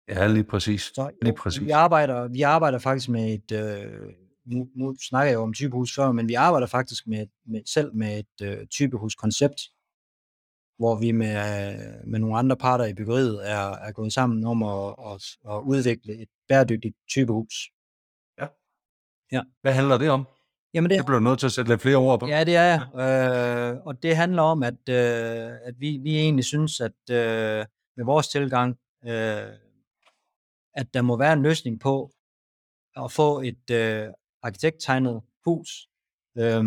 Ja, 0.09 0.27
lige 0.27 0.45
præcis. 0.45 0.83
Så 0.83 1.11
Lige 1.23 1.35
præcis. 1.35 1.61
vi 1.65 1.71
arbejder, 1.71 2.29
vi 2.29 2.43
arbejder 2.43 2.79
faktisk 2.79 3.09
med 3.09 3.35
et, 3.35 3.53
øh, 3.53 4.13
nu, 4.51 4.69
nu 4.75 4.97
snakker 5.09 5.31
jeg 5.31 5.37
jo 5.37 5.43
om 5.43 5.55
typehus 5.55 5.95
før, 5.95 6.13
men 6.13 6.29
vi 6.29 6.35
arbejder 6.35 6.67
faktisk 6.67 7.07
med, 7.07 7.27
med 7.47 7.63
selv 7.67 7.95
med 7.95 8.19
et 8.19 8.47
øh, 8.47 8.67
typehuskoncept, 8.67 9.61
hvor 10.79 10.99
vi 11.01 11.13
med, 11.13 11.29
øh, 11.29 12.09
med 12.11 12.19
nogle 12.19 12.39
andre 12.39 12.57
parter 12.57 12.85
i 12.85 12.95
byggeriet 12.95 13.51
er, 13.51 13.71
er 13.71 13.93
gået 13.93 14.13
sammen 14.13 14.45
om 14.45 14.63
at, 14.63 14.95
at, 15.13 15.53
at 15.55 15.63
udvikle 15.63 16.23
et 16.23 16.29
bæredygtigt 16.49 16.97
typehus. 17.09 17.55
Hvad 19.63 19.73
handler 19.73 19.99
det 19.99 20.11
om? 20.11 20.27
Jamen 20.75 20.91
det, 20.91 20.99
Det 20.99 21.07
bliver 21.07 21.21
nødt 21.21 21.39
til 21.39 21.47
at 21.47 21.53
sætte 21.53 21.71
lidt 21.71 21.83
flere 21.83 21.97
ord 21.97 22.21
på. 22.21 22.27
Ja, 22.27 22.45
det 22.45 22.57
er 22.57 22.63
jeg. 22.63 22.81
Øh, 23.75 23.87
og 23.87 24.03
det 24.03 24.17
handler 24.17 24.43
om, 24.43 24.63
at, 24.63 24.89
øh, 24.89 25.51
at 25.65 25.75
vi, 25.79 25.99
vi 26.03 26.17
egentlig 26.17 26.45
synes, 26.45 26.81
at 26.81 27.11
øh, 27.11 27.67
med 27.97 28.05
vores 28.05 28.29
tilgang, 28.29 28.79
øh, 29.05 29.53
at 30.75 30.95
der 30.95 31.03
må 31.03 31.17
være 31.17 31.33
en 31.33 31.43
løsning 31.43 31.81
på 31.81 32.11
at 32.97 33.13
få 33.13 33.41
et 33.41 33.71
øh, 33.71 34.09
arkitekttegnet 34.43 35.23
hus, 35.45 35.89
øh, 36.39 36.65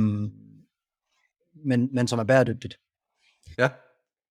men, 1.65 1.89
men 1.95 2.07
som 2.07 2.19
er 2.19 2.23
bæredygtigt. 2.23 2.79
Ja. 3.57 3.69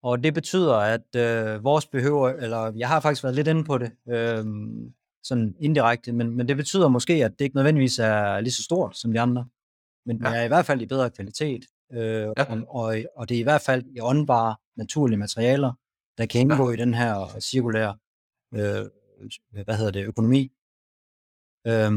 Og 0.03 0.23
det 0.23 0.33
betyder, 0.33 0.75
at 0.75 1.15
øh, 1.15 1.63
vores 1.63 1.85
behøver, 1.87 2.29
eller 2.29 2.73
jeg 2.75 2.87
har 2.87 2.99
faktisk 2.99 3.23
været 3.23 3.35
lidt 3.35 3.47
inde 3.47 3.63
på 3.63 3.77
det, 3.77 3.91
øh, 4.09 4.45
sådan 5.23 5.55
indirekte, 5.59 6.11
men, 6.11 6.29
men 6.37 6.47
det 6.47 6.57
betyder 6.57 6.87
måske, 6.87 7.13
at 7.25 7.31
det 7.39 7.45
ikke 7.45 7.55
nødvendigvis 7.55 7.99
er 7.99 8.39
lige 8.39 8.51
så 8.53 8.63
stort 8.63 8.97
som 8.97 9.13
de 9.13 9.19
andre, 9.19 9.47
men 10.05 10.19
det 10.19 10.25
Ja. 10.25 10.35
er 10.35 10.43
i 10.43 10.47
hvert 10.47 10.65
fald 10.65 10.81
i 10.81 10.85
bedre 10.85 11.09
kvalitet, 11.09 11.65
øh, 11.93 11.99
Ja. 12.01 12.29
og, 12.49 12.61
og, 12.67 12.95
og 13.15 13.29
det 13.29 13.35
er 13.35 13.39
i 13.39 13.43
hvert 13.43 13.61
fald 13.61 13.85
i 13.95 13.99
åndbare, 14.01 14.55
naturlige 14.75 15.17
materialer, 15.17 15.73
der 16.17 16.25
kan 16.25 16.41
indgå 16.41 16.71
i 16.71 16.75
den 16.75 16.93
her 16.93 17.39
cirkulære, 17.39 17.97
øh, 18.53 18.85
hvad 19.63 19.77
hedder 19.77 19.91
det, 19.91 20.05
økonomi 20.05 20.51
øh, 21.67 21.91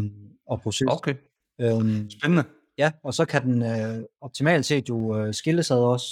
og 0.47 0.61
proces. 0.61 0.89
Okay, 0.91 1.15
Øh, 1.61 2.11
spændende. 2.11 2.45
Ja, 2.79 2.93
og 3.03 3.15
så 3.15 3.25
kan 3.25 3.43
den 3.43 3.63
øh, 3.63 4.05
optimalt 4.21 4.67
set 4.67 4.89
jo 4.89 5.19
øh, 5.19 5.35
skilles 5.35 5.71
ad 5.71 5.79
også, 5.79 6.07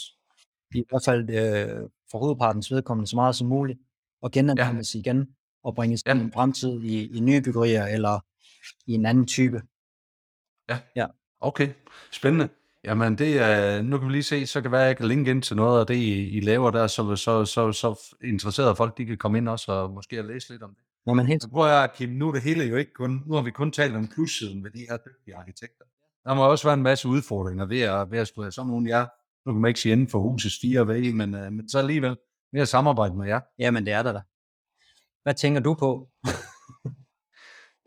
i 0.75 0.85
hvert 0.89 1.05
fald 1.05 1.31
øh, 1.31 1.89
for 2.11 2.19
hovedpartens 2.19 2.71
vedkommende 2.71 3.11
så 3.11 3.17
meget 3.17 3.37
som 3.37 3.49
muligt, 3.49 3.79
og 4.23 4.31
genanvendes 4.31 4.95
ja. 4.95 4.99
igen, 5.01 5.27
og 5.65 5.75
bringes 5.75 6.03
Ja. 6.07 6.17
ja. 6.17 6.27
i 6.27 6.31
fremtid 6.35 6.81
i, 6.83 7.17
i 7.17 7.21
nye 7.21 7.41
byggerier 7.41 7.87
eller 7.87 8.21
i 8.87 8.93
en 8.95 9.07
anden 9.07 9.27
type. 9.27 9.63
Okay, 11.41 11.69
spændende. 12.13 12.49
Jamen, 12.85 13.19
det 13.19 13.39
er, 13.39 13.83
nu 13.83 13.99
kan 13.99 14.09
vi 14.09 14.13
lige 14.13 14.23
se, 14.23 14.47
så 14.47 14.61
kan 14.61 14.73
være, 14.73 14.81
jeg 14.81 14.97
kan 14.97 15.09
linke 15.09 15.31
ind 15.31 15.43
til 15.43 15.57
noget 15.57 15.81
af 15.81 15.87
det, 15.87 15.95
I, 15.95 16.29
I 16.29 16.41
laver 16.41 16.71
der, 16.71 16.87
så, 16.87 17.17
så, 17.17 17.45
så, 17.45 17.73
så 17.73 18.17
interesserede 18.25 18.77
folk, 18.77 18.99
de 18.99 19.05
kan 19.05 19.19
komme 19.19 19.39
ind 19.39 19.49
også 19.49 19.73
og 19.73 19.91
måske 19.91 20.23
læse 20.23 20.51
lidt 20.51 20.63
om 20.63 20.75
det. 20.75 20.85
Når 21.07 21.15
man 21.15 21.27
helt 21.27 21.43
Så 21.43 21.49
prøver 21.49 21.69
jeg, 21.69 21.91
Kim, 21.95 22.09
nu 22.11 22.29
er 22.29 22.33
det 22.33 22.43
hele 22.43 22.65
jo 22.65 22.77
ikke 22.77 22.93
kun, 22.93 23.23
nu 23.27 23.35
har 23.35 23.43
vi 23.43 23.51
kun 23.51 23.73
talt 23.73 23.95
om 23.97 24.09
plussiden 24.09 24.65
ved 24.65 24.71
de 24.71 24.87
her 24.91 24.97
dygtige 24.97 25.37
arkitekter. 25.37 25.85
Der 26.25 26.35
må 26.35 26.51
også 26.51 26.67
være 26.67 26.75
en 26.75 26.83
masse 26.83 27.09
udfordringer 27.09 27.67
ved 27.67 27.81
at, 27.81 28.11
ved 28.11 28.19
at 28.19 28.29
skulle 28.29 28.45
have 28.45 28.53
sådan 28.53 28.71
nogle 28.71 28.89
jer, 28.89 29.07
nu 29.47 29.53
kan 29.53 29.61
man 29.61 29.69
ikke 29.69 29.81
sige 29.81 29.93
inden 29.93 30.09
for 30.09 30.19
husets 30.19 30.59
fire 30.61 30.89
vægge, 30.89 31.13
men, 31.13 31.35
uh, 31.35 31.53
men 31.53 31.69
så 31.69 31.79
alligevel 31.79 32.17
ved 32.53 32.61
at 32.61 32.69
samarbejde 32.69 33.15
med 33.17 33.27
jer. 33.27 33.41
Jamen, 33.59 33.85
det 33.87 33.93
er 33.93 34.03
der 34.03 34.13
da. 34.13 34.21
Hvad 35.23 35.35
tænker 35.35 35.61
du 35.61 35.75
på? 35.75 36.09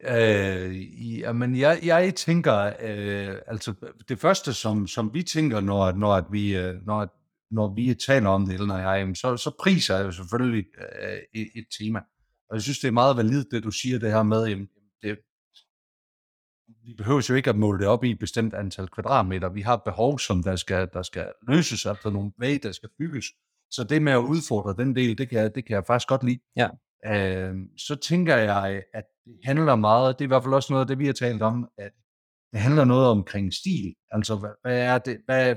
Øh, 0.10 1.19
jamen, 1.19 1.56
jeg, 1.56 1.80
jeg 1.84 2.15
tænker, 2.15 2.73
øh, 2.82 3.36
altså 3.47 3.73
det 4.10 4.19
første, 4.19 4.53
som, 4.53 4.88
som 4.88 5.13
vi 5.13 5.23
tænker, 5.23 5.60
når, 5.62 5.91
når, 5.91 6.13
at 6.13 6.25
vi, 6.32 6.58
øh, 6.58 6.86
når, 6.86 7.01
at- 7.01 7.10
når 7.51 7.73
vi 7.75 7.93
taler 8.08 8.30
om 8.30 8.45
det, 8.45 8.53
eller 8.53 8.65
når 8.65 8.77
jeg, 8.77 9.15
så, 9.15 9.38
så 9.38 9.51
priser 9.60 9.95
jeg 9.95 10.06
jo 10.06 10.12
selvfølgelig 10.12 10.65
øh, 10.77 11.17
et, 11.34 11.47
et 11.56 11.65
tema. 11.80 11.99
Og 12.49 12.55
jeg 12.55 12.62
synes, 12.62 12.79
det 12.79 12.88
er 12.88 12.91
meget 12.91 13.17
validt, 13.17 13.47
det 13.51 13.63
du 13.63 13.71
siger, 13.71 13.99
det 13.99 14.12
her 14.12 14.23
med, 14.23 14.45
jamen, 14.47 14.67
det, 15.01 15.17
vi 16.86 16.93
behøver 16.97 17.25
jo 17.29 17.36
ikke 17.36 17.49
at 17.49 17.55
måle 17.55 17.79
det 17.79 17.88
op 17.88 18.03
i 18.03 18.12
et 18.12 18.19
bestemt 18.19 18.53
antal 18.53 18.88
kvadratmeter. 18.88 19.49
Vi 19.49 19.62
har 19.62 19.77
behov, 19.86 20.19
som 20.19 20.43
der 20.43 20.55
skal, 20.55 20.89
der 20.93 21.01
skal 21.01 21.31
løses, 21.47 21.86
altså 21.86 22.10
nogle 22.10 22.31
væg, 22.39 22.63
der 22.63 22.71
skal 22.71 22.89
bygges. 22.99 23.25
Så 23.71 23.83
det 23.83 24.01
med 24.01 24.13
at 24.13 24.17
udfordre 24.17 24.83
den 24.83 24.95
del, 24.95 25.17
det 25.17 25.29
kan, 25.29 25.39
jeg- 25.39 25.55
det 25.55 25.65
kan 25.65 25.75
jeg 25.75 25.83
faktisk 25.88 26.07
godt 26.07 26.23
lide. 26.23 26.39
Ja. 26.55 26.69
Øh, 27.05 27.55
så 27.77 27.95
tænker 27.95 28.36
jeg, 28.36 28.83
at 28.93 29.03
det 29.25 29.39
handler 29.43 29.75
meget, 29.75 30.19
det 30.19 30.23
er 30.25 30.27
i 30.27 30.33
hvert 30.33 30.43
fald 30.43 30.53
også 30.53 30.73
noget 30.73 30.81
af 30.83 30.88
det, 30.88 30.99
vi 30.99 31.05
har 31.05 31.13
talt 31.13 31.41
om, 31.41 31.69
at 31.77 31.91
det 32.51 32.60
handler 32.60 32.86
noget 32.86 33.07
omkring 33.07 33.53
stil. 33.53 33.95
Altså, 34.12 34.36
hvad, 34.36 34.49
hvad 34.62 34.79
er 34.81 34.97
det, 34.97 35.17
hvad 35.25 35.49
er 35.51 35.55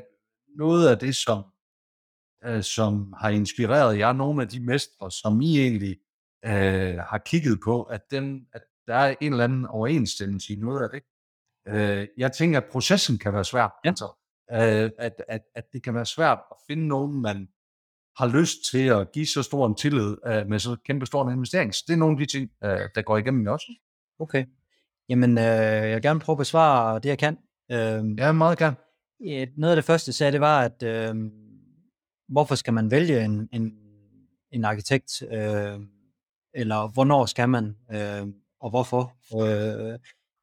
noget 0.58 0.88
af 0.88 0.98
det, 0.98 1.16
som, 1.16 1.44
øh, 2.44 2.62
som 2.62 3.12
har 3.20 3.28
inspireret 3.30 3.98
jer, 3.98 4.12
nogle 4.12 4.42
af 4.42 4.48
de 4.48 4.60
mestre, 4.64 5.10
som 5.10 5.40
I 5.40 5.58
egentlig 5.60 5.96
øh, 6.44 6.98
har 6.98 7.22
kigget 7.26 7.60
på, 7.64 7.82
at, 7.82 8.00
den, 8.10 8.46
at 8.52 8.62
der 8.86 8.94
er 8.94 9.14
en 9.20 9.32
eller 9.32 9.44
anden 9.44 9.66
overensstemmelse 9.66 10.52
i 10.52 10.56
noget 10.56 10.82
af 10.82 10.88
det. 10.90 11.02
Øh, 11.68 12.08
jeg 12.16 12.32
tænker, 12.32 12.60
at 12.60 12.68
processen 12.72 13.18
kan 13.18 13.32
være 13.32 13.44
svær. 13.44 13.80
Ja. 13.84 13.88
Altså, 13.88 14.04
øh, 14.52 14.90
at, 14.98 15.14
at, 15.28 15.40
at 15.54 15.64
det 15.72 15.82
kan 15.82 15.94
være 15.94 16.06
svært 16.06 16.38
at 16.50 16.56
finde 16.66 16.88
nogen, 16.88 17.22
man 17.22 17.48
har 18.16 18.40
lyst 18.40 18.56
til 18.70 18.88
at 18.88 19.12
give 19.12 19.26
så 19.26 19.42
stor 19.42 19.66
en 19.66 19.74
tillid 19.74 20.16
øh, 20.26 20.46
med 20.46 20.58
så 20.58 20.76
kæmpe 20.84 21.06
stor 21.06 21.24
en 21.24 21.32
investering. 21.34 21.74
Så 21.74 21.84
det 21.86 21.92
er 21.92 21.98
nogle 21.98 22.14
af 22.14 22.18
de 22.18 22.26
ting, 22.26 22.50
øh, 22.64 22.88
der 22.94 23.02
går 23.02 23.16
igennem 23.16 23.46
også. 23.46 23.72
Okay. 24.18 24.44
Jamen, 25.08 25.38
øh, 25.38 25.44
jeg 25.44 25.94
vil 25.94 26.02
gerne 26.02 26.20
prøve 26.20 26.34
at 26.34 26.38
besvare 26.38 26.98
det, 26.98 27.08
jeg 27.08 27.18
kan. 27.18 27.36
Øh, 27.70 28.18
Ja, 28.18 28.32
meget 28.32 28.58
gerne. 28.58 28.76
Noget 29.56 29.72
af 29.72 29.76
det 29.76 29.84
første, 29.84 30.08
jeg 30.08 30.14
sagde, 30.14 30.32
det 30.32 30.40
var, 30.40 30.60
at 30.60 30.82
øh, 30.82 31.14
hvorfor 32.28 32.54
skal 32.54 32.72
man 32.72 32.90
vælge 32.90 33.24
en, 33.24 33.48
en, 33.52 33.72
en 34.52 34.64
arkitekt, 34.64 35.22
øh, 35.22 35.80
eller 36.54 36.88
hvornår 36.88 37.26
skal 37.26 37.48
man, 37.48 37.76
øh, 37.92 38.26
og 38.60 38.70
hvorfor? 38.70 39.12
Øh, 39.42 39.98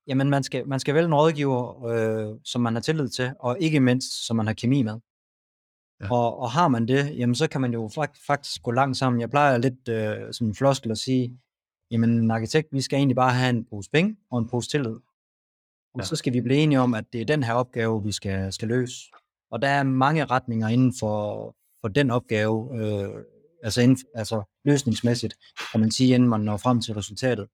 jamen, 0.08 0.30
man 0.30 0.44
skal, 0.44 0.68
man 0.68 0.80
skal 0.80 0.96
vælge 0.96 1.06
en 1.06 1.16
rådgiver, 1.16 1.86
øh, 1.86 2.40
som 2.44 2.62
man 2.62 2.74
har 2.74 2.82
tillid 2.82 3.10
til, 3.10 3.34
og 3.40 3.58
ikke 3.60 3.80
mindst, 3.80 4.28
som 4.28 4.36
man 4.36 4.48
har 4.48 4.54
kemi 4.54 4.84
med. 4.84 5.00
Ja. 6.02 6.12
Og, 6.12 6.40
og 6.40 6.52
har 6.52 6.68
man 6.68 6.88
det, 6.88 7.18
jamen 7.18 7.36
så 7.36 7.48
kan 7.48 7.62
man 7.62 7.74
jo 7.74 7.88
fakt- 7.88 8.26
faktisk 8.28 8.64
gå 8.64 8.72
langt 8.72 8.98
sammen. 8.98 9.22
Jeg 9.22 9.30
plejer 9.30 9.58
lidt 9.58 9.88
øh, 9.90 10.34
som 10.34 10.48
en 10.48 10.56
floskel 10.56 10.92
at 10.92 10.98
sige, 10.98 11.40
jamen 11.92 12.10
en 12.10 12.32
arkitekt, 12.32 12.68
vi 12.72 12.82
skal 12.82 12.98
egentlig 12.98 13.16
bare 13.16 13.34
have 13.34 13.50
en 13.50 13.66
pose 13.66 13.90
penge 13.90 14.18
og 14.32 14.40
en 14.40 14.50
pose 14.50 14.70
tillid. 14.70 14.96
Og 15.94 16.00
ja. 16.00 16.04
så 16.04 16.16
skal 16.16 16.34
vi 16.34 16.42
blive 16.42 16.60
enige 16.60 16.80
om, 16.80 16.94
at 16.94 17.06
det 17.14 17.22
er 17.22 17.26
den 17.26 17.44
her 17.44 17.54
opgave, 17.54 18.04
vi 18.04 18.12
skal, 18.12 18.54
skal 18.54 18.68
løse. 18.68 18.96
Og 19.52 19.62
der 19.62 19.68
er 19.68 19.84
mange 19.84 20.26
retninger 20.26 20.68
inden 20.68 20.94
for, 21.00 21.56
for 21.82 21.88
den 21.88 22.12
opgave, 22.12 22.82
øh, 22.82 23.24
altså, 23.64 23.82
inden, 23.82 23.98
altså 24.16 24.44
løsningsmæssigt, 24.66 25.36
kan 25.72 25.80
man 25.80 25.92
sige, 25.92 26.16
inden 26.16 26.30
man 26.30 26.40
når 26.42 26.58
frem 26.58 26.82
til 26.82 26.94
resultatet. 26.94 27.48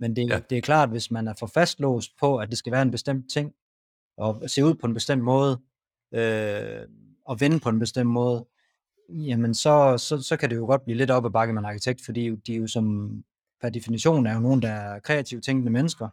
Men 0.00 0.16
det, 0.16 0.28
Ja. 0.28 0.40
det 0.50 0.58
er 0.58 0.62
klart, 0.62 0.88
hvis 0.88 1.10
man 1.10 1.28
er 1.28 1.34
for 1.38 1.46
fastlåst 1.46 2.10
på, 2.20 2.36
at 2.36 2.48
det 2.50 2.58
skal 2.58 2.72
være 2.72 2.82
en 2.82 2.90
bestemt 2.90 3.30
ting, 3.32 3.52
og 4.18 4.50
se 4.50 4.64
ud 4.64 4.74
på 4.74 4.86
en 4.86 4.94
bestemt 4.94 5.22
måde, 5.22 5.60
øh, 6.14 6.82
og 7.26 7.40
vende 7.40 7.60
på 7.60 7.68
en 7.68 7.78
bestemt 7.78 8.10
måde, 8.10 8.46
jamen 9.08 9.54
så, 9.54 9.98
så, 9.98 10.22
så 10.22 10.36
kan 10.36 10.50
det 10.50 10.56
jo 10.56 10.66
godt 10.66 10.84
blive 10.84 10.96
lidt 10.98 11.10
op 11.10 11.24
ad 11.26 11.30
bakke 11.30 11.52
med 11.54 11.60
en 11.62 11.66
arkitekt, 11.66 12.00
fordi 12.04 12.30
de 12.46 12.54
er 12.54 12.58
jo 12.58 12.66
som 12.66 13.10
per 13.60 13.68
definition 13.68 14.26
er 14.26 14.34
jo 14.34 14.40
nogen, 14.40 14.62
der 14.62 14.68
er 14.70 14.98
kreativt 15.00 15.44
tænkende 15.44 15.72
mennesker, 15.72 16.08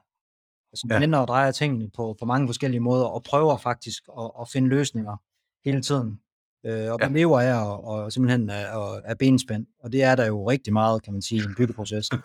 Altså, 0.73 0.87
Ja. 0.89 0.99
vender 0.99 1.19
og 1.19 1.27
drejer 1.27 1.51
tingene 1.51 1.89
på, 1.89 2.15
på 2.19 2.25
mange 2.25 2.47
forskellige 2.47 2.79
måder, 2.79 3.05
og 3.05 3.23
prøver 3.23 3.57
faktisk 3.57 4.03
at, 4.19 4.31
at 4.41 4.49
finde 4.49 4.67
løsninger 4.69 5.17
hele 5.65 5.81
tiden. 5.81 6.19
Øh, 6.65 6.91
og 6.91 6.99
Ja. 7.01 7.07
man 7.07 7.13
lever 7.13 7.39
af 7.41 7.65
og, 7.69 7.83
og 7.83 8.11
simpelthen 8.11 8.49
af, 8.49 8.75
og, 8.77 9.09
af 9.09 9.17
benspænd, 9.17 9.65
og 9.83 9.91
det 9.91 10.03
er 10.03 10.15
der 10.15 10.25
jo 10.25 10.49
rigtig 10.49 10.73
meget, 10.73 11.03
kan 11.03 11.13
man 11.13 11.21
sige, 11.21 11.41
i 11.41 11.45
en 11.45 11.55
byggeproces. 11.57 12.09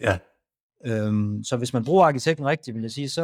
Ja, 0.00 0.18
Øhm, 0.86 1.44
så 1.44 1.56
hvis 1.56 1.72
man 1.72 1.84
bruger 1.84 2.04
arkitekten 2.06 2.46
rigtigt, 2.46 2.74
vil 2.74 2.82
jeg 2.82 2.90
sige, 2.90 3.08
så, 3.08 3.22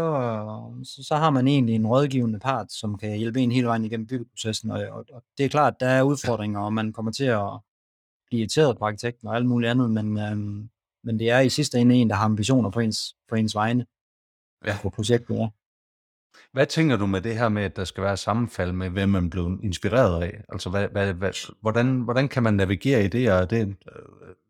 så, 0.85 1.05
så 1.05 1.17
har 1.17 1.31
man 1.31 1.49
egentlig 1.49 1.75
en 1.75 1.87
rådgivende 1.87 2.39
part, 2.39 2.73
som 2.73 2.99
kan 2.99 3.17
hjælpe 3.19 3.41
en 3.41 3.53
hele 3.53 3.67
vejen 3.67 3.85
igennem 3.85 4.07
byggeprocessen. 4.07 4.71
Og, 4.71 4.81
og, 4.91 5.05
og 5.13 5.23
det 5.39 5.45
er 5.45 5.49
klart, 5.49 5.75
der 5.81 5.87
er 5.89 6.03
udfordringer, 6.03 6.61
og 6.61 6.73
man 6.73 6.93
kommer 6.93 7.13
til 7.13 7.25
at 7.25 7.41
blive 8.27 8.41
irriteret 8.41 8.79
på 8.79 8.85
arkitekten 8.85 9.29
og 9.29 9.37
alt 9.37 9.47
muligt 9.47 9.71
andet, 9.71 9.91
men, 9.91 10.19
øhm, 10.19 10.69
men 11.05 11.19
det 11.19 11.31
er 11.31 11.39
i 11.41 11.49
sidste 11.49 11.79
ende 11.79 11.95
en, 11.95 12.11
der 12.11 12.17
har 12.17 12.25
ambitioner 12.25 12.71
på 12.71 12.81
ens, 12.81 13.17
på 13.29 13.35
ens 13.35 13.55
vegne 13.55 13.87
Ja. 14.67 14.77
på 14.83 14.91
projektet. 14.91 15.35
Ja. 15.35 15.49
Hvad 16.53 16.67
tænker 16.67 16.97
du 16.97 17.07
med 17.07 17.21
det 17.21 17.39
her 17.39 17.49
med, 17.49 17.63
at 17.63 17.77
der 17.77 17.85
skal 17.85 18.03
være 18.05 18.17
sammenfald 18.17 18.73
med, 18.73 18.91
hvem 18.91 19.09
man 19.09 19.31
blev 19.31 19.61
inspireret 19.63 20.23
af? 20.23 20.41
Altså, 20.49 20.71
hvad, 20.71 20.89
hvad, 20.89 21.15
hvad, 21.15 21.53
hvordan, 21.61 22.01
hvordan 22.01 22.29
kan 22.29 22.43
man 22.43 22.55
navigere 22.55 23.05
i 23.05 23.09
det? 23.09 23.33
Og 23.33 23.51
det 23.51 23.61
øh, 23.69 23.75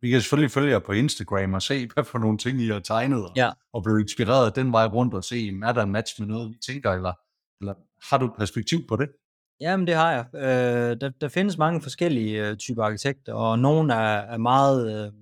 vi 0.00 0.10
kan 0.10 0.20
selvfølgelig 0.20 0.50
følge 0.50 0.70
jer 0.70 0.78
på 0.78 0.92
Instagram 0.92 1.54
og 1.54 1.62
se, 1.62 1.86
hvad 1.94 2.04
for 2.04 2.18
nogle 2.18 2.38
ting 2.38 2.60
I 2.60 2.68
har 2.68 2.78
tegnet, 2.80 3.24
og, 3.24 3.32
Ja. 3.36 3.50
og 3.72 3.82
blive 3.82 4.00
inspireret 4.00 4.56
den 4.56 4.72
vej 4.72 4.86
rundt 4.86 5.14
og 5.14 5.24
se, 5.24 5.48
er 5.64 5.72
der 5.72 5.82
en 5.82 5.92
match 5.92 6.20
med 6.20 6.28
noget, 6.28 6.50
vi 6.50 6.56
tænker, 6.66 6.92
eller, 6.92 7.12
eller 7.60 7.74
har 8.10 8.18
du 8.18 8.26
et 8.26 8.32
perspektiv 8.38 8.78
på 8.88 8.96
det? 8.96 9.08
Jamen, 9.60 9.86
det 9.86 9.94
har 9.94 10.12
jeg. 10.12 10.24
Øh, 10.34 11.00
der, 11.00 11.10
der 11.20 11.28
findes 11.28 11.58
mange 11.58 11.82
forskellige 11.82 12.48
øh, 12.48 12.56
typer 12.56 12.82
arkitekter, 12.82 13.32
og 13.34 13.58
nogle 13.58 13.92
er, 13.94 13.98
er 13.98 14.38
meget, 14.38 15.06
øh, 15.06 15.12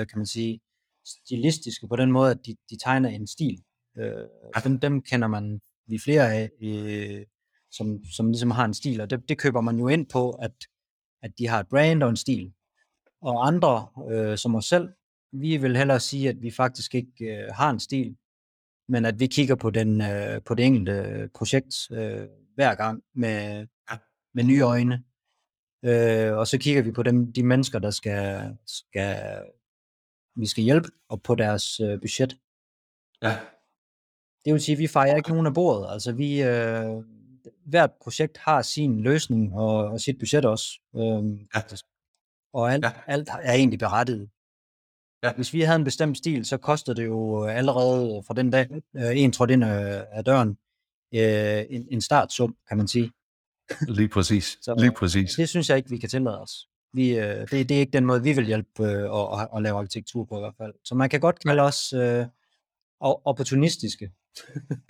øh, 0.00 0.06
kan 0.06 0.18
man 0.18 0.26
sige, 0.26 0.60
stilistiske 1.06 1.88
på 1.88 1.96
den 1.96 2.12
måde, 2.12 2.30
at 2.30 2.38
de, 2.46 2.56
de 2.70 2.76
tegner 2.84 3.08
en 3.08 3.26
stil. 3.26 3.58
Øh, 3.98 4.12
dem, 4.64 4.80
dem 4.80 5.02
kender 5.02 5.28
man 5.28 5.60
vi 5.88 5.98
flere 5.98 6.34
af, 6.34 6.50
øh, 6.62 7.26
som, 7.70 8.04
som 8.04 8.26
ligesom 8.30 8.50
har 8.50 8.64
en 8.64 8.74
stil, 8.74 9.00
og 9.00 9.10
det, 9.10 9.28
det 9.28 9.38
køber 9.38 9.60
man 9.60 9.78
jo 9.78 9.88
ind 9.88 10.06
på, 10.06 10.30
at, 10.30 10.52
at 11.22 11.38
de 11.38 11.48
har 11.48 11.60
et 11.60 11.68
brand 11.68 12.02
og 12.02 12.10
en 12.10 12.16
stil. 12.16 12.52
Og 13.20 13.46
andre, 13.46 13.88
øh, 14.10 14.38
som 14.38 14.54
os 14.54 14.64
selv, 14.64 14.88
vi 15.32 15.56
vil 15.56 15.76
hellere 15.76 16.00
sige, 16.00 16.28
at 16.28 16.42
vi 16.42 16.50
faktisk 16.50 16.94
ikke 16.94 17.24
øh, 17.24 17.54
har 17.54 17.70
en 17.70 17.80
stil, 17.80 18.16
men 18.88 19.04
at 19.04 19.20
vi 19.20 19.26
kigger 19.26 19.54
på, 19.54 19.70
den, 19.70 20.00
øh, 20.00 20.42
på 20.42 20.54
det 20.54 20.66
enkelte 20.66 21.30
projekt 21.34 21.90
øh, 21.90 22.28
hver 22.54 22.74
gang 22.74 23.02
med, 23.14 23.66
med 24.34 24.44
nye 24.44 24.60
øjne. 24.60 25.04
Øh, 25.84 26.36
og 26.36 26.46
så 26.46 26.58
kigger 26.58 26.82
vi 26.82 26.92
på 26.92 27.02
dem, 27.02 27.32
de 27.32 27.42
mennesker, 27.42 27.78
der 27.78 27.90
skal, 27.90 28.56
skal 28.66 29.44
vi 30.36 30.46
skal 30.46 30.64
hjælpe, 30.64 30.88
og 31.08 31.22
på 31.22 31.34
deres 31.34 31.80
øh, 31.80 32.00
budget. 32.00 32.36
Ja. 33.22 33.38
Det 34.48 34.54
vil 34.54 34.62
sige, 34.62 34.72
at 34.74 34.78
vi 34.78 34.86
fejrer 34.86 35.16
ikke 35.16 35.28
nogen 35.30 35.46
af 35.46 35.54
bordet. 35.54 35.86
Altså 35.92 36.12
vi, 36.12 36.42
øh, 36.42 37.02
hvert 37.66 37.90
projekt 38.02 38.38
har 38.38 38.62
sin 38.62 39.00
løsning 39.02 39.54
og, 39.54 39.74
og 39.86 40.00
sit 40.00 40.18
budget 40.18 40.44
også. 40.44 40.64
Øh, 40.96 41.02
Ja. 41.54 41.60
og 42.54 42.72
alt, 42.72 42.84
Ja. 42.84 42.90
alt 43.06 43.28
er 43.42 43.52
egentlig 43.52 43.78
berettiget. 43.78 44.28
Ja. 45.24 45.32
Hvis 45.32 45.52
vi 45.52 45.60
havde 45.60 45.76
en 45.76 45.84
bestemt 45.84 46.18
stil, 46.18 46.44
så 46.44 46.56
kostede 46.56 46.96
det 46.96 47.06
jo 47.06 47.44
allerede 47.44 48.22
fra 48.26 48.34
den 48.34 48.50
dag, 48.50 48.66
øh, 48.96 49.18
en 49.18 49.32
trådte 49.32 49.54
ind 49.54 49.64
øh, 49.64 50.00
af 50.12 50.24
døren, 50.24 50.48
øh, 51.14 51.64
en, 51.70 51.86
en 51.90 52.00
startsum, 52.00 52.56
kan 52.68 52.76
man 52.76 52.88
sige. 52.88 53.12
Lige 53.88 54.08
præcis. 54.08 54.58
Så- 54.62 54.74
Lige 54.78 54.92
præcis. 54.92 55.30
Det 55.34 55.48
synes 55.48 55.68
jeg 55.68 55.76
ikke, 55.76 55.90
vi 55.90 55.98
kan 55.98 56.08
tillade 56.08 56.40
os. 56.42 56.68
Vi, 56.92 57.18
øh, 57.18 57.40
det, 57.40 57.50
det 57.50 57.70
er 57.70 57.80
ikke 57.80 57.92
den 57.92 58.04
måde, 58.04 58.22
vi 58.22 58.32
vil 58.32 58.46
hjælpe 58.46 58.82
øh, 58.84 59.20
at, 59.20 59.40
at, 59.40 59.48
at 59.56 59.62
lave 59.62 59.78
arkitektur 59.78 60.24
på 60.24 60.36
i 60.36 60.40
hvert 60.40 60.54
fald. 60.58 60.72
Så 60.84 60.94
man 60.94 61.08
kan 61.10 61.20
godt 61.20 61.38
kalde 61.46 61.62
os 61.62 61.92
øh, 61.92 62.26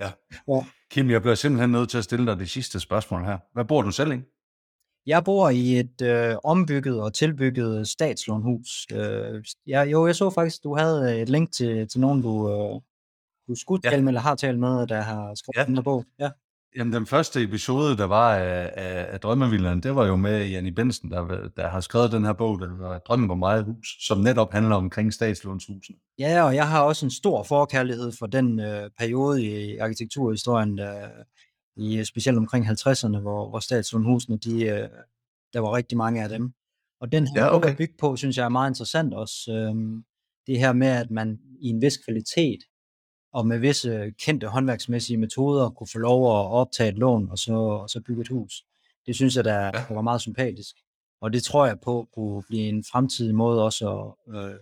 op- 0.01 0.19
opportunistiske. 0.47 0.73
Kim, 0.91 1.11
jeg 1.11 1.21
bliver 1.23 1.35
simpelthen 1.35 1.71
nødt 1.71 1.91
til 1.91 1.99
at 1.99 2.05
stille 2.05 2.27
dig 2.27 2.39
det 2.39 2.51
sidste 2.51 2.81
spørgsmål 2.81 3.25
her. 3.25 3.39
Hvad 3.53 3.65
bor 3.65 3.83
du 3.83 3.91
selv 3.91 4.13
i? 4.13 4.21
Jeg 5.07 5.25
bor 5.25 5.49
i 5.51 5.79
et 5.79 6.01
øh, 6.03 6.37
ombygget 6.45 7.01
og 7.03 7.15
tilbygget 7.15 7.89
statslånhus. 7.89 8.87
Øh, 8.93 9.45
jeg, 9.67 9.91
jo, 9.93 10.07
jeg 10.07 10.17
så 10.17 10.31
faktisk, 10.31 10.63
du 10.65 10.77
havde 10.77 11.13
øh, 11.15 11.21
et 11.23 11.29
link 11.29 11.53
til, 11.53 11.89
til 11.89 12.01
nogen, 12.01 12.23
du, 12.23 12.51
øh, 12.51 12.81
du 13.49 13.55
skulle 13.55 13.81
Ja. 13.85 13.91
tale 13.91 14.03
med, 14.03 14.09
eller 14.11 14.21
har 14.21 14.35
talt 14.35 14.59
med, 14.59 14.87
der 14.87 15.01
har 15.01 15.35
skrevet 15.35 15.57
Ja. 15.57 15.61
ja. 15.61 15.67
den 15.67 15.75
her 15.77 15.83
bog. 15.83 16.05
Ja. 16.19 16.31
Jamen, 16.77 16.93
den 16.93 17.07
første 17.07 17.43
episode, 17.43 17.97
der 17.97 18.05
var 18.05 18.35
af, 18.35 18.73
af, 18.77 19.07
af 19.13 19.21
Drømmevilderen, 19.21 19.83
det 19.83 19.95
var 19.95 20.07
jo 20.07 20.17
med 20.17 20.49
Janni 20.49 20.71
Bensen, 20.71 21.11
der, 21.11 21.49
der 21.57 21.69
har 21.69 21.81
skrevet 21.81 22.13
den 22.13 22.25
her 22.25 22.33
bog, 22.33 22.61
der 22.61 22.69
hedder 22.69 22.99
Drømmen 22.99 23.29
på 23.29 23.35
meget 23.35 23.65
hus, 23.65 23.97
som 24.01 24.19
netop 24.19 24.53
handler 24.53 24.77
omkring 24.77 25.13
statslånshusene. 25.13 25.97
ja, 26.19 26.43
og 26.43 26.55
jeg 26.55 26.69
har 26.69 26.83
også 26.83 27.07
en 27.07 27.11
stor 27.11 27.43
forkærlighed 27.43 28.13
for 28.19 28.27
den 28.27 28.61
øh, 28.61 28.91
periode 28.99 29.45
i 29.45 29.77
arkitekturhistorien, 29.77 30.79
der, 30.79 31.09
i, 31.77 32.05
specielt 32.05 32.39
omkring 32.39 32.67
50'erne, 32.67 33.19
hvor, 33.19 33.49
hvor 33.49 33.59
statslånhusene, 33.59 34.39
de, 34.39 34.65
øh, 34.65 34.89
der 35.53 35.61
var 35.61 35.77
rigtig 35.77 35.99
mange 35.99 36.23
af 36.23 36.29
dem. 36.29 36.53
Og 37.01 37.13
den 37.13 37.27
her 37.27 37.45
Ja, 37.45 37.55
okay. 37.55 37.77
bygge 37.77 37.95
på, 37.99 38.17
synes 38.17 38.37
jeg 38.37 38.45
er 38.45 38.49
meget 38.49 38.71
interessant 38.71 39.15
også. 39.15 39.53
Øhm, 39.53 40.05
det 40.47 40.59
her 40.59 40.73
med, 40.73 40.89
at 40.89 41.11
man 41.11 41.39
i 41.61 41.69
en 41.69 41.83
vis 41.83 41.97
kvalitet 41.97 42.59
og 43.33 43.47
med 43.47 43.59
visse 43.59 44.13
kendte 44.19 44.47
håndværksmæssige 44.47 45.17
metoder 45.17 45.71
kunne 45.71 45.87
få 45.93 45.99
lov 45.99 46.41
at 46.41 46.47
optage 46.51 46.89
et 46.89 46.99
lån 46.99 47.31
og 47.31 47.39
så, 47.39 47.53
og 47.53 47.91
så 47.91 48.01
bygge 48.01 48.21
et 48.23 48.29
hus. 48.29 48.65
Det 49.07 49.15
synes 49.15 49.37
jeg, 49.37 49.45
der, 49.45 49.65
Ja. 49.75 49.95
var 49.95 50.03
meget 50.03 50.21
sympatisk. 50.21 50.77
Og 51.21 51.33
det 51.33 51.43
tror 51.43 51.67
jeg 51.67 51.81
på 51.81 52.09
kunne 52.15 52.43
blive 52.43 52.69
en 52.69 52.85
fremtidig 52.85 53.35
måde 53.35 53.65
også 53.65 54.15
at, 54.29 54.35
øh, 54.35 54.55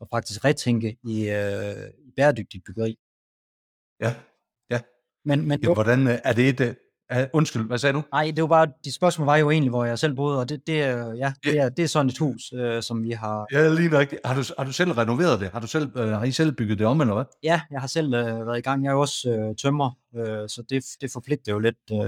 at 0.00 0.06
faktisk 0.10 0.44
retænke 0.44 0.96
i, 1.04 1.28
øh, 1.28 1.90
i 2.06 2.10
bæredygtigt 2.16 2.64
byggeri. 2.64 2.98
Ja. 4.00 4.14
Men, 5.24 5.48
men 5.48 5.60
ja 5.60 5.72
hvordan 5.74 6.06
øh, 6.06 6.18
er 6.24 6.32
det 6.32 6.60
et... 6.60 6.76
er- 7.08 7.26
Undskyld, 7.32 7.66
hvad 7.66 7.78
sagde 7.78 7.92
du? 7.92 8.02
Nej, 8.12 8.32
det 8.36 8.42
var 8.42 8.48
bare, 8.48 8.66
de 8.84 8.92
spørgsmål 8.92 9.26
var 9.26 9.36
jo 9.36 9.50
egentlig, 9.50 9.70
hvor 9.70 9.84
jeg 9.84 9.98
selv 9.98 10.14
boede, 10.14 10.38
og 10.40 10.48
det, 10.48 10.60
det, 10.66 10.82
er, 10.82 11.14
ja, 11.14 11.32
det, 11.44 11.58
er, 11.58 11.68
det 11.68 11.82
er 11.82 11.86
sådan 11.88 12.08
et 12.08 12.18
hus, 12.18 12.52
øh, 12.54 12.82
som 12.82 13.02
vi 13.02 13.10
har... 13.10 13.46
Ja, 13.52 13.68
lige 13.68 13.98
rigtigt. 13.98 14.20
Har 14.24 14.34
du, 14.34 14.42
har 14.58 14.64
du 14.64 14.72
selv 14.72 14.92
renoveret 14.92 15.40
det? 15.40 15.48
Har, 15.52 15.60
du 15.60 15.66
selv, 15.66 15.90
øh, 15.96 16.08
har 16.08 16.24
I 16.24 16.30
selv 16.32 16.52
bygget 16.52 16.78
det 16.78 16.86
om, 16.86 17.00
eller 17.00 17.14
hvad? 17.14 17.24
Ja, 17.42 17.60
jeg 17.70 17.80
har 17.80 17.86
selv 17.88 18.14
øh, 18.14 18.46
været 18.46 18.58
i 18.58 18.60
gang. 18.60 18.84
Jeg 18.84 18.90
er 18.90 18.94
jo 18.94 19.00
også 19.00 19.30
øh, 19.30 19.56
tømrer, 19.56 19.90
øh, 20.16 20.48
så 20.48 20.62
det, 20.70 20.84
det 21.00 21.10
forpligter 21.12 21.52
jo 21.52 21.58
lidt, 21.58 21.76
øh, 21.92 21.98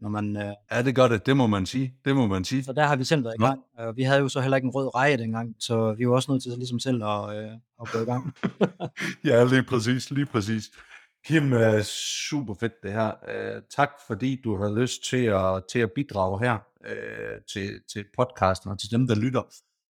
når 0.00 0.08
man... 0.08 0.36
Øh, 0.36 0.52
Ja, 0.72 0.82
det 0.82 0.94
gør 0.94 1.08
det. 1.08 1.26
Det 1.26 1.36
må 1.36 1.46
man 1.46 1.66
sige. 1.66 1.94
Det 2.04 2.16
må 2.16 2.26
man 2.26 2.44
sige. 2.44 2.64
så 2.64 2.72
der 2.72 2.84
har 2.86 2.96
vi 2.96 3.04
selv 3.04 3.24
været 3.24 3.34
i 3.34 3.40
Nå. 3.40 3.46
gang. 3.46 3.60
Øh, 3.80 3.96
vi 3.96 4.02
havde 4.02 4.20
jo 4.20 4.28
så 4.28 4.40
heller 4.40 4.56
ikke 4.56 4.66
en 4.66 4.70
rød 4.74 4.94
reje 4.94 5.16
dengang, 5.16 5.54
så 5.60 5.94
vi 5.98 6.08
var 6.08 6.14
også 6.14 6.32
nødt 6.32 6.42
til 6.42 6.52
ligesom 6.56 6.78
selv 6.78 7.04
at, 7.04 7.36
øh, 7.36 7.50
at 7.82 7.88
gå 7.92 7.98
i 8.00 8.04
gang. 8.04 8.34
Ja, 9.24 9.44
lige 9.44 9.62
præcis, 9.62 10.10
lige 10.10 10.26
præcis. 10.26 10.70
Kim, 11.26 11.52
uh, 11.52 11.80
super 11.82 12.54
fedt 12.54 12.82
det 12.82 12.92
her. 12.92 13.12
Uh, 13.22 13.62
tak 13.76 13.90
fordi 14.06 14.40
du 14.44 14.56
har 14.56 14.80
lyst 14.80 15.04
til 15.04 15.24
at, 15.24 15.62
til 15.72 15.78
at 15.78 15.92
bidrage 15.94 16.40
her 16.40 16.58
uh, 16.90 17.42
til, 17.52 17.80
til 17.92 18.04
podcasten 18.16 18.70
og 18.70 18.78
til 18.80 18.90
dem, 18.90 19.06
der 19.06 19.14
lytter. 19.14 19.42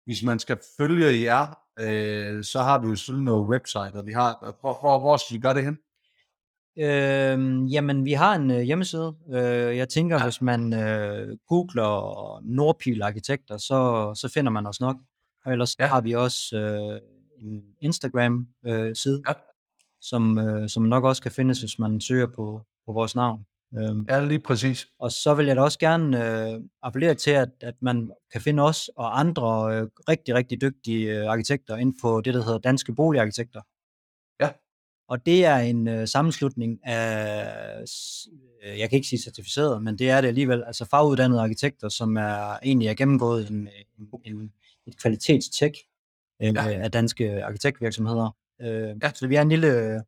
Hvis 0.05 0.23
man 0.23 0.39
skal 0.39 0.59
følge 0.79 1.23
jer, 1.23 1.47
uh, 1.81 2.43
så 2.43 2.61
har 2.63 2.79
vi 2.79 2.89
jo 2.89 2.97
selvfølgelig 2.97 3.25
noget 3.25 3.49
website, 3.49 3.95
og 3.95 4.07
vi 4.07 4.13
har, 4.13 4.55
hvor, 4.61 4.81
hvor, 4.81 4.99
hvor 4.99 5.17
skal 5.17 5.35
vi 5.37 5.41
gøre 5.41 5.55
det 5.55 5.65
hen? 5.65 5.79
Øh, 6.79 7.73
jamen, 7.73 8.05
vi 8.05 8.13
har 8.13 8.35
en 8.35 8.51
øh, 8.51 8.61
hjemmeside. 8.61 9.17
Øh, 9.35 9.77
jeg 9.77 9.89
tænker, 9.89 10.17
Ja. 10.17 10.23
hvis 10.23 10.43
man 10.43 10.73
øh, 10.75 11.37
googler 11.49 12.41
Nordpil 12.45 13.03
Arkitekter, 13.03 13.57
så, 13.57 14.13
så 14.15 14.31
finder 14.35 14.51
man 14.51 14.67
os 14.67 14.81
nok. 14.81 14.97
Og 15.45 15.53
ellers 15.53 15.77
ja. 15.79 15.87
har 15.87 16.01
vi 16.01 16.13
også 16.13 16.57
øh, 16.57 17.01
en 17.39 17.63
Instagram-side, 17.81 18.89
øh, 18.89 18.97
side, 18.97 19.23
Ja. 19.29 19.33
Som, 20.01 20.39
øh, 20.39 20.69
som 20.69 20.83
nok 20.83 21.05
også 21.05 21.23
kan 21.23 21.33
findes, 21.33 21.61
hvis 21.61 21.79
man 21.79 22.01
søger 22.01 22.27
på, 22.27 22.63
på 22.87 22.93
vores 22.93 23.15
navn. 23.15 23.47
Øh, 23.79 23.97
Ja, 24.09 24.25
lige 24.25 24.41
præcis. 24.41 24.87
og 24.99 25.13
så 25.13 25.35
vil 25.35 25.47
jeg 25.47 25.57
da 25.57 25.61
også 25.61 25.79
gerne 25.79 26.25
øh, 26.25 26.61
appellere 26.83 27.15
til, 27.15 27.31
at, 27.31 27.49
at 27.61 27.75
man 27.81 28.11
kan 28.33 28.41
finde 28.41 28.63
os 28.63 28.91
og 28.97 29.21
andre 29.21 29.77
øh, 29.77 29.89
rigtig, 30.09 30.35
rigtig 30.35 30.61
dygtige 30.61 31.19
øh, 31.19 31.31
arkitekter 31.31 31.77
ind 31.77 31.95
på 32.03 32.21
det, 32.21 32.35
der 32.35 32.45
hedder 32.45 32.59
Danske 32.59 32.95
Boligarkitekter. 32.95 33.61
Ja. 34.41 34.51
Og 35.09 35.27
det 35.27 35.45
er 35.45 35.57
en 35.57 35.89
øh, 35.89 36.09
sammenslutning 36.09 36.87
af, 36.87 37.81
øh, 38.63 38.79
jeg 38.79 38.91
kan 38.91 38.97
ikke 38.97 39.09
sige 39.09 39.23
certificeret, 39.23 39.83
men 39.83 39.99
det 39.99 40.11
er 40.11 40.21
det 40.21 40.29
alligevel, 40.29 40.65
altså 40.67 40.85
faguddannede 40.85 41.41
arkitekter, 41.41 41.89
som 41.89 42.17
er 42.17 42.59
egentlig 42.65 42.89
er 42.89 42.95
gennemgået 42.95 43.51
en, 43.51 43.69
en, 43.99 44.09
en, 44.25 44.53
et 44.87 45.01
kvalitetstjek 45.01 45.73
øh, 46.43 46.55
ja. 46.55 46.69
af 46.69 46.93
danske 46.93 47.45
arkitektvirksomheder. 47.45 48.37
Øh, 48.63 48.97
Ja. 49.03 49.13
Så 49.15 49.27
vi 49.29 49.35
er 49.35 49.43
en 49.43 49.49
lille 49.49 49.69
øh, 49.95 50.01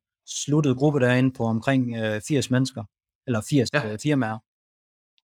sluttet 0.45 0.77
gruppe 0.77 1.01
derinde 1.01 1.33
på 1.33 1.45
omkring 1.45 1.97
øh, 1.97 2.21
80 2.29 2.51
mennesker, 2.51 2.85
eller 3.27 3.41
80 3.51 3.69
Ja. 3.73 3.87
ja. 3.87 3.93
øh, 3.93 3.99
firmaer. 4.03 4.39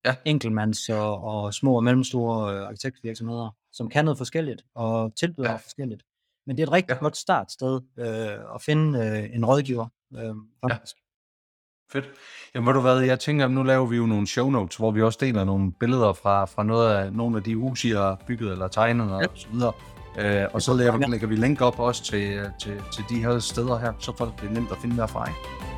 Ja. 0.07 0.15
Enkeltmands 0.25 0.89
og, 0.89 1.25
og 1.25 1.55
små 1.55 1.77
og 1.77 1.85
mellemstore 1.85 2.55
øh, 2.55 2.67
arkitektvirksomheder, 2.67 3.51
som 3.73 3.89
kan 3.89 4.05
noget 4.05 4.19
forskelligt 4.19 4.63
og 4.75 5.17
tilbyder 5.17 5.49
Ja. 5.49 5.53
ja. 5.53 5.57
forskelligt. 5.57 6.03
Men 6.47 6.57
det 6.57 6.63
er 6.63 6.67
et 6.67 6.73
rigtig 6.73 6.91
Ja. 6.91 6.95
ja. 6.95 7.01
godt 7.01 7.17
startsted 7.17 7.81
øh, 7.99 8.55
at 8.55 8.63
finde 8.63 8.99
øh, 9.07 9.37
en 9.37 9.45
rådgiver, 9.47 9.87
øh, 10.17 10.35
faktisk. 10.71 10.97
Fedt. 11.93 12.05
Jamen, 12.55 12.67
ved 12.67 12.75
du 12.75 12.81
hvad, 12.81 13.01
jeg 13.01 13.21
tænker, 13.21 13.49
nu 13.49 13.63
laver 13.63 13.87
vi 13.87 13.97
jo 13.97 14.07
nogle 14.07 14.27
show 14.27 14.51
notes, 14.51 14.77
hvor 14.77 14.91
vi 14.91 15.03
også 15.03 15.19
deler 15.23 15.45
nogle 15.45 15.73
billeder 15.81 16.13
fra, 16.13 16.45
fra 16.45 16.63
noget 16.63 16.95
af, 16.95 17.13
nogle 17.13 17.37
af 17.37 17.43
de 17.43 17.57
huse, 17.57 17.89
I 17.89 17.91
har 17.91 18.23
bygget 18.27 18.53
eller 18.53 18.69
tegnet 18.69 19.13
og 19.13 19.21
Ja. 19.23 19.27
så 19.35 19.49
videre. 19.49 19.73
Øh, 20.19 20.45
og 20.53 20.63
så 20.63 20.75
lægger, 20.75 21.09
lægger 21.09 21.27
vi 21.27 21.37
link 21.37 21.61
op 21.61 21.81
også 21.81 22.03
til, 22.03 22.33
øh, 22.33 22.47
til, 22.59 22.73
til 22.93 23.05
de 23.09 23.23
her 23.25 23.39
steder 23.39 23.79
her, 23.79 23.93
så 23.99 24.13
folk 24.19 24.41
det 24.41 24.49
er 24.49 24.53
nemt 24.53 24.71
at 24.71 24.79
finde 24.79 24.97
derfra. 24.97 25.31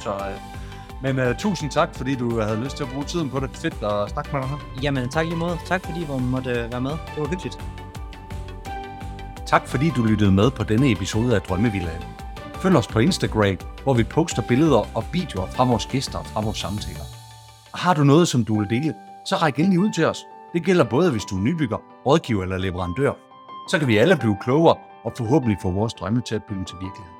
Så, 0.02 0.10
øh, 0.10 0.56
men 1.02 1.18
uh, 1.18 1.36
tusind 1.38 1.70
tak, 1.70 1.94
fordi 1.94 2.14
du 2.14 2.40
havde 2.40 2.64
lyst 2.64 2.76
til 2.76 2.84
at 2.84 2.90
bruge 2.90 3.04
tiden 3.04 3.30
på 3.30 3.40
det. 3.40 3.50
Fedt 3.52 3.74
at 3.82 4.10
snakke 4.10 4.30
med 4.32 4.40
dig 4.40 4.48
her. 4.48 4.56
Jamen 4.82 5.08
tak 5.08 5.24
lige 5.24 5.36
måde. 5.36 5.58
Tak 5.66 5.86
fordi 5.86 6.04
du 6.04 6.18
måtte 6.18 6.50
øh, 6.50 6.72
være 6.72 6.80
med. 6.80 6.90
Det 6.90 7.18
var 7.18 7.26
hyggeligt. 7.26 7.58
Tak 9.46 9.66
fordi 9.68 9.90
du 9.90 10.02
lyttede 10.02 10.32
med 10.32 10.50
på 10.50 10.64
denne 10.64 10.90
episode 10.90 11.34
af 11.34 11.42
Drømmevillaen. 11.42 12.02
Følg 12.54 12.76
os 12.76 12.86
på 12.86 12.98
Instagram, 12.98 13.56
hvor 13.82 13.94
vi 13.94 14.04
poster 14.04 14.42
billeder 14.48 14.96
og 14.96 15.04
videoer 15.12 15.46
fra 15.46 15.64
vores 15.64 15.86
gæster 15.86 16.18
og 16.18 16.26
fra 16.26 16.40
vores 16.40 16.58
samtaler. 16.58 17.04
Og 17.72 17.78
har 17.78 17.94
du 17.94 18.04
noget, 18.04 18.28
som 18.28 18.44
du 18.44 18.58
vil 18.58 18.70
dele, 18.70 18.94
så 19.26 19.36
ræk 19.36 19.58
endelig 19.58 19.78
ud 19.78 19.92
til 19.92 20.04
os. 20.04 20.18
Det 20.52 20.64
gælder 20.64 20.84
både, 20.84 21.10
hvis 21.10 21.24
du 21.24 21.36
er 21.36 21.40
nybygger, 21.40 21.76
rådgiver 22.06 22.42
eller 22.42 22.58
leverandør. 22.58 23.25
Så 23.66 23.78
kan 23.78 23.88
vi 23.88 23.96
alle 23.96 24.16
blive 24.16 24.36
klogere 24.40 24.76
og 25.04 25.12
forhåbentlig 25.16 25.58
få 25.62 25.70
vores 25.70 25.94
drømme 25.94 26.20
til 26.20 26.34
at 26.34 26.44
blive 26.44 26.64
til 26.64 26.76
virkelighed. 26.80 27.15